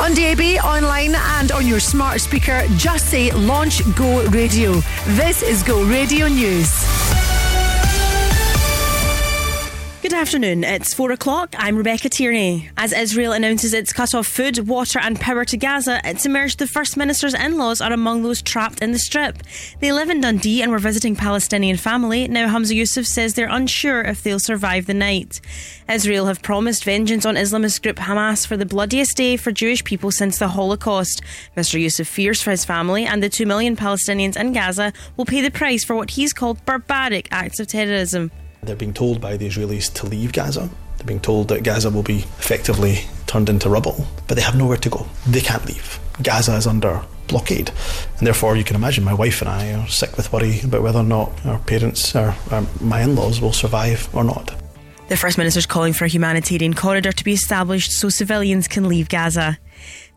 On 0.00 0.14
DAB, 0.14 0.62
online, 0.64 1.14
and 1.16 1.50
on 1.50 1.66
your 1.66 1.80
smart 1.80 2.20
speaker, 2.20 2.64
just 2.76 3.08
say 3.08 3.32
Launch 3.32 3.82
Go 3.96 4.24
Radio. 4.30 4.74
This 5.06 5.42
is 5.42 5.62
Go 5.64 5.84
Radio 5.84 6.28
News. 6.28 6.91
Good 10.12 10.20
afternoon. 10.20 10.62
It's 10.62 10.92
four 10.92 11.10
o'clock. 11.10 11.54
I'm 11.56 11.74
Rebecca 11.74 12.10
Tierney. 12.10 12.68
As 12.76 12.92
Israel 12.92 13.32
announces 13.32 13.72
it's 13.72 13.94
cut 13.94 14.14
off 14.14 14.26
food, 14.26 14.68
water, 14.68 14.98
and 14.98 15.18
power 15.18 15.46
to 15.46 15.56
Gaza, 15.56 16.02
it's 16.04 16.26
emerged 16.26 16.58
the 16.58 16.66
First 16.66 16.98
Minister's 16.98 17.32
in 17.32 17.56
laws 17.56 17.80
are 17.80 17.94
among 17.94 18.22
those 18.22 18.42
trapped 18.42 18.82
in 18.82 18.92
the 18.92 18.98
strip. 18.98 19.38
They 19.80 19.90
live 19.90 20.10
in 20.10 20.20
Dundee 20.20 20.60
and 20.60 20.70
were 20.70 20.78
visiting 20.78 21.16
Palestinian 21.16 21.78
family. 21.78 22.28
Now, 22.28 22.46
Humza 22.46 22.78
Yousaf 22.78 23.06
says 23.06 23.32
they're 23.32 23.48
unsure 23.48 24.02
if 24.02 24.22
they'll 24.22 24.38
survive 24.38 24.84
the 24.84 24.92
night. 24.92 25.40
Israel 25.88 26.26
have 26.26 26.42
promised 26.42 26.84
vengeance 26.84 27.24
on 27.24 27.36
Islamist 27.36 27.82
group 27.82 27.96
Hamas 27.96 28.46
for 28.46 28.58
the 28.58 28.66
bloodiest 28.66 29.16
day 29.16 29.38
for 29.38 29.50
Jewish 29.50 29.82
people 29.82 30.10
since 30.10 30.38
the 30.38 30.48
Holocaust. 30.48 31.22
Mr. 31.56 31.82
Yousaf 31.82 32.06
fears 32.06 32.42
for 32.42 32.50
his 32.50 32.66
family 32.66 33.06
and 33.06 33.22
the 33.22 33.30
two 33.30 33.46
million 33.46 33.76
Palestinians 33.76 34.36
in 34.36 34.52
Gaza 34.52 34.92
will 35.16 35.24
pay 35.24 35.40
the 35.40 35.50
price 35.50 35.84
for 35.84 35.96
what 35.96 36.10
he's 36.10 36.34
called 36.34 36.62
barbaric 36.66 37.28
acts 37.30 37.58
of 37.58 37.66
terrorism. 37.66 38.30
They're 38.64 38.76
being 38.76 38.94
told 38.94 39.20
by 39.20 39.36
the 39.36 39.48
Israelis 39.48 39.92
to 39.94 40.06
leave 40.06 40.32
Gaza. 40.32 40.70
They're 40.96 41.06
being 41.06 41.18
told 41.18 41.48
that 41.48 41.64
Gaza 41.64 41.90
will 41.90 42.04
be 42.04 42.18
effectively 42.18 43.00
turned 43.26 43.48
into 43.48 43.68
rubble, 43.68 44.06
but 44.28 44.36
they 44.36 44.40
have 44.40 44.56
nowhere 44.56 44.76
to 44.76 44.88
go. 44.88 45.04
They 45.26 45.40
can't 45.40 45.66
leave. 45.66 45.98
Gaza 46.22 46.54
is 46.54 46.68
under 46.68 47.02
blockade, 47.26 47.72
and 48.18 48.26
therefore 48.26 48.54
you 48.54 48.62
can 48.62 48.76
imagine 48.76 49.02
my 49.02 49.14
wife 49.14 49.42
and 49.42 49.50
I 49.50 49.72
are 49.72 49.88
sick 49.88 50.16
with 50.16 50.32
worry 50.32 50.60
about 50.60 50.82
whether 50.82 51.00
or 51.00 51.02
not 51.02 51.32
our 51.44 51.58
parents 51.58 52.14
or 52.14 52.36
um, 52.52 52.68
my 52.80 53.02
in-laws 53.02 53.40
will 53.40 53.52
survive 53.52 54.08
or 54.14 54.22
not. 54.22 54.54
The 55.08 55.16
First 55.16 55.38
Minister's 55.38 55.66
calling 55.66 55.92
for 55.92 56.04
a 56.04 56.08
humanitarian 56.08 56.74
corridor 56.74 57.10
to 57.10 57.24
be 57.24 57.32
established 57.32 57.90
so 57.90 58.10
civilians 58.10 58.68
can 58.68 58.88
leave 58.88 59.08
Gaza. 59.08 59.58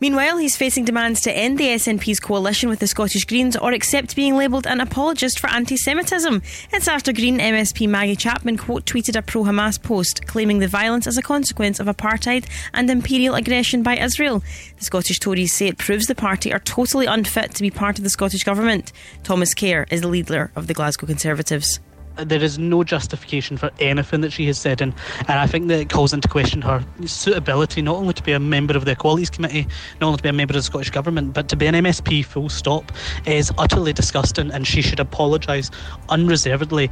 Meanwhile, 0.01 0.37
he's 0.39 0.57
facing 0.57 0.83
demands 0.83 1.21
to 1.21 1.31
end 1.31 1.57
the 1.57 1.69
SNP's 1.69 2.19
coalition 2.19 2.67
with 2.67 2.79
the 2.79 2.87
Scottish 2.87 3.23
Greens 3.23 3.55
or 3.55 3.71
accept 3.71 4.13
being 4.13 4.35
labelled 4.35 4.67
an 4.67 4.81
apologist 4.81 5.39
for 5.39 5.49
anti 5.49 5.77
Semitism. 5.77 6.41
It's 6.73 6.89
after 6.89 7.13
Green 7.13 7.39
MSP 7.39 7.87
Maggie 7.87 8.17
Chapman 8.17 8.57
quote 8.57 8.85
tweeted 8.85 9.15
a 9.15 9.21
pro 9.21 9.43
Hamas 9.43 9.81
post 9.81 10.27
claiming 10.27 10.59
the 10.59 10.67
violence 10.67 11.07
as 11.07 11.17
a 11.17 11.21
consequence 11.21 11.79
of 11.79 11.87
apartheid 11.87 12.45
and 12.73 12.89
imperial 12.89 13.35
aggression 13.35 13.83
by 13.83 13.95
Israel. 13.95 14.43
The 14.79 14.85
Scottish 14.85 15.19
Tories 15.19 15.53
say 15.53 15.67
it 15.67 15.77
proves 15.77 16.07
the 16.07 16.15
party 16.15 16.51
are 16.51 16.59
totally 16.59 17.05
unfit 17.05 17.53
to 17.55 17.61
be 17.61 17.71
part 17.71 17.97
of 17.97 18.03
the 18.03 18.09
Scottish 18.09 18.43
Government. 18.43 18.91
Thomas 19.23 19.53
Kerr 19.53 19.85
is 19.89 20.01
the 20.01 20.09
leader 20.09 20.51
of 20.57 20.67
the 20.67 20.73
Glasgow 20.73 21.07
Conservatives 21.07 21.79
there 22.17 22.41
is 22.41 22.57
no 22.57 22.83
justification 22.83 23.57
for 23.57 23.71
anything 23.79 24.21
that 24.21 24.31
she 24.31 24.45
has 24.47 24.57
said, 24.57 24.81
and, 24.81 24.93
and 25.27 25.39
I 25.39 25.47
think 25.47 25.67
that 25.67 25.79
it 25.79 25.89
calls 25.89 26.13
into 26.13 26.27
question 26.27 26.61
her 26.61 26.83
suitability 27.05 27.81
not 27.81 27.95
only 27.95 28.13
to 28.13 28.23
be 28.23 28.31
a 28.31 28.39
member 28.39 28.75
of 28.75 28.85
the 28.85 28.91
Equalities 28.91 29.29
Committee, 29.29 29.67
not 30.01 30.07
only 30.07 30.17
to 30.17 30.23
be 30.23 30.29
a 30.29 30.33
member 30.33 30.53
of 30.53 30.55
the 30.55 30.63
Scottish 30.63 30.89
Government, 30.89 31.33
but 31.33 31.49
to 31.49 31.55
be 31.55 31.65
an 31.67 31.75
MSP 31.75 32.25
full 32.25 32.49
stop 32.49 32.91
is 33.25 33.51
utterly 33.57 33.93
disgusting, 33.93 34.51
and 34.51 34.65
she 34.65 34.81
should 34.81 34.99
apologise 34.99 35.71
unreservedly. 36.09 36.89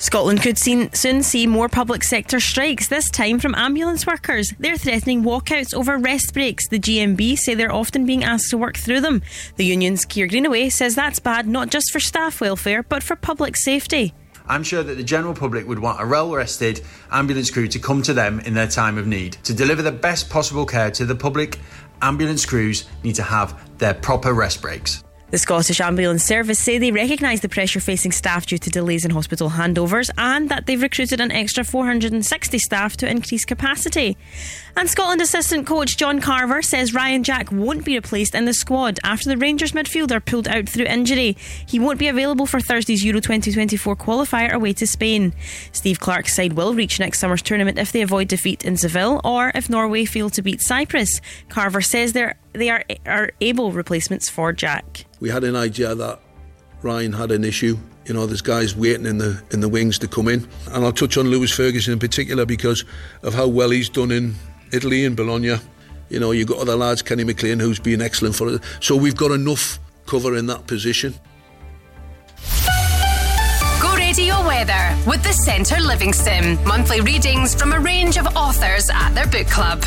Scotland 0.00 0.42
could 0.42 0.56
soon 0.56 1.22
see 1.24 1.46
more 1.48 1.68
public 1.68 2.04
sector 2.04 2.38
strikes, 2.38 2.86
this 2.86 3.10
time 3.10 3.40
from 3.40 3.56
ambulance 3.56 4.06
workers. 4.06 4.54
They're 4.60 4.76
threatening 4.76 5.24
walkouts 5.24 5.74
over 5.74 5.98
rest 5.98 6.32
breaks. 6.32 6.68
The 6.68 6.78
GMB 6.78 7.36
say 7.36 7.54
they're 7.54 7.72
often 7.72 8.06
being 8.06 8.22
asked 8.22 8.50
to 8.50 8.58
work 8.58 8.76
through 8.76 9.00
them. 9.00 9.22
The 9.56 9.64
union's 9.64 10.04
Keir 10.04 10.28
Greenaway 10.28 10.68
says 10.68 10.94
that's 10.94 11.18
bad 11.18 11.48
not 11.48 11.70
just 11.70 11.90
for 11.90 11.98
staff 11.98 12.40
welfare, 12.40 12.84
but 12.84 13.02
for 13.02 13.16
public 13.16 13.56
safety. 13.56 14.14
I'm 14.48 14.62
sure 14.62 14.82
that 14.82 14.96
the 14.96 15.04
general 15.04 15.34
public 15.34 15.68
would 15.68 15.78
want 15.78 16.00
a 16.00 16.06
well 16.06 16.30
rested 16.32 16.80
ambulance 17.10 17.50
crew 17.50 17.68
to 17.68 17.78
come 17.78 18.02
to 18.02 18.14
them 18.14 18.40
in 18.40 18.54
their 18.54 18.66
time 18.66 18.98
of 18.98 19.06
need. 19.06 19.34
To 19.44 19.54
deliver 19.54 19.82
the 19.82 19.92
best 19.92 20.30
possible 20.30 20.66
care 20.66 20.90
to 20.92 21.04
the 21.04 21.14
public, 21.14 21.58
ambulance 22.02 22.46
crews 22.46 22.86
need 23.02 23.14
to 23.16 23.22
have 23.22 23.78
their 23.78 23.94
proper 23.94 24.32
rest 24.32 24.62
breaks. 24.62 25.02
The 25.30 25.36
Scottish 25.36 25.78
Ambulance 25.82 26.24
Service 26.24 26.58
say 26.58 26.78
they 26.78 26.90
recognise 26.90 27.42
the 27.42 27.50
pressure 27.50 27.80
facing 27.80 28.12
staff 28.12 28.46
due 28.46 28.56
to 28.56 28.70
delays 28.70 29.04
in 29.04 29.10
hospital 29.10 29.50
handovers 29.50 30.08
and 30.16 30.48
that 30.48 30.64
they've 30.64 30.80
recruited 30.80 31.20
an 31.20 31.30
extra 31.30 31.64
460 31.64 32.58
staff 32.58 32.96
to 32.96 33.10
increase 33.10 33.44
capacity. 33.44 34.16
And 34.78 34.88
Scotland 34.88 35.20
assistant 35.20 35.66
coach 35.66 35.96
John 35.96 36.20
Carver 36.20 36.62
says 36.62 36.94
Ryan 36.94 37.24
Jack 37.24 37.50
won't 37.50 37.84
be 37.84 37.96
replaced 37.96 38.36
in 38.36 38.44
the 38.44 38.54
squad 38.54 39.00
after 39.02 39.28
the 39.28 39.36
Rangers 39.36 39.72
midfielder 39.72 40.24
pulled 40.24 40.46
out 40.46 40.68
through 40.68 40.84
injury. 40.84 41.36
He 41.66 41.80
won't 41.80 41.98
be 41.98 42.06
available 42.06 42.46
for 42.46 42.60
Thursday's 42.60 43.04
Euro 43.04 43.18
2024 43.18 43.96
qualifier 43.96 44.52
away 44.52 44.72
to 44.74 44.86
Spain. 44.86 45.34
Steve 45.72 45.98
Clarke's 45.98 46.36
side 46.36 46.52
will 46.52 46.74
reach 46.74 47.00
next 47.00 47.18
summer's 47.18 47.42
tournament 47.42 47.76
if 47.76 47.90
they 47.90 48.02
avoid 48.02 48.28
defeat 48.28 48.64
in 48.64 48.76
Seville 48.76 49.20
or 49.24 49.50
if 49.56 49.68
Norway 49.68 50.04
fail 50.04 50.30
to 50.30 50.42
beat 50.42 50.62
Cyprus. 50.62 51.20
Carver 51.48 51.80
says 51.80 52.12
they 52.12 52.70
are, 52.70 52.84
are 53.04 53.32
able 53.40 53.72
replacements 53.72 54.28
for 54.28 54.52
Jack. 54.52 55.06
We 55.18 55.28
had 55.28 55.42
an 55.42 55.56
idea 55.56 55.96
that 55.96 56.20
Ryan 56.82 57.14
had 57.14 57.32
an 57.32 57.42
issue. 57.42 57.76
You 58.06 58.14
know, 58.14 58.26
there's 58.26 58.42
guys 58.42 58.76
waiting 58.76 59.06
in 59.06 59.18
the 59.18 59.42
in 59.50 59.58
the 59.58 59.68
wings 59.68 59.98
to 59.98 60.06
come 60.06 60.28
in, 60.28 60.48
and 60.70 60.84
I'll 60.84 60.92
touch 60.92 61.18
on 61.18 61.26
Lewis 61.26 61.50
Ferguson 61.50 61.94
in 61.94 61.98
particular 61.98 62.46
because 62.46 62.84
of 63.24 63.34
how 63.34 63.48
well 63.48 63.70
he's 63.70 63.88
done 63.88 64.12
in 64.12 64.36
Italy 64.72 65.04
and 65.04 65.16
Bologna. 65.16 65.56
You 66.08 66.20
know, 66.20 66.30
you've 66.30 66.48
got 66.48 66.58
other 66.58 66.76
lads, 66.76 67.02
Kenny 67.02 67.24
McLean, 67.24 67.60
who's 67.60 67.78
been 67.78 68.00
excellent 68.00 68.34
for 68.34 68.48
it. 68.48 68.62
So 68.80 68.96
we've 68.96 69.16
got 69.16 69.30
enough 69.30 69.78
cover 70.06 70.36
in 70.36 70.46
that 70.46 70.66
position. 70.66 71.14
Go 73.80 73.94
Radio 73.94 74.34
Weather 74.46 74.96
with 75.06 75.22
the 75.22 75.32
Centre 75.32 75.80
Livingston. 75.80 76.62
Monthly 76.64 77.00
readings 77.00 77.54
from 77.54 77.72
a 77.72 77.78
range 77.78 78.16
of 78.16 78.26
authors 78.36 78.88
at 78.92 79.10
their 79.10 79.26
book 79.26 79.46
club. 79.46 79.84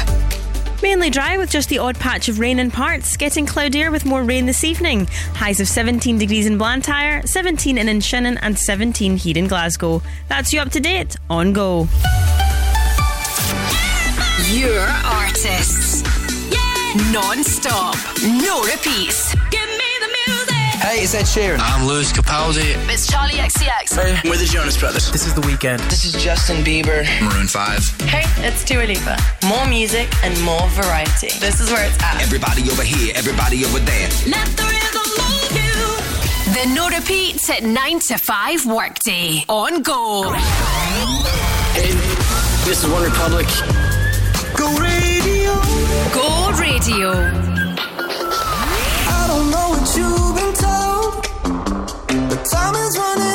Mainly 0.84 1.12
dry 1.12 1.38
with 1.38 1.52
just 1.52 1.70
the 1.70 1.78
odd 1.78 1.96
patch 2.00 2.28
of 2.28 2.40
rain 2.40 2.58
in 2.58 2.72
parts, 2.72 3.16
getting 3.16 3.46
cloudier 3.46 3.92
with 3.92 4.04
more 4.04 4.24
rain 4.24 4.48
this 4.48 4.64
evening. 4.64 5.06
Highs 5.34 5.60
of 5.60 5.68
17 5.68 6.18
degrees 6.18 6.48
in 6.48 6.58
Blantyre, 6.58 7.26
17 7.26 7.78
in 7.78 8.02
Shannon, 8.02 8.40
and 8.40 8.58
17 8.58 9.18
here 9.18 9.38
in 9.38 9.48
Glasgow. 9.48 10.02
That's 10.28 10.52
you 10.52 10.60
up 10.60 10.72
to 10.72 10.80
date 10.80 11.16
on 11.30 11.54
Go. 11.54 11.88
Your 14.50 14.82
artists. 15.06 16.02
Yeah. 16.50 17.12
Non 17.12 17.44
stop. 17.44 17.96
No 18.22 18.64
repeats. 18.64 19.34
Give 19.50 19.70
me 19.70 19.90
the 20.00 20.08
music. 20.08 20.56
Hey, 20.82 21.04
it's 21.04 21.14
Ed 21.14 21.24
Sheeran. 21.24 21.60
I'm 21.62 21.88
Lewis 21.88 22.12
Capaldi. 22.12 22.76
It's 22.90 23.10
Charli 23.10 23.38
XCX. 23.38 23.96
Hey, 23.96 24.30
we're 24.30 24.38
the 24.38 24.46
Jonas 24.46 24.78
Brothers. 24.78 25.12
This 25.12 25.26
is 25.26 25.34
The 25.36 25.42
Weeknd. 25.42 25.78
This 25.90 26.04
is 26.06 26.22
Justin 26.22 26.64
Bieber. 26.64 27.06
Maroon 27.22 27.48
5. 27.48 28.02
Hey, 28.02 28.24
it's 28.46 28.66
Dua 28.66 28.84
Lipa. 28.84 29.16
More 29.48 29.66
music 29.68 30.10
and 30.24 30.40
more 30.42 30.68
variety. 30.70 31.30
This 31.40 31.62
is 31.62 31.72
where 31.72 31.86
it's 31.88 32.02
at. 32.04 32.20
Everybody 32.22 32.64
over 32.72 32.84
here, 32.84 33.14
everybody 33.16 33.64
over 33.64 33.80
there. 33.80 34.10
Let 34.28 34.48
the 34.58 34.64
rhythm 34.64 35.08
move 35.22 35.52
you. 35.54 36.54
The 36.54 36.74
no 36.76 36.90
repeats 36.90 37.50
at 37.50 37.64
9 37.64 38.00
to 38.00 38.18
5 38.18 38.66
workday. 38.66 39.46
On 39.48 39.82
go. 39.82 40.34
Hey, 40.34 41.92
this 42.66 42.84
is 42.84 42.90
OneRepublic. 42.90 43.81
Go 44.62 44.68
radio. 44.76 45.54
Go 46.14 46.52
radio. 46.60 47.10
I 49.10 49.26
don't 49.28 49.50
know 49.50 49.70
what 49.72 49.98
you've 49.98 50.36
been 50.36 50.54
told, 50.54 52.30
but 52.30 52.46
time 52.46 52.76
is 52.76 52.96
running. 52.96 53.31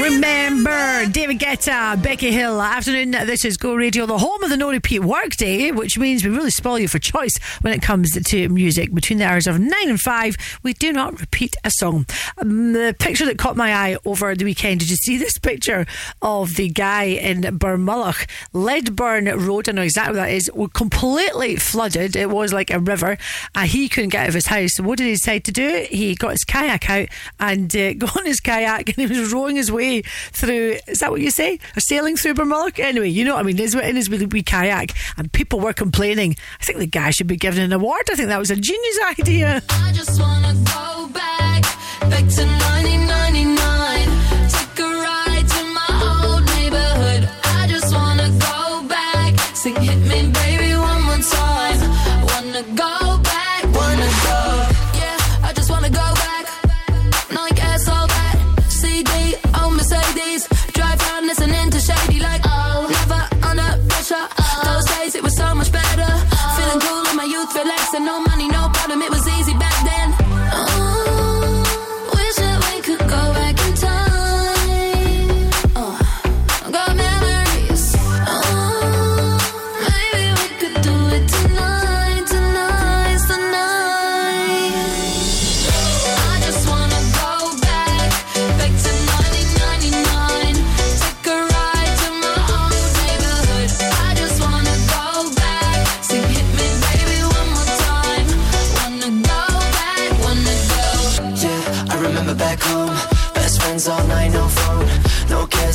Remember. 0.00 1.06
David 1.06 1.38
Guetta, 1.38 2.00
Becky 2.02 2.30
Hill. 2.30 2.60
Afternoon, 2.60 3.10
this 3.10 3.44
is 3.44 3.56
Go 3.56 3.74
Radio, 3.74 4.06
the 4.06 4.18
home 4.18 4.42
of 4.42 4.50
the 4.50 4.56
no 4.56 4.70
repeat 4.70 5.00
workday, 5.00 5.70
which 5.70 5.98
means 5.98 6.24
we 6.24 6.30
really 6.30 6.50
spoil 6.50 6.78
you 6.78 6.88
for 6.88 6.98
choice 6.98 7.38
when 7.62 7.72
it 7.72 7.80
comes 7.80 8.12
to 8.12 8.48
music. 8.48 8.92
Between 8.92 9.18
the 9.18 9.26
hours 9.26 9.46
of 9.46 9.58
9 9.58 9.72
and 9.82 10.00
5, 10.00 10.60
we 10.62 10.72
do 10.74 10.92
not 10.92 11.20
repeat 11.20 11.56
a 11.64 11.70
song. 11.70 12.06
Um, 12.38 12.72
the 12.72 12.94
picture 12.98 13.24
that 13.26 13.38
caught 13.38 13.56
my 13.56 13.72
eye 13.72 13.96
over 14.04 14.34
the 14.34 14.44
weekend, 14.44 14.80
did 14.80 14.90
you 14.90 14.96
see 14.96 15.16
this 15.16 15.38
picture 15.38 15.86
of 16.22 16.56
the 16.56 16.68
guy 16.68 17.04
in 17.04 17.42
Barmulloch? 17.42 18.28
Leadburn 18.52 19.26
Road, 19.46 19.68
I 19.68 19.72
know 19.72 19.82
exactly 19.82 20.18
what 20.18 20.24
that 20.26 20.32
is, 20.32 20.50
were 20.54 20.68
completely 20.68 21.56
flooded. 21.56 22.14
It 22.16 22.30
was 22.30 22.52
like 22.52 22.70
a 22.70 22.78
river. 22.78 23.16
And 23.54 23.68
he 23.68 23.88
couldn't 23.88 24.10
get 24.10 24.22
out 24.22 24.28
of 24.28 24.34
his 24.34 24.46
house. 24.46 24.78
What 24.78 24.98
did 24.98 25.04
he 25.04 25.12
decide 25.12 25.44
to 25.44 25.52
do? 25.52 25.86
He 25.90 26.14
got 26.14 26.32
his 26.32 26.44
kayak 26.44 26.90
out 26.90 27.08
and 27.38 27.69
uh, 27.74 27.94
got 27.94 28.16
on 28.16 28.26
his 28.26 28.40
kayak 28.40 28.88
and 28.88 28.96
he 28.96 29.06
was 29.06 29.32
rowing 29.32 29.56
his 29.56 29.70
way 29.70 30.02
through. 30.32 30.76
Is 30.86 31.00
that 31.00 31.10
what 31.10 31.20
you 31.20 31.30
say? 31.30 31.58
Or 31.76 31.80
sailing 31.80 32.16
through 32.16 32.34
Barmulloch? 32.34 32.78
Anyway, 32.78 33.08
you 33.08 33.24
know 33.24 33.34
what 33.34 33.40
I 33.40 33.42
mean. 33.44 33.56
He's 33.56 33.74
in 33.74 33.96
his 33.96 34.08
wee, 34.10 34.26
wee 34.26 34.42
kayak, 34.42 34.92
and 35.16 35.32
people 35.32 35.60
were 35.60 35.72
complaining. 35.72 36.36
I 36.60 36.64
think 36.64 36.78
the 36.78 36.86
guy 36.86 37.10
should 37.10 37.26
be 37.26 37.36
given 37.36 37.62
an 37.62 37.72
award. 37.72 38.02
I 38.10 38.14
think 38.14 38.28
that 38.28 38.38
was 38.38 38.50
a 38.50 38.56
genius 38.56 38.98
idea. 39.18 39.62
I 39.68 39.92
just 39.92 40.20
wanna 40.20 40.54
go 40.54 41.08
back, 41.12 41.62
back 42.00 42.26
to 42.36 42.44
1999. 42.44 43.58
Take 44.48 44.78
a 44.78 44.88
ride 45.06 45.48
to 45.48 45.64
my 45.78 45.90
old 46.24 46.44
neighborhood. 46.56 47.28
I 47.44 47.66
just 47.68 47.92
wanna 47.94 48.28
go 48.38 48.88
back, 48.88 49.38
hit 49.62 49.98
me 50.08 50.30
baby 50.32 50.49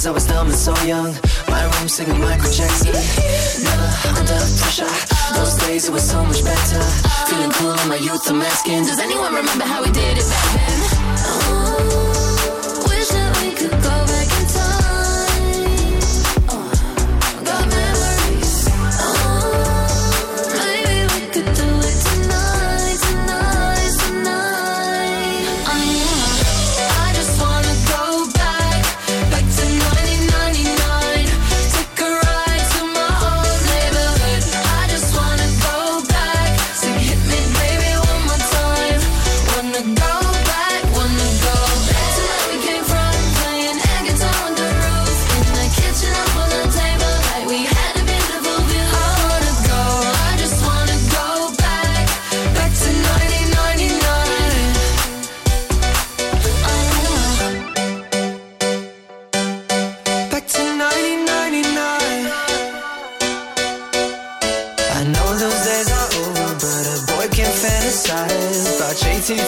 I 0.08 0.12
was 0.12 0.28
dumb 0.28 0.48
and 0.48 0.56
so 0.56 0.76
young. 0.84 1.16
My 1.48 1.64
room 1.64 1.88
singing 1.90 2.20
Michael 2.20 2.52
Jackson. 2.52 2.94
Never 3.64 3.90
under 4.20 4.38
pressure. 4.62 4.86
Those 5.34 5.56
days 5.66 5.88
it 5.88 5.92
was 5.92 6.08
so 6.08 6.24
much 6.24 6.44
better. 6.44 6.82
Feeling 7.28 7.50
cool 7.52 7.74
in 7.74 7.88
my 7.90 7.96
youth, 7.96 8.30
I'm 8.30 8.42
asking. 8.42 8.84
Does 8.84 9.00
anyone 9.00 9.34
remember 9.34 9.66
how 9.66 9.82
we 9.82 9.90
did 9.92 10.18
it 10.20 10.28
back 10.30 10.54
then? 10.54 10.80
Oh, 11.26 12.86
wish 12.88 13.08
that 13.10 13.42
we 13.42 13.52
could 13.56 13.72
go 13.82 14.05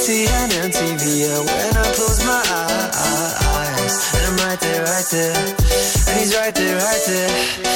MTV. 0.08 1.20
Yeah, 1.20 1.40
when 1.40 1.76
I 1.76 1.92
close 1.94 2.24
my 2.26 2.42
eyes, 2.48 4.14
and 4.16 4.26
I'm 4.26 4.48
right 4.48 4.60
there, 4.60 4.84
right 4.84 5.06
there, 5.12 5.36
and 5.36 6.20
he's 6.20 6.34
right 6.34 6.56
there, 6.56 6.78
right 6.78 7.04
there. 7.08 7.66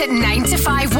Repeat 0.00 0.18
9 0.18 0.44
to 0.44 0.56
5 0.56 0.99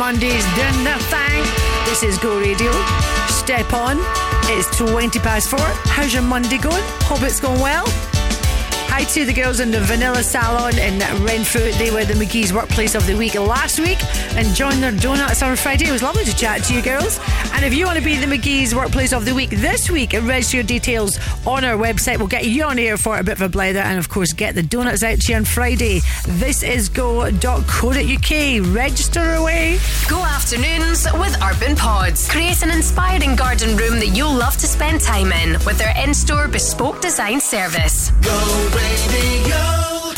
Mondays, 0.00 0.42
doing 0.56 0.82
the 0.82 0.96
thing. 1.12 1.44
This 1.84 2.02
is 2.02 2.16
Go 2.16 2.40
Radio. 2.40 2.72
Step 3.28 3.70
on. 3.74 3.98
It's 4.44 4.74
20 4.78 5.18
past 5.18 5.50
four. 5.50 5.60
How's 5.92 6.14
your 6.14 6.22
Monday 6.22 6.56
going? 6.56 6.82
Hope 7.02 7.20
it's 7.22 7.38
going 7.38 7.60
well. 7.60 7.84
Hi 8.88 9.04
to 9.04 9.26
the 9.26 9.34
girls 9.50 9.60
in 9.60 9.72
the 9.72 9.80
Vanilla 9.80 10.22
Salon 10.22 10.78
in 10.78 11.00
Renfrew. 11.24 11.72
They 11.72 11.90
were 11.90 12.04
the 12.04 12.14
McKie's 12.14 12.52
Workplace 12.52 12.94
of 12.94 13.04
the 13.08 13.16
Week 13.16 13.34
last 13.34 13.80
week 13.80 13.98
and 14.36 14.46
joined 14.54 14.80
their 14.80 14.92
donuts 14.92 15.42
on 15.42 15.56
Friday. 15.56 15.88
It 15.88 15.90
was 15.90 16.04
lovely 16.04 16.24
to 16.24 16.36
chat 16.36 16.62
to 16.64 16.74
you 16.74 16.80
girls. 16.80 17.18
And 17.54 17.64
if 17.64 17.74
you 17.74 17.84
want 17.84 17.98
to 17.98 18.04
be 18.04 18.14
the 18.16 18.26
McKie's 18.26 18.76
Workplace 18.76 19.12
of 19.12 19.24
the 19.24 19.34
Week 19.34 19.50
this 19.50 19.90
week, 19.90 20.12
register 20.12 20.58
your 20.58 20.64
details 20.64 21.18
on 21.44 21.64
our 21.64 21.76
website. 21.76 22.18
We'll 22.18 22.28
get 22.28 22.44
you 22.46 22.62
on 22.62 22.78
air 22.78 22.96
for 22.96 23.18
a 23.18 23.24
bit 23.24 23.32
of 23.32 23.42
a 23.42 23.48
blather 23.48 23.80
and, 23.80 23.98
of 23.98 24.08
course, 24.08 24.32
get 24.32 24.54
the 24.54 24.62
donuts 24.62 25.02
out 25.02 25.18
to 25.20 25.32
you 25.32 25.38
on 25.38 25.44
Friday. 25.44 26.00
This 26.28 26.62
is 26.62 26.88
go.co.uk. 26.88 28.76
Register 28.76 29.34
away. 29.34 29.78
Go 30.08 30.24
afternoons 30.24 31.06
with 31.14 31.36
Urban 31.42 31.74
Pods. 31.74 32.28
Create 32.30 32.62
an 32.62 32.70
inspiring 32.70 33.34
garden 33.34 33.76
room 33.76 33.98
that 33.98 34.14
you'll 34.14 34.32
love 34.32 34.56
to 34.58 34.68
spend 34.68 35.00
time 35.00 35.32
in 35.32 35.52
with 35.64 35.76
their 35.76 35.94
in-store 36.04 36.46
bespoke 36.46 37.00
design 37.00 37.40
service. 37.40 38.12
Go 38.22 39.39
radio. 39.40 40.12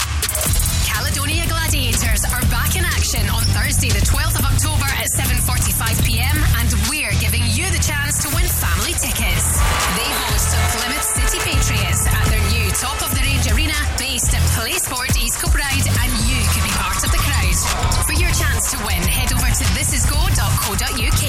Caledonia 0.86 1.47
Gladiators 1.47 2.25
are 2.26 2.42
back 2.51 2.75
in 2.76 2.84
action 2.84 3.28
on 3.31 3.42
Thursday, 3.55 3.89
the 3.89 4.01
12th 4.02 4.39
of 4.39 4.44
October 4.47 4.84
at 4.99 5.07
7:45 5.15 6.05
p.m. 6.07 6.36
and 6.59 6.68
we're 6.91 7.15
giving 7.20 7.42
you 7.55 7.70
the 7.70 7.78
chance 7.78 8.18
to 8.23 8.28
win 8.34 8.44
family 8.47 8.92
tickets. 8.99 9.60
They 9.94 10.10
host 10.26 10.51
Plymouth 10.75 11.05
City 11.07 11.39
Patriots 11.47 12.02
at 12.07 12.26
their 12.31 12.42
new 12.51 12.70
top 12.75 12.99
of 13.02 13.15
the 13.15 13.20
range 13.23 13.47
arena 13.52 13.75
based 13.99 14.34
at 14.34 14.42
PlaySport 14.59 15.15
East 15.18 15.39
Kilbride, 15.39 15.86
and 15.86 16.10
you 16.26 16.42
could 16.51 16.65
be 16.67 16.75
part 16.78 16.99
of 17.05 17.10
the 17.12 17.18
crowd. 17.23 17.55
For 18.07 18.15
your 18.18 18.31
chance 18.34 18.70
to 18.75 18.78
win, 18.86 19.02
head 19.07 19.33
over 19.33 19.47
to 19.51 19.65
thisisgo.co.uk. 19.76 21.25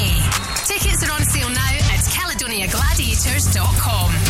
Tickets 0.66 1.04
are 1.06 1.12
on 1.14 1.24
sale 1.30 1.50
now 1.50 1.74
at 1.94 2.02
caledoniagladiators.com. 2.10 4.23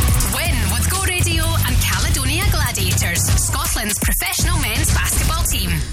Scotland's 3.84 4.00
professional 4.00 4.58
men's 4.60 4.94
basketball 4.94 5.44
team. 5.44 5.93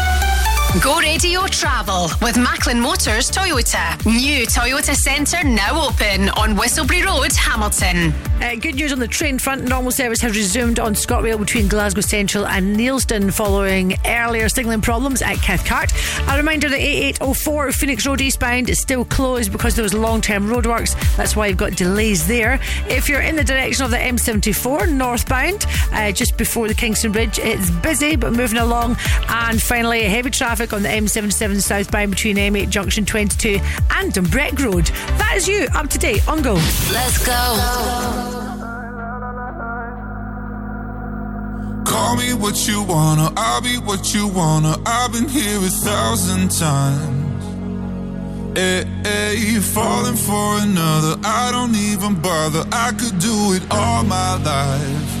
Go 0.79 0.99
Radio 0.99 1.45
Travel 1.47 2.09
with 2.21 2.37
Macklin 2.37 2.79
Motors 2.79 3.29
Toyota. 3.29 4.03
New 4.05 4.45
Toyota 4.45 4.95
Centre 4.95 5.43
now 5.43 5.87
open 5.87 6.29
on 6.29 6.55
Whistleberry 6.55 7.05
Road, 7.05 7.33
Hamilton. 7.33 8.13
Uh, 8.41 8.55
good 8.55 8.75
news 8.75 8.93
on 8.93 8.97
the 8.97 9.07
train 9.07 9.37
front. 9.37 9.65
Normal 9.65 9.91
service 9.91 10.21
has 10.21 10.35
resumed 10.35 10.79
on 10.79 10.95
ScotRail 10.95 11.37
between 11.37 11.67
Glasgow 11.67 12.01
Central 12.01 12.47
and 12.47 12.75
Neilston 12.75 13.31
following 13.31 13.95
earlier 14.07 14.47
signalling 14.47 14.81
problems 14.81 15.21
at 15.21 15.35
Cathcart. 15.41 15.91
A 16.29 16.37
reminder 16.37 16.69
that 16.69 16.79
8804 16.79 17.71
Phoenix 17.73 18.07
Road 18.07 18.21
eastbound 18.21 18.69
is 18.69 18.79
still 18.79 19.03
closed 19.03 19.51
because 19.51 19.75
there 19.75 19.83
was 19.83 19.93
long 19.93 20.21
term 20.21 20.47
roadworks. 20.47 20.95
That's 21.17 21.35
why 21.35 21.47
you've 21.47 21.57
got 21.57 21.75
delays 21.75 22.25
there. 22.27 22.59
If 22.87 23.09
you're 23.09 23.21
in 23.21 23.35
the 23.35 23.43
direction 23.43 23.83
of 23.83 23.91
the 23.91 23.97
M74 23.97 24.89
northbound, 24.89 25.65
uh, 25.91 26.13
just 26.13 26.37
before 26.37 26.69
the 26.69 26.73
Kingston 26.73 27.11
Bridge, 27.11 27.37
it's 27.39 27.69
busy 27.69 28.15
but 28.15 28.31
moving 28.31 28.57
along. 28.57 28.95
And 29.27 29.61
finally, 29.61 30.03
heavy 30.05 30.31
traffic 30.31 30.60
on 30.69 30.83
the 30.83 30.89
M77 30.89 31.59
southbound 31.59 32.11
between 32.11 32.37
M8 32.37 32.69
Junction 32.69 33.03
22 33.03 33.59
and 33.89 34.13
Dumbreck 34.13 34.63
Road. 34.63 34.85
That 35.17 35.33
is 35.35 35.47
you 35.47 35.67
up 35.73 35.89
to 35.89 35.97
date 35.97 36.25
on 36.27 36.43
Go. 36.43 36.53
Let's 36.93 37.25
go. 37.25 37.31
Call 41.85 42.15
me 42.15 42.33
what 42.33 42.67
you 42.67 42.83
wanna, 42.83 43.33
I'll 43.35 43.61
be 43.61 43.77
what 43.79 44.13
you 44.13 44.27
wanna. 44.27 44.77
I've 44.85 45.11
been 45.11 45.27
here 45.27 45.57
a 45.57 45.69
thousand 45.69 46.51
times. 46.51 47.43
Hey, 48.55 48.85
hey, 49.03 49.35
you 49.37 49.61
falling 49.61 50.15
for 50.15 50.59
another. 50.59 51.15
I 51.23 51.51
don't 51.51 51.75
even 51.75 52.21
bother. 52.21 52.63
I 52.71 52.91
could 52.91 53.17
do 53.19 53.53
it 53.53 53.63
all 53.71 54.03
my 54.03 54.35
life. 54.43 55.20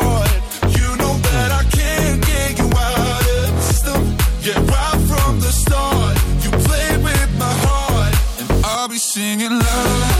singing 9.13 9.59
love. 9.59 10.10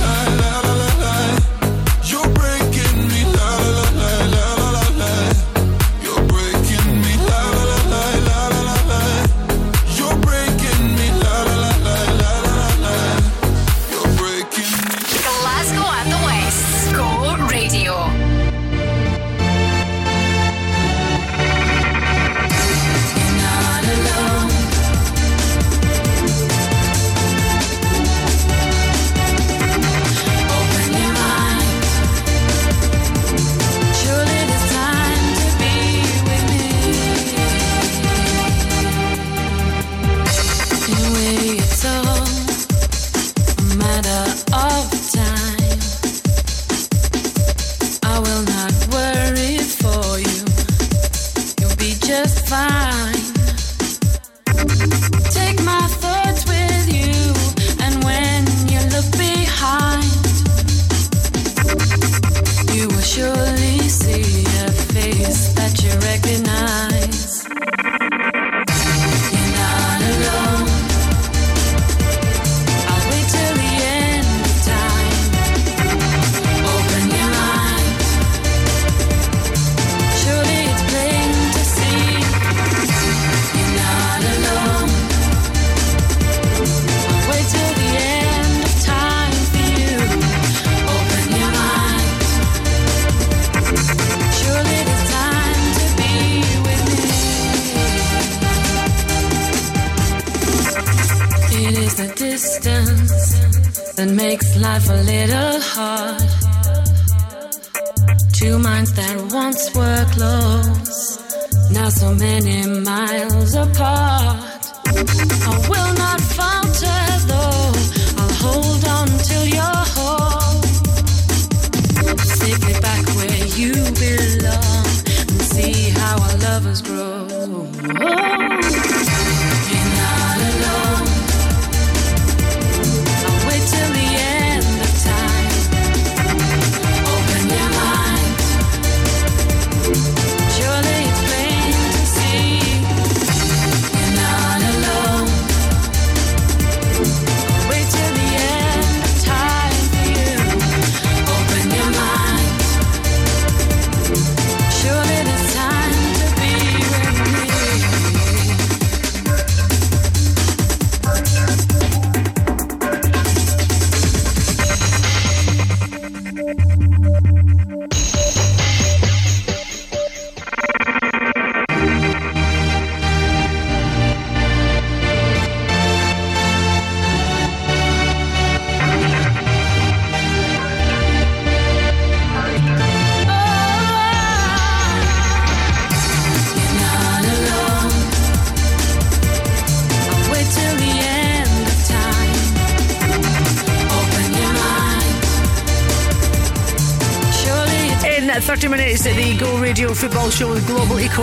you 65.91 65.99
recognize 65.99 66.80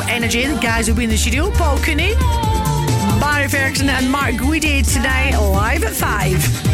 energy. 0.08 0.46
The 0.46 0.58
guys 0.60 0.88
will 0.88 0.96
be 0.96 1.04
in 1.04 1.10
the 1.10 1.16
studio, 1.16 1.50
Paul 1.50 1.78
Cooney, 1.78 2.14
Barry 3.20 3.48
Ferguson 3.48 3.88
and 3.88 4.10
Mark 4.10 4.34
Guidi 4.34 4.82
tonight 4.82 5.36
live 5.38 5.84
at 5.84 5.92
5. 5.92 6.68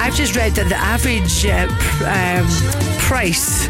I've 0.00 0.14
just 0.14 0.36
read 0.36 0.52
that 0.52 0.68
the 0.68 0.76
average 0.76 1.46
uh, 1.46 1.66
pr- 1.80 2.04
um, 2.06 2.98
price 3.00 3.66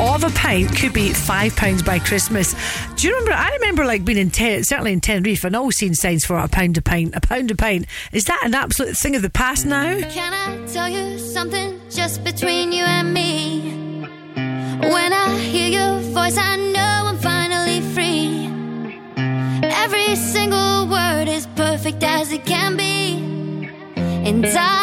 of 0.00 0.24
a 0.24 0.30
pint 0.30 0.76
could 0.76 0.92
be 0.92 1.12
five 1.12 1.54
pounds 1.54 1.82
by 1.82 1.98
Christmas. 1.98 2.54
Do 2.96 3.06
you 3.06 3.14
remember? 3.14 3.32
I 3.32 3.50
remember 3.60 3.84
like 3.84 4.04
being 4.04 4.18
in 4.18 4.30
ten, 4.30 4.64
certainly 4.64 4.92
in 4.92 5.00
Tenerife 5.00 5.44
and 5.44 5.54
always 5.54 5.76
seeing 5.76 5.94
signs 5.94 6.24
for 6.24 6.36
a 6.36 6.48
pound 6.48 6.76
a 6.78 6.82
pint, 6.82 7.14
a 7.14 7.20
pound 7.20 7.50
a 7.50 7.54
pint. 7.54 7.86
Is 8.12 8.24
that 8.24 8.40
an 8.44 8.54
absolute 8.54 8.96
thing 8.96 9.14
of 9.14 9.22
the 9.22 9.30
past 9.30 9.66
now? 9.66 10.00
Can 10.10 10.32
I 10.32 10.66
tell 10.66 10.88
you 10.88 11.18
something 11.18 11.80
just 11.90 12.24
between 12.24 12.72
times. 24.52 24.56
I 24.56 24.73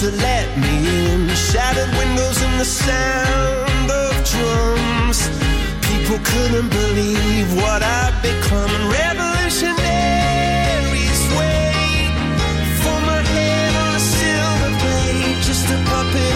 to 0.00 0.10
let 0.10 0.58
me 0.58 1.08
in. 1.08 1.26
Shattered 1.28 1.88
windows 1.96 2.42
and 2.42 2.60
the 2.60 2.66
sound 2.66 3.90
of 3.90 4.12
drums. 4.30 5.30
People 5.88 6.18
couldn't 6.22 6.68
believe 6.68 7.56
what 7.56 7.82
I'd 7.82 8.12
become. 8.20 8.70
Revolutionaries 9.00 11.20
wait 11.38 12.12
for 12.82 12.98
my 13.08 13.20
head 13.34 13.72
on 13.84 13.92
a 13.96 13.98
silver 14.16 14.72
plate, 14.82 15.38
just 15.48 15.64
a 15.70 15.72
puppet 15.88 16.34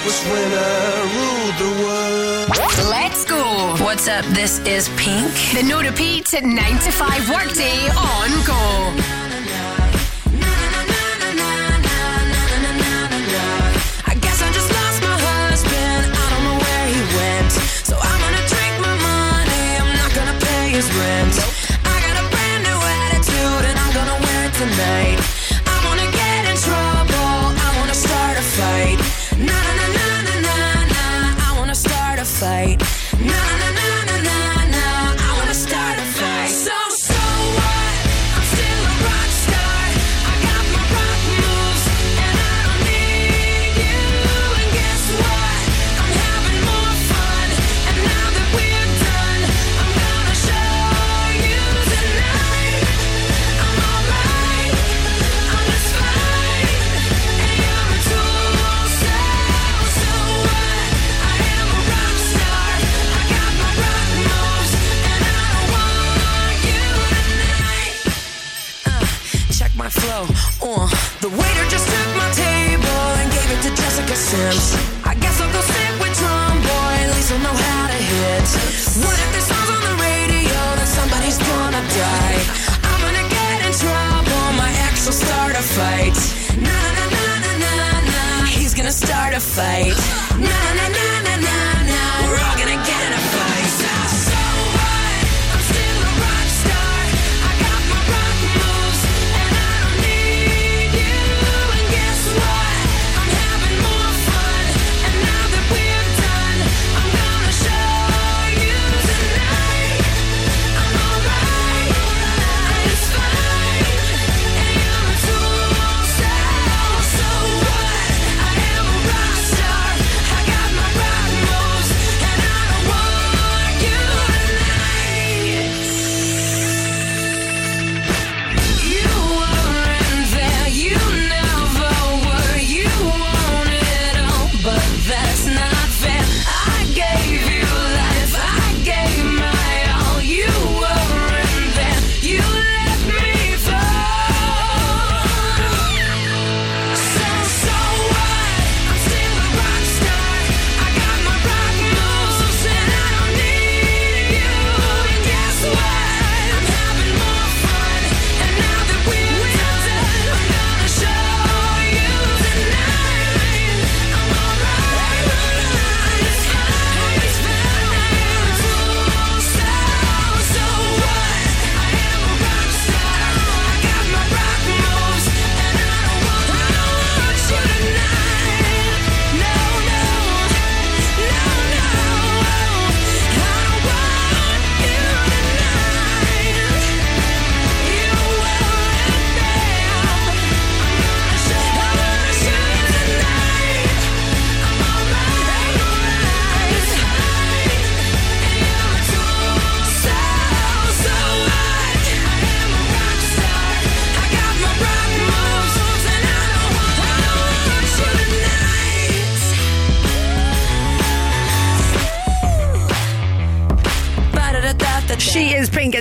That 0.00 0.06
was 0.06 0.22
when 0.32 0.50
I 0.54 0.96
ruled 1.14 1.56
the 1.60 1.72
world. 1.84 2.88
Let's 2.88 3.24
go. 3.26 3.76
What's 3.84 4.08
up? 4.08 4.24
This 4.32 4.58
is 4.60 4.88
Pink. 4.96 5.30
The 5.52 5.62
No 5.62 5.82
Repeat 5.82 6.32
at 6.32 6.42
9 6.42 6.56
to 6.56 6.90
5 6.90 7.28
workday 7.28 7.86
on 7.90 8.30
goal. 8.46 9.09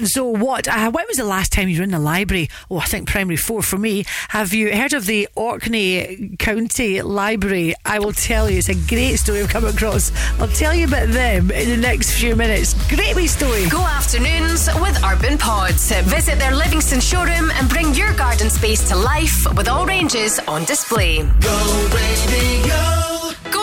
So 0.10 0.26
what? 0.26 0.68
Uh, 0.68 0.92
when 0.92 1.06
was 1.08 1.18
the 1.18 1.24
last 1.24 1.52
time 1.54 1.70
you 1.70 1.78
were 1.78 1.84
in 1.84 1.92
the 1.92 2.00
library? 2.00 2.50
Oh, 2.70 2.78
I 2.78 2.86
think 2.86 3.08
primary 3.08 3.38
four 3.38 3.62
for 3.62 3.78
me. 3.78 4.06
Have 4.30 4.54
you 4.54 4.76
heard 4.76 4.94
of 4.94 5.06
the 5.06 5.28
Orkney 5.36 6.36
County 6.40 7.02
Library? 7.02 7.76
I 7.86 8.00
will 8.00 8.14
tell 8.14 8.50
you, 8.50 8.58
it's 8.58 8.70
a 8.70 8.76
great 8.76 9.18
story 9.18 9.42
I've 9.42 9.50
come 9.50 9.66
across. 9.66 10.12
I'll 10.40 10.48
tell 10.48 10.74
you 10.74 10.88
about 10.88 11.10
them 11.10 11.52
in 11.52 11.70
the 11.70 11.78
next 11.78 12.20
few 12.20 12.36
minutes. 12.36 12.74
Great 12.94 13.16
wee 13.16 13.28
story. 13.28 13.68
Go 13.70 13.82
afternoons 13.82 14.68
with 14.82 15.04
Urban 15.04 15.38
Pods. 15.38 15.92
Visit 15.92 16.40
their 16.40 16.56
Livingston 16.56 17.00
showroom 17.00 17.52
and 17.52 17.70
bring 17.70 17.94
your 17.94 18.14
garden 18.16 18.50
space 18.50 18.88
to 18.90 18.96
life 18.96 19.46
with 19.56 19.68
all 19.68 19.86
ranges 19.86 20.40
on 20.48 20.66
display. 20.66 21.24
Go 21.40 21.90
Radio! 21.94 22.68
Go 22.68 23.19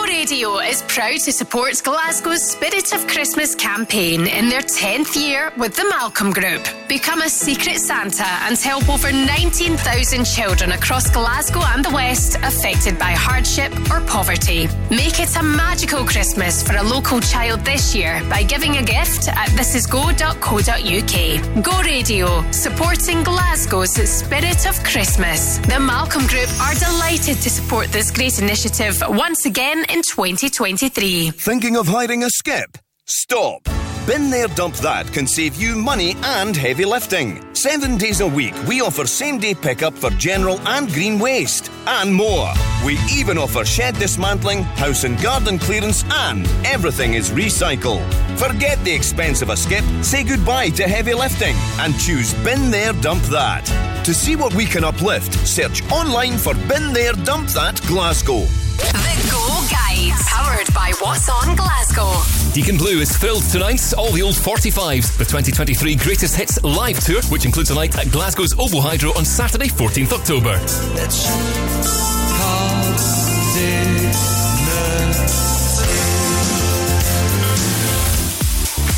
Radio 0.07 0.57
is 0.59 0.83
proud 0.83 1.19
to 1.19 1.33
support 1.33 1.81
Glasgow's 1.83 2.41
Spirit 2.41 2.93
of 2.93 3.05
Christmas 3.07 3.53
campaign 3.53 4.25
in 4.25 4.47
their 4.47 4.61
10th 4.61 5.15
year 5.15 5.51
with 5.57 5.75
the 5.75 5.83
Malcolm 5.89 6.31
Group. 6.31 6.65
Become 6.87 7.21
a 7.21 7.29
secret 7.29 7.79
Santa 7.79 8.25
and 8.47 8.57
help 8.57 8.87
over 8.89 9.11
19,000 9.11 10.25
children 10.25 10.71
across 10.71 11.11
Glasgow 11.11 11.61
and 11.73 11.83
the 11.83 11.89
West 11.89 12.37
affected 12.37 12.97
by 12.97 13.11
hardship 13.11 13.73
or 13.91 13.99
poverty. 14.01 14.69
Make 14.89 15.19
it 15.19 15.35
a 15.35 15.43
magical 15.43 16.05
Christmas 16.05 16.63
for 16.63 16.77
a 16.77 16.83
local 16.83 17.19
child 17.19 17.65
this 17.65 17.93
year 17.93 18.21
by 18.29 18.43
giving 18.43 18.77
a 18.77 18.83
gift 18.83 19.27
at 19.27 19.49
thisisgo.co.uk. 19.49 21.63
Go 21.63 21.81
Radio, 21.81 22.51
supporting 22.51 23.23
Glasgow's 23.23 23.95
Spirit 24.09 24.65
of 24.65 24.81
Christmas. 24.83 25.57
The 25.57 25.79
Malcolm 25.79 26.25
Group 26.27 26.49
are 26.61 26.75
delighted 26.75 27.41
to 27.41 27.49
support 27.49 27.87
this 27.87 28.11
great 28.11 28.39
initiative 28.39 29.03
once 29.09 29.45
again 29.45 29.83
in 29.89 29.96
2023. 30.01 31.31
Thinking 31.31 31.77
of 31.77 31.87
hiring 31.87 32.23
a 32.23 32.29
skip? 32.29 32.77
Stop. 33.05 33.67
Bin 34.07 34.29
There 34.29 34.47
Dump 34.47 34.75
That 34.75 35.11
can 35.11 35.27
save 35.27 35.55
you 35.55 35.75
money 35.75 36.15
and 36.23 36.55
heavy 36.55 36.85
lifting. 36.85 37.43
Seven 37.53 37.97
days 37.97 38.21
a 38.21 38.27
week, 38.27 38.53
we 38.65 38.79
offer 38.79 39.05
same 39.05 39.37
day 39.37 39.53
pickup 39.53 39.93
for 39.93 40.09
general 40.11 40.59
and 40.65 40.87
green 40.87 41.19
waste, 41.19 41.69
and 41.85 42.13
more. 42.13 42.49
We 42.85 42.97
even 43.11 43.37
offer 43.37 43.65
shed 43.65 43.95
dismantling, 43.95 44.63
house 44.63 45.03
and 45.03 45.21
garden 45.21 45.59
clearance, 45.59 46.05
and 46.09 46.47
everything 46.65 47.15
is 47.15 47.31
recycled. 47.31 48.07
Forget 48.37 48.81
the 48.85 48.93
expense 48.93 49.41
of 49.41 49.49
a 49.49 49.57
skip, 49.57 49.83
say 50.01 50.23
goodbye 50.23 50.69
to 50.69 50.83
heavy 50.83 51.13
lifting, 51.13 51.57
and 51.79 51.99
choose 51.99 52.33
Bin 52.45 52.71
There 52.71 52.93
Dump 52.93 53.23
That. 53.23 53.65
To 54.05 54.13
see 54.13 54.37
what 54.37 54.53
we 54.55 54.65
can 54.65 54.85
uplift, 54.85 55.33
search 55.45 55.83
online 55.91 56.37
for 56.37 56.53
Bin 56.69 56.93
There 56.93 57.11
Dump 57.11 57.49
That 57.49 57.81
Glasgow. 57.87 58.45
The 58.77 59.29
Go 59.31 59.43
Guide, 59.69 60.13
powered 60.27 60.73
by 60.73 60.93
What's 60.99 61.29
On 61.29 61.55
Glasgow. 61.55 62.13
Deacon 62.53 62.77
Blue 62.77 62.99
is 63.01 63.15
thrilled 63.17 63.43
tonight. 63.43 63.81
All 63.97 64.11
the 64.11 64.21
old 64.21 64.35
45s. 64.35 65.17
The 65.17 65.25
2023 65.25 65.95
Greatest 65.95 66.35
Hits 66.35 66.61
live 66.63 66.99
tour, 66.99 67.21
which 67.23 67.45
includes 67.45 67.71
a 67.71 67.75
night 67.75 67.97
at 67.97 68.11
Glasgow's 68.11 68.53
OVO 68.53 68.79
Hydro 68.79 69.11
on 69.17 69.25
Saturday, 69.25 69.67
14th 69.67 70.13
October. 70.13 70.57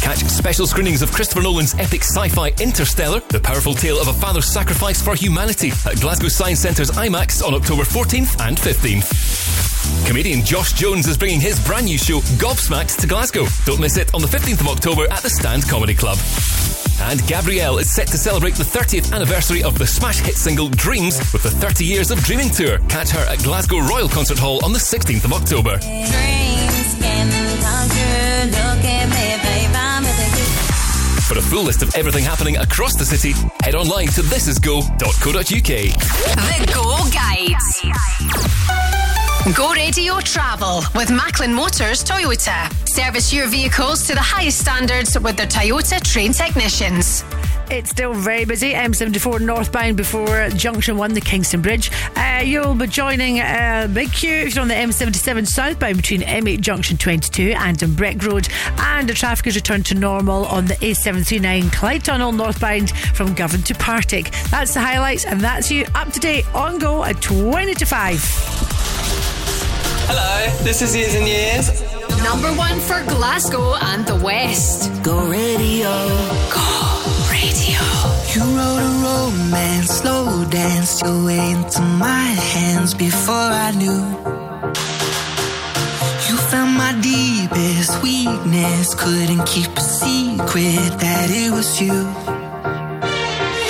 Catch 0.10 0.26
special 0.26 0.66
screenings 0.66 1.04
of 1.04 1.12
Christopher 1.12 1.44
Nolan's 1.44 1.76
epic 1.76 2.04
sci-fi 2.04 2.50
Interstellar, 2.60 3.20
the 3.30 3.40
powerful 3.40 3.76
tale 3.76 4.02
of 4.02 4.08
a 4.08 4.14
father's 4.14 4.52
sacrifice 4.52 5.00
for 5.00 5.14
humanity 5.14 5.72
at 5.86 6.02
Glasgow 6.02 6.30
Science 6.30 6.60
Centre's 6.60 6.90
IMAX 6.90 7.46
on 7.46 7.54
October 7.54 7.84
14th 7.84 8.42
and 8.42 8.58
15th. 8.58 10.08
Comedian 10.08 10.44
Josh 10.44 10.74
Jones 10.74 11.06
is 11.06 11.16
bringing 11.16 11.40
his 11.40 11.64
brand 11.64 11.86
new 11.86 12.00
show 12.00 12.22
Gobsmacked 12.42 13.00
to 13.02 13.06
Glasgow. 13.06 13.46
Don't 13.66 13.80
miss 13.80 13.98
it 13.98 14.12
on 14.16 14.22
the 14.22 14.28
15th 14.28 14.62
of 14.62 14.68
October 14.70 15.06
at 15.12 15.22
the 15.22 15.30
Stand 15.30 15.70
Comedy 15.70 15.94
Club. 15.94 16.18
And 17.02 17.26
Gabrielle 17.28 17.78
is 17.78 17.90
set 17.94 18.08
to 18.10 18.18
celebrate 18.18 18.56
the 18.56 18.64
30th 18.64 19.14
anniversary 19.14 19.64
of 19.64 19.78
the 19.78 19.88
smash 19.88 20.20
hit 20.20 20.36
single 20.36 20.70
Dreams 20.70 21.20
with 21.34 21.44
the 21.44 21.52
30 21.52 21.86
Years 21.86 22.12
of 22.12 22.22
Dreaming 22.24 22.50
Tour. 22.50 22.80
Catch 22.90 23.10
her 23.10 23.26
at 23.30 23.40
Glasgow 23.40 23.80
Royal 23.80 24.10
Concert 24.10 24.38
Hall 24.38 24.64
on 24.64 24.74
the 24.74 24.80
16th 24.80 25.26
of 25.26 25.34
October. 25.34 25.78
Dreams 25.78 26.96
can. 27.00 27.30
Look 28.50 28.86
at 28.86 29.10
me, 29.10 29.38
babe, 29.44 29.76
I'm. 29.76 30.04
For 31.30 31.38
a 31.38 31.42
full 31.42 31.64
list 31.64 31.84
of 31.84 31.94
everything 31.96 32.24
happening 32.24 32.58
across 32.58 32.96
the 32.96 33.06
city, 33.06 33.34
head 33.62 33.76
online 33.76 34.08
to 34.08 34.22
thisisgo.co.uk. 34.22 35.44
The 35.44 36.74
Go 36.74 36.98
Guide. 37.12 38.79
Go 39.56 39.72
Radio 39.72 40.20
Travel 40.20 40.84
with 40.94 41.10
Macklin 41.10 41.54
Motors 41.54 42.04
Toyota. 42.04 42.72
Service 42.88 43.34
your 43.34 43.48
vehicles 43.48 44.06
to 44.06 44.14
the 44.14 44.20
highest 44.20 44.60
standards 44.60 45.18
with 45.18 45.38
their 45.38 45.48
Toyota 45.48 46.00
trained 46.04 46.36
technicians. 46.36 47.24
It's 47.72 47.90
still 47.90 48.14
very 48.14 48.46
busy. 48.46 48.74
M74 48.74 49.40
northbound 49.42 49.96
before 49.96 50.50
Junction 50.50 50.98
1, 50.98 51.14
the 51.14 51.22
Kingston 51.22 51.62
Bridge. 51.62 51.90
Uh, 52.16 52.42
you'll 52.44 52.76
be 52.76 52.86
joining 52.86 53.40
a 53.40 53.90
big 53.92 54.12
queue 54.12 54.46
if 54.46 54.56
you're 54.56 54.62
on 54.62 54.68
the 54.68 54.74
M77 54.74 55.48
southbound 55.48 55.98
between 55.98 56.22
M8 56.22 56.60
Junction 56.60 56.98
22 56.98 57.54
and 57.56 57.96
Breck 57.96 58.22
Road. 58.24 58.50
And 58.78 59.08
the 59.08 59.14
traffic 59.14 59.46
has 59.46 59.56
returned 59.56 59.86
to 59.88 59.96
normal 59.96 60.46
on 60.48 60.66
the 60.66 60.76
A739 60.76 61.72
Clyde 61.72 62.04
Tunnel 62.04 62.34
northbound 62.34 62.92
from 62.92 63.34
Govan 63.34 63.62
to 63.64 63.74
Partick. 63.76 64.32
That's 64.52 64.74
the 64.74 64.82
highlights, 64.82 65.26
and 65.26 65.40
that's 65.40 65.72
you 65.72 65.86
up 65.96 66.12
to 66.12 66.20
date 66.20 66.46
on 66.54 66.78
go 66.78 67.04
at 67.06 67.22
20 67.22 67.74
to 67.76 67.86
5. 67.86 69.39
Hello, 70.12 70.64
this 70.64 70.82
is 70.82 70.96
Years 70.96 71.14
and 71.14 71.28
Years. 71.28 71.66
Number 72.24 72.52
one 72.58 72.80
for 72.80 73.00
Glasgow 73.14 73.76
and 73.76 74.04
the 74.08 74.16
West. 74.16 74.90
Go 75.04 75.16
radio. 75.30 75.94
Go 76.50 76.70
radio. 77.30 77.78
You 78.34 78.42
wrote 78.58 78.82
a 78.82 78.94
romance, 79.06 80.02
slow 80.02 80.46
dance 80.50 81.00
your 81.04 81.26
way 81.26 81.52
into 81.52 81.82
my 81.82 82.26
hands 82.54 82.96
before 82.96 83.50
I 83.68 83.70
knew. 83.78 84.02
You 86.28 86.36
found 86.50 86.74
my 86.76 86.94
deepest 87.02 88.02
weakness, 88.02 88.96
couldn't 88.96 89.46
keep 89.46 89.70
a 89.78 89.82
secret 89.82 90.90
that 91.06 91.28
it 91.30 91.52
was 91.52 91.80
you. 91.80 91.94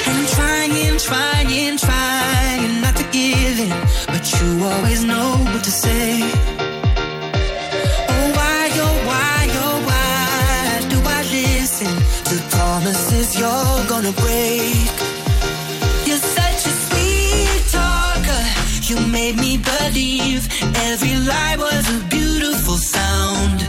And 0.08 0.16
I'm 0.20 0.28
trying, 0.38 0.98
trying, 1.00 1.78
trying 1.78 2.09
in, 3.20 3.70
but 4.08 4.24
you 4.36 4.48
always 4.64 5.04
know 5.04 5.30
what 5.52 5.64
to 5.64 5.72
say. 5.72 6.22
Oh, 8.14 8.26
why, 8.38 8.62
oh, 8.86 8.96
why, 9.10 9.40
oh, 9.66 9.78
why 9.90 10.88
do 10.92 10.98
I 11.18 11.20
listen 11.40 11.92
to 12.30 12.36
promises 12.56 13.28
you're 13.40 13.82
gonna 13.92 14.14
break? 14.24 14.88
You're 16.08 16.26
such 16.40 16.62
a 16.72 16.74
sweet 16.86 17.62
talker. 17.78 18.44
You 18.90 18.98
made 19.18 19.36
me 19.46 19.58
believe 19.58 20.42
every 20.90 21.16
lie 21.32 21.58
was 21.66 21.86
a 21.98 22.00
beautiful 22.16 22.78
sound. 22.96 23.60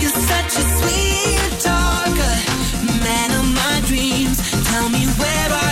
You're 0.00 0.18
such 0.32 0.52
a 0.62 0.64
sweet 0.78 1.52
talker, 1.68 2.36
man 3.06 3.28
of 3.40 3.46
my 3.62 3.76
dreams. 3.90 4.36
Tell 4.70 4.88
me 4.96 5.02
where 5.20 5.50
are 5.60 5.63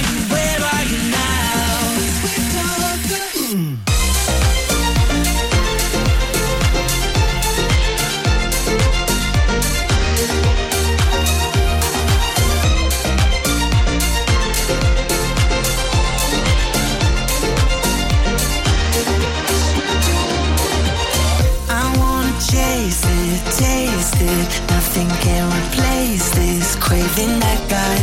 craving 27.12 27.42
I 27.42 27.56
got. 27.68 28.00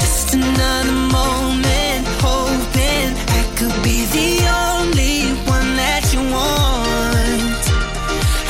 Just 0.00 0.34
another 0.34 0.92
moment, 0.92 2.06
hoping 2.20 3.08
I 3.38 3.42
could 3.56 3.76
be 3.82 4.04
the 4.16 4.30
only 4.70 5.34
one 5.46 5.76
that 5.76 6.04
you 6.12 6.20
want. 6.20 7.62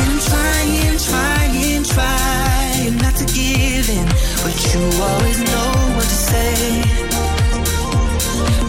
And 0.01 0.09
I'm 0.13 0.21
trying, 0.31 0.99
trying, 1.09 1.85
trying 1.85 2.97
not 2.99 3.15
to 3.17 3.25
give 3.33 3.89
in, 3.89 4.07
but 4.43 4.55
you 4.69 4.83
always 5.03 5.39
know 5.51 5.73
what 5.97 6.07
to 6.13 6.19
say. 6.31 6.83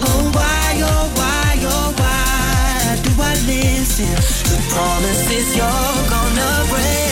Oh, 0.07 0.31
why, 0.33 0.69
oh, 0.91 1.06
why, 1.19 1.49
oh, 1.73 1.89
why 2.01 2.99
do 3.03 3.11
I 3.22 3.33
listen 3.45 4.14
to 4.49 4.56
promises 4.73 5.56
you're 5.56 6.09
gonna 6.09 6.65
break? 6.69 7.06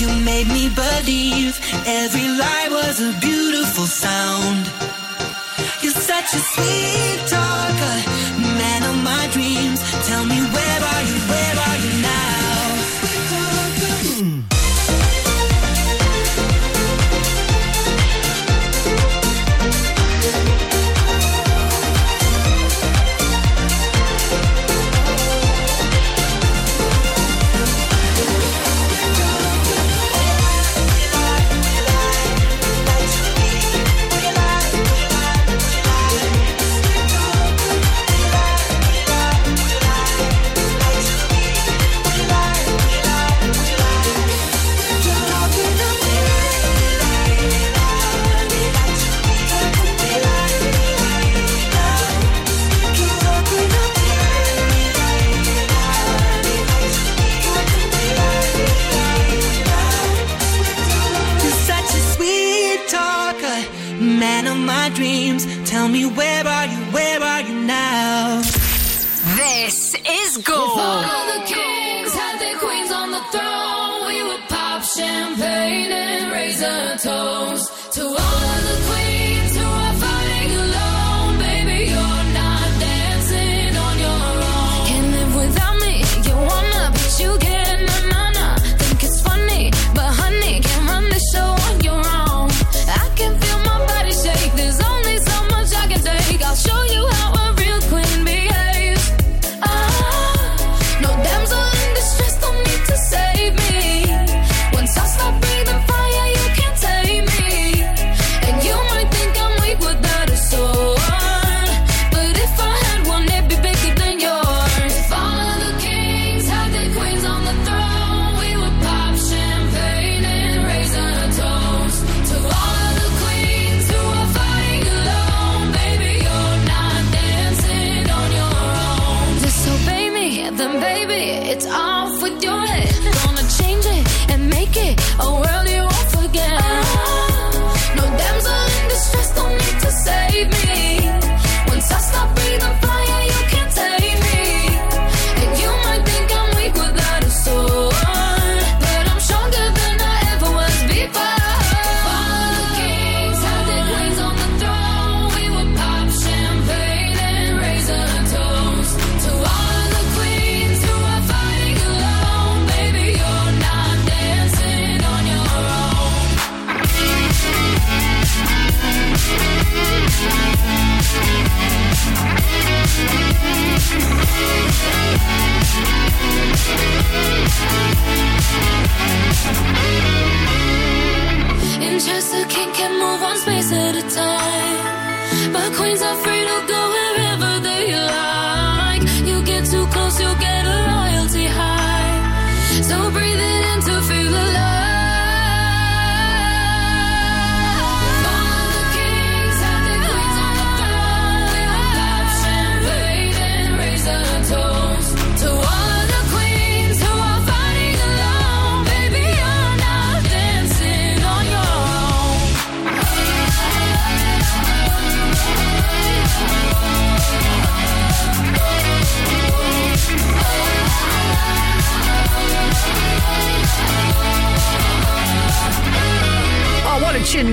You 0.00 0.08
made 0.24 0.48
me 0.48 0.70
believe 0.70 1.60
every 1.84 2.26
lie 2.26 2.68
was 2.70 3.02
a 3.02 3.12
beautiful 3.20 3.84
sound. 3.84 4.64
You're 5.82 5.92
such 5.92 6.32
a 6.32 6.40
sweet 6.52 7.20
talker, 7.28 7.96
man 8.60 8.82
of 8.90 8.96
my 9.04 9.28
dreams. 9.30 9.80
Tell 10.08 10.24
me 10.24 10.40
where 10.56 10.80
are 10.92 11.02
you? 11.02 11.16
Where 11.28 11.54
are 11.54 11.66
you 11.66 11.69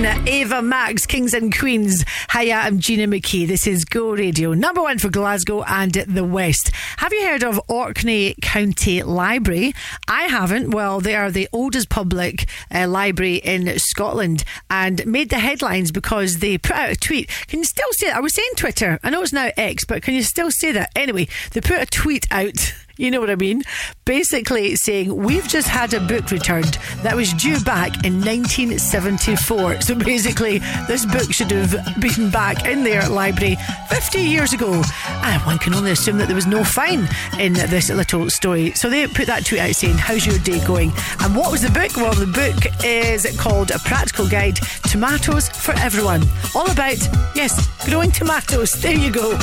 Ava 0.04 0.62
Max, 0.62 1.06
Kings 1.06 1.34
and 1.34 1.56
Queens. 1.56 2.04
Hiya, 2.32 2.54
I'm 2.54 2.78
Gina 2.78 3.06
McKie. 3.08 3.46
This 3.48 3.66
is 3.66 3.84
Go 3.84 4.12
Radio, 4.12 4.54
number 4.54 4.80
one 4.80 4.98
for 4.98 5.08
Glasgow 5.08 5.62
and 5.64 5.92
the 5.92 6.24
West. 6.24 6.70
Have 6.98 7.12
you 7.12 7.26
heard 7.26 7.42
of 7.42 7.60
Orkney 7.68 8.34
County 8.40 9.02
Library? 9.02 9.72
I 10.06 10.24
haven't. 10.24 10.70
Well, 10.70 11.00
they 11.00 11.16
are 11.16 11.30
the 11.30 11.48
oldest 11.52 11.88
public 11.88 12.48
uh, 12.72 12.86
library 12.86 13.36
in 13.36 13.78
Scotland 13.78 14.44
and 14.70 15.04
made 15.04 15.30
the 15.30 15.38
headlines 15.40 15.90
because 15.90 16.38
they 16.38 16.58
put 16.58 16.76
out 16.76 16.90
a 16.90 16.96
tweet. 16.96 17.28
Can 17.48 17.58
you 17.58 17.64
still 17.64 17.92
say 17.92 18.06
that? 18.06 18.16
I 18.16 18.20
was 18.20 18.34
saying 18.34 18.50
Twitter. 18.56 19.00
I 19.02 19.10
know 19.10 19.22
it's 19.22 19.32
now 19.32 19.50
X, 19.56 19.84
but 19.84 20.02
can 20.02 20.14
you 20.14 20.22
still 20.22 20.50
say 20.50 20.70
that? 20.72 20.92
Anyway, 20.94 21.28
they 21.52 21.60
put 21.60 21.80
a 21.80 21.86
tweet 21.86 22.26
out. 22.30 22.74
You 23.00 23.12
know 23.12 23.20
what 23.20 23.30
I 23.30 23.36
mean? 23.36 23.62
Basically 24.08 24.74
saying, 24.74 25.14
We've 25.14 25.46
just 25.46 25.68
had 25.68 25.92
a 25.92 26.00
book 26.00 26.30
returned 26.30 26.78
that 27.02 27.14
was 27.14 27.30
due 27.34 27.60
back 27.60 28.06
in 28.06 28.14
1974. 28.24 29.82
So 29.82 29.94
basically, 29.94 30.60
this 30.86 31.04
book 31.04 31.30
should 31.30 31.50
have 31.50 31.72
been 32.00 32.30
back 32.30 32.64
in 32.64 32.84
their 32.84 33.06
library 33.06 33.58
50 33.90 34.22
years 34.22 34.54
ago. 34.54 34.82
And 35.06 35.42
one 35.42 35.58
can 35.58 35.74
only 35.74 35.90
assume 35.90 36.16
that 36.18 36.26
there 36.26 36.34
was 36.34 36.46
no 36.46 36.64
fine 36.64 37.06
in 37.38 37.52
this 37.52 37.90
little 37.90 38.30
story. 38.30 38.72
So 38.72 38.88
they 38.88 39.06
put 39.08 39.26
that 39.26 39.44
tweet 39.44 39.60
out 39.60 39.74
saying, 39.74 39.98
How's 39.98 40.24
your 40.24 40.38
day 40.38 40.64
going? 40.64 40.90
And 41.20 41.36
what 41.36 41.52
was 41.52 41.60
the 41.60 41.70
book? 41.70 41.94
Well, 41.94 42.14
the 42.14 42.32
book 42.32 42.72
is 42.82 43.26
called 43.38 43.72
A 43.72 43.78
Practical 43.80 44.26
Guide 44.26 44.56
Tomatoes 44.84 45.50
for 45.50 45.74
Everyone. 45.80 46.22
All 46.54 46.70
about, 46.70 46.96
yes, 47.34 47.68
growing 47.84 48.10
tomatoes. 48.10 48.72
There 48.72 48.94
you 48.94 49.12
go. 49.12 49.36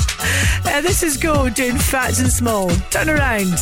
Uh, 0.66 0.82
this 0.82 1.03
is 1.03 1.18
Go 1.18 1.52
doing 1.52 1.77
Phats 1.77 2.19
and 2.19 2.32
Small. 2.32 2.72
Turn 2.90 3.11
around. 3.11 3.53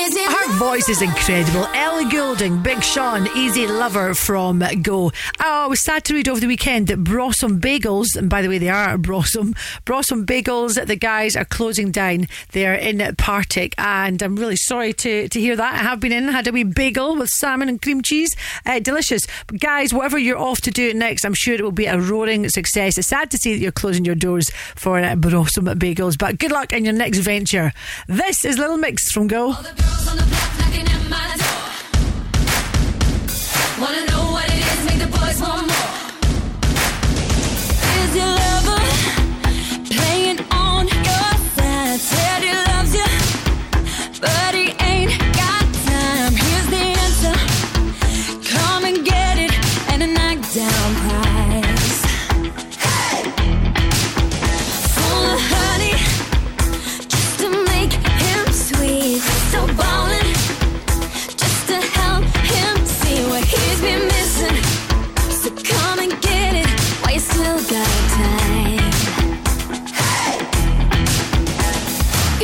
music. 0.00 0.22
Her 0.26 0.52
voice 0.58 0.88
is 0.88 1.02
incredible. 1.02 1.66
Ellie 1.74 2.08
Goulding, 2.10 2.62
Big 2.62 2.82
Sean, 2.82 3.28
Easy 3.36 3.66
Lover 3.66 4.14
from 4.14 4.62
Go. 4.82 5.10
Oh, 5.40 5.64
I 5.64 5.66
was 5.66 5.84
sad 5.84 6.04
to 6.06 6.14
read 6.14 6.28
over 6.28 6.40
the 6.40 6.46
weekend 6.46 6.86
that 6.88 7.04
Brossom 7.04 7.60
Bagels, 7.60 8.16
and 8.16 8.30
by 8.30 8.40
the 8.40 8.48
way, 8.48 8.58
they 8.58 8.68
are 8.68 8.96
Brossom, 8.96 9.54
Brossom 9.84 10.24
Bagels, 10.24 10.84
the 10.86 10.96
guys 10.96 11.36
are 11.36 11.44
closing 11.44 11.90
down. 11.90 12.28
They're 12.52 12.74
in 12.74 13.14
Partick, 13.16 13.74
and 13.76 14.22
I'm 14.22 14.36
really 14.36 14.56
sorry 14.56 14.92
to, 14.94 15.28
to 15.28 15.40
hear 15.40 15.56
that. 15.56 15.74
I 15.74 15.78
have 15.78 16.00
been 16.00 16.12
in, 16.12 16.28
had 16.28 16.48
a 16.48 16.52
wee 16.52 16.64
bagel 16.64 17.16
with 17.16 17.28
salmon 17.28 17.68
and 17.68 17.80
cream 17.80 18.02
cheese. 18.02 18.34
Uh, 18.64 18.78
delicious. 18.78 19.26
But 19.46 19.60
guys, 19.60 19.92
whatever 19.92 20.18
you're 20.18 20.38
off 20.38 20.60
to 20.62 20.70
do 20.70 20.94
next, 20.94 21.24
I'm 21.24 21.34
sure 21.34 21.54
it 21.54 21.62
will 21.62 21.72
be 21.72 21.86
a 21.86 21.98
roaring 21.98 22.48
success. 22.48 22.96
It's 22.96 23.08
sad 23.08 23.30
to 23.32 23.38
see 23.38 23.52
that 23.52 23.60
you're 23.60 23.72
closing 23.72 24.04
your 24.04 24.14
doors 24.14 24.50
for 24.76 24.98
uh, 24.98 25.14
Brossom 25.14 25.66
Bagels, 25.74 26.18
but 26.18 26.38
good 26.38 26.52
luck 26.52 26.72
in 26.72 26.84
your 26.84 26.94
next 26.94 27.18
venture. 27.18 27.72
This 28.06 28.44
is 28.44 28.58
Little 28.58 28.78
Mix 28.78 29.12
from 29.12 29.26
Go. 29.26 29.54
Girls 29.90 30.08
on 30.08 30.16
the 30.16 30.22
block 30.22 30.50
knocking 30.58 30.86
at 30.86 31.02
my 31.10 31.36
door. 31.42 31.68
Wanna 33.80 34.09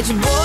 It's 0.08 0.14
more 0.24 0.35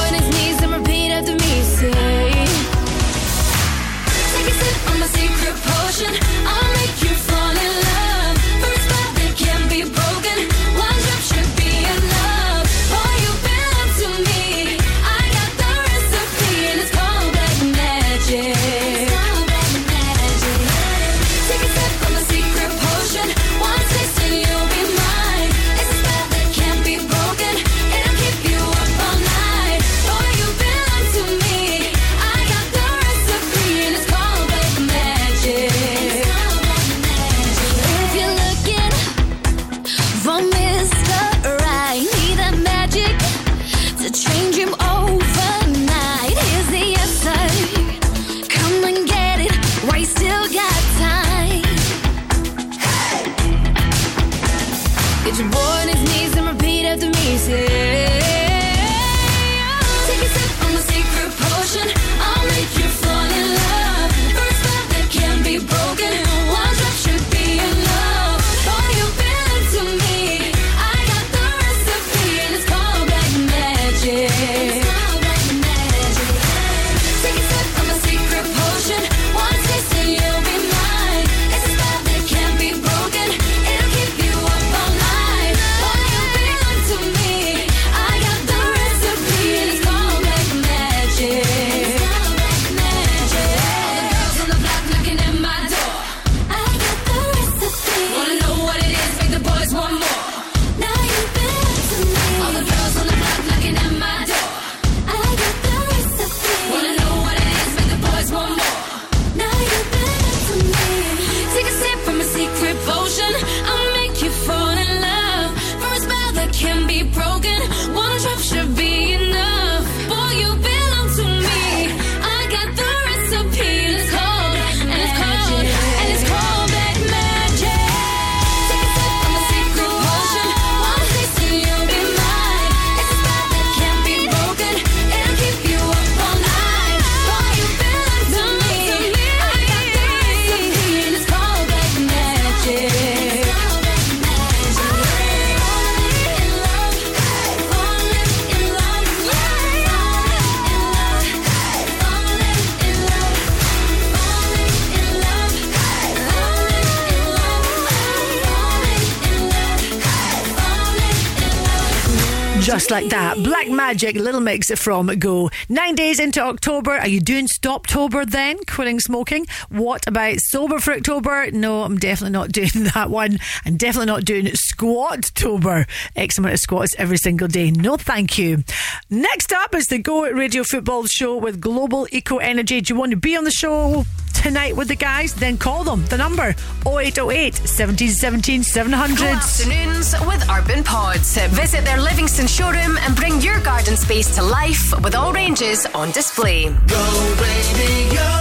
Like 162.91 163.07
that. 163.07 163.37
Black 163.37 163.69
Magic, 163.69 164.17
Little 164.17 164.41
Mix 164.41 164.69
from 164.71 165.07
Go. 165.17 165.49
Nine 165.69 165.95
days 165.95 166.19
into 166.19 166.41
October. 166.41 166.91
Are 166.91 167.07
you 167.07 167.21
doing 167.21 167.47
Stoptober 167.47 168.29
then? 168.29 168.57
Quitting 168.65 168.99
smoking? 168.99 169.47
What 169.69 170.05
about 170.07 170.41
Sober 170.41 170.77
for 170.77 170.95
October? 170.95 171.49
No, 171.51 171.83
I'm 171.83 171.97
definitely 171.97 172.33
not 172.33 172.51
doing 172.51 172.89
that 172.93 173.09
one. 173.09 173.39
I'm 173.65 173.77
definitely 173.77 174.07
not 174.07 174.25
doing 174.25 174.47
Squattober. 174.47 175.87
X 176.17 176.37
amount 176.37 176.55
of 176.55 176.59
squats 176.59 176.93
every 176.97 177.17
single 177.17 177.47
day. 177.47 177.71
No, 177.71 177.95
thank 177.95 178.37
you. 178.37 178.65
Next 179.09 179.53
up 179.53 179.73
is 179.73 179.87
the 179.87 179.99
Go 179.99 180.29
Radio 180.29 180.63
Football 180.63 181.05
Show 181.05 181.37
with 181.37 181.61
Global 181.61 182.09
Eco 182.11 182.39
Energy. 182.39 182.81
Do 182.81 182.93
you 182.93 182.99
want 182.99 183.11
to 183.11 183.17
be 183.17 183.37
on 183.37 183.45
the 183.45 183.51
show? 183.51 184.05
Tonight 184.41 184.75
with 184.75 184.87
the 184.87 184.95
guys, 184.95 185.35
then 185.35 185.55
call 185.55 185.83
them. 185.83 186.03
The 186.07 186.17
number 186.17 186.55
0808 186.85 187.59
1717 187.59 188.63
700. 188.63 189.17
Go 189.17 189.25
afternoons 189.25 190.15
with 190.25 190.49
Urban 190.49 190.83
Pods. 190.83 191.37
Visit 191.49 191.85
their 191.85 192.01
Livingston 192.01 192.47
showroom 192.47 192.97
and 193.01 193.15
bring 193.15 193.39
your 193.39 193.59
garden 193.61 193.95
space 193.95 194.33
to 194.35 194.41
life 194.41 194.99
with 195.03 195.13
all 195.13 195.31
ranges 195.31 195.85
on 195.93 196.09
display. 196.09 196.69
Go 196.87 197.35
radio. 197.39 198.40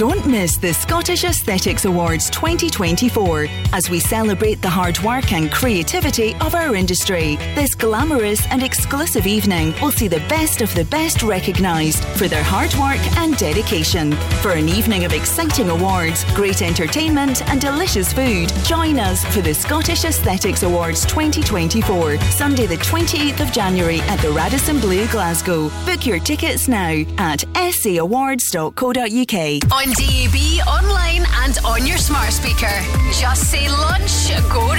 Don't 0.00 0.26
miss 0.26 0.56
the 0.56 0.72
Scottish 0.72 1.24
Aesthetics 1.24 1.84
Awards 1.84 2.30
2024 2.30 3.48
as 3.74 3.90
we 3.90 4.00
celebrate 4.00 4.62
the 4.62 4.68
hard 4.70 4.98
work 5.00 5.30
and 5.30 5.52
creativity 5.52 6.34
of 6.36 6.54
our 6.54 6.74
industry. 6.74 7.36
This 7.54 7.74
glamorous 7.74 8.46
and 8.46 8.62
exclusive 8.62 9.26
evening 9.26 9.74
will 9.82 9.90
see 9.90 10.08
the 10.08 10.26
best 10.26 10.62
of 10.62 10.74
the 10.74 10.86
best 10.86 11.22
recognised 11.22 12.02
for 12.16 12.28
their 12.28 12.42
hard 12.42 12.72
work 12.76 12.98
and 13.18 13.36
dedication. 13.36 14.12
For 14.40 14.52
an 14.52 14.70
evening 14.70 15.04
of 15.04 15.12
exciting 15.12 15.68
awards, 15.68 16.24
great 16.32 16.62
entertainment, 16.62 17.46
and 17.50 17.60
delicious 17.60 18.10
food, 18.10 18.50
join 18.64 18.98
us 18.98 19.22
for 19.34 19.42
the 19.42 19.52
Scottish 19.52 20.06
Aesthetics 20.06 20.62
Awards 20.62 21.04
2024, 21.04 22.18
Sunday, 22.30 22.64
the 22.64 22.76
28th 22.76 23.40
of 23.40 23.52
January 23.52 24.00
at 24.00 24.18
the 24.20 24.30
Radisson 24.30 24.80
Blu, 24.80 25.06
Glasgow. 25.08 25.68
Book 25.84 26.06
your 26.06 26.20
tickets 26.20 26.68
now 26.68 27.02
at 27.18 27.44
On 29.68 29.86
DAB, 29.92 30.66
online, 30.66 31.24
and 31.44 31.58
on 31.64 31.86
your 31.86 31.98
smart 31.98 32.32
speaker. 32.32 32.80
Just 33.12 33.50
say 33.50 33.68
lunch, 33.68 34.30
go 34.50 34.74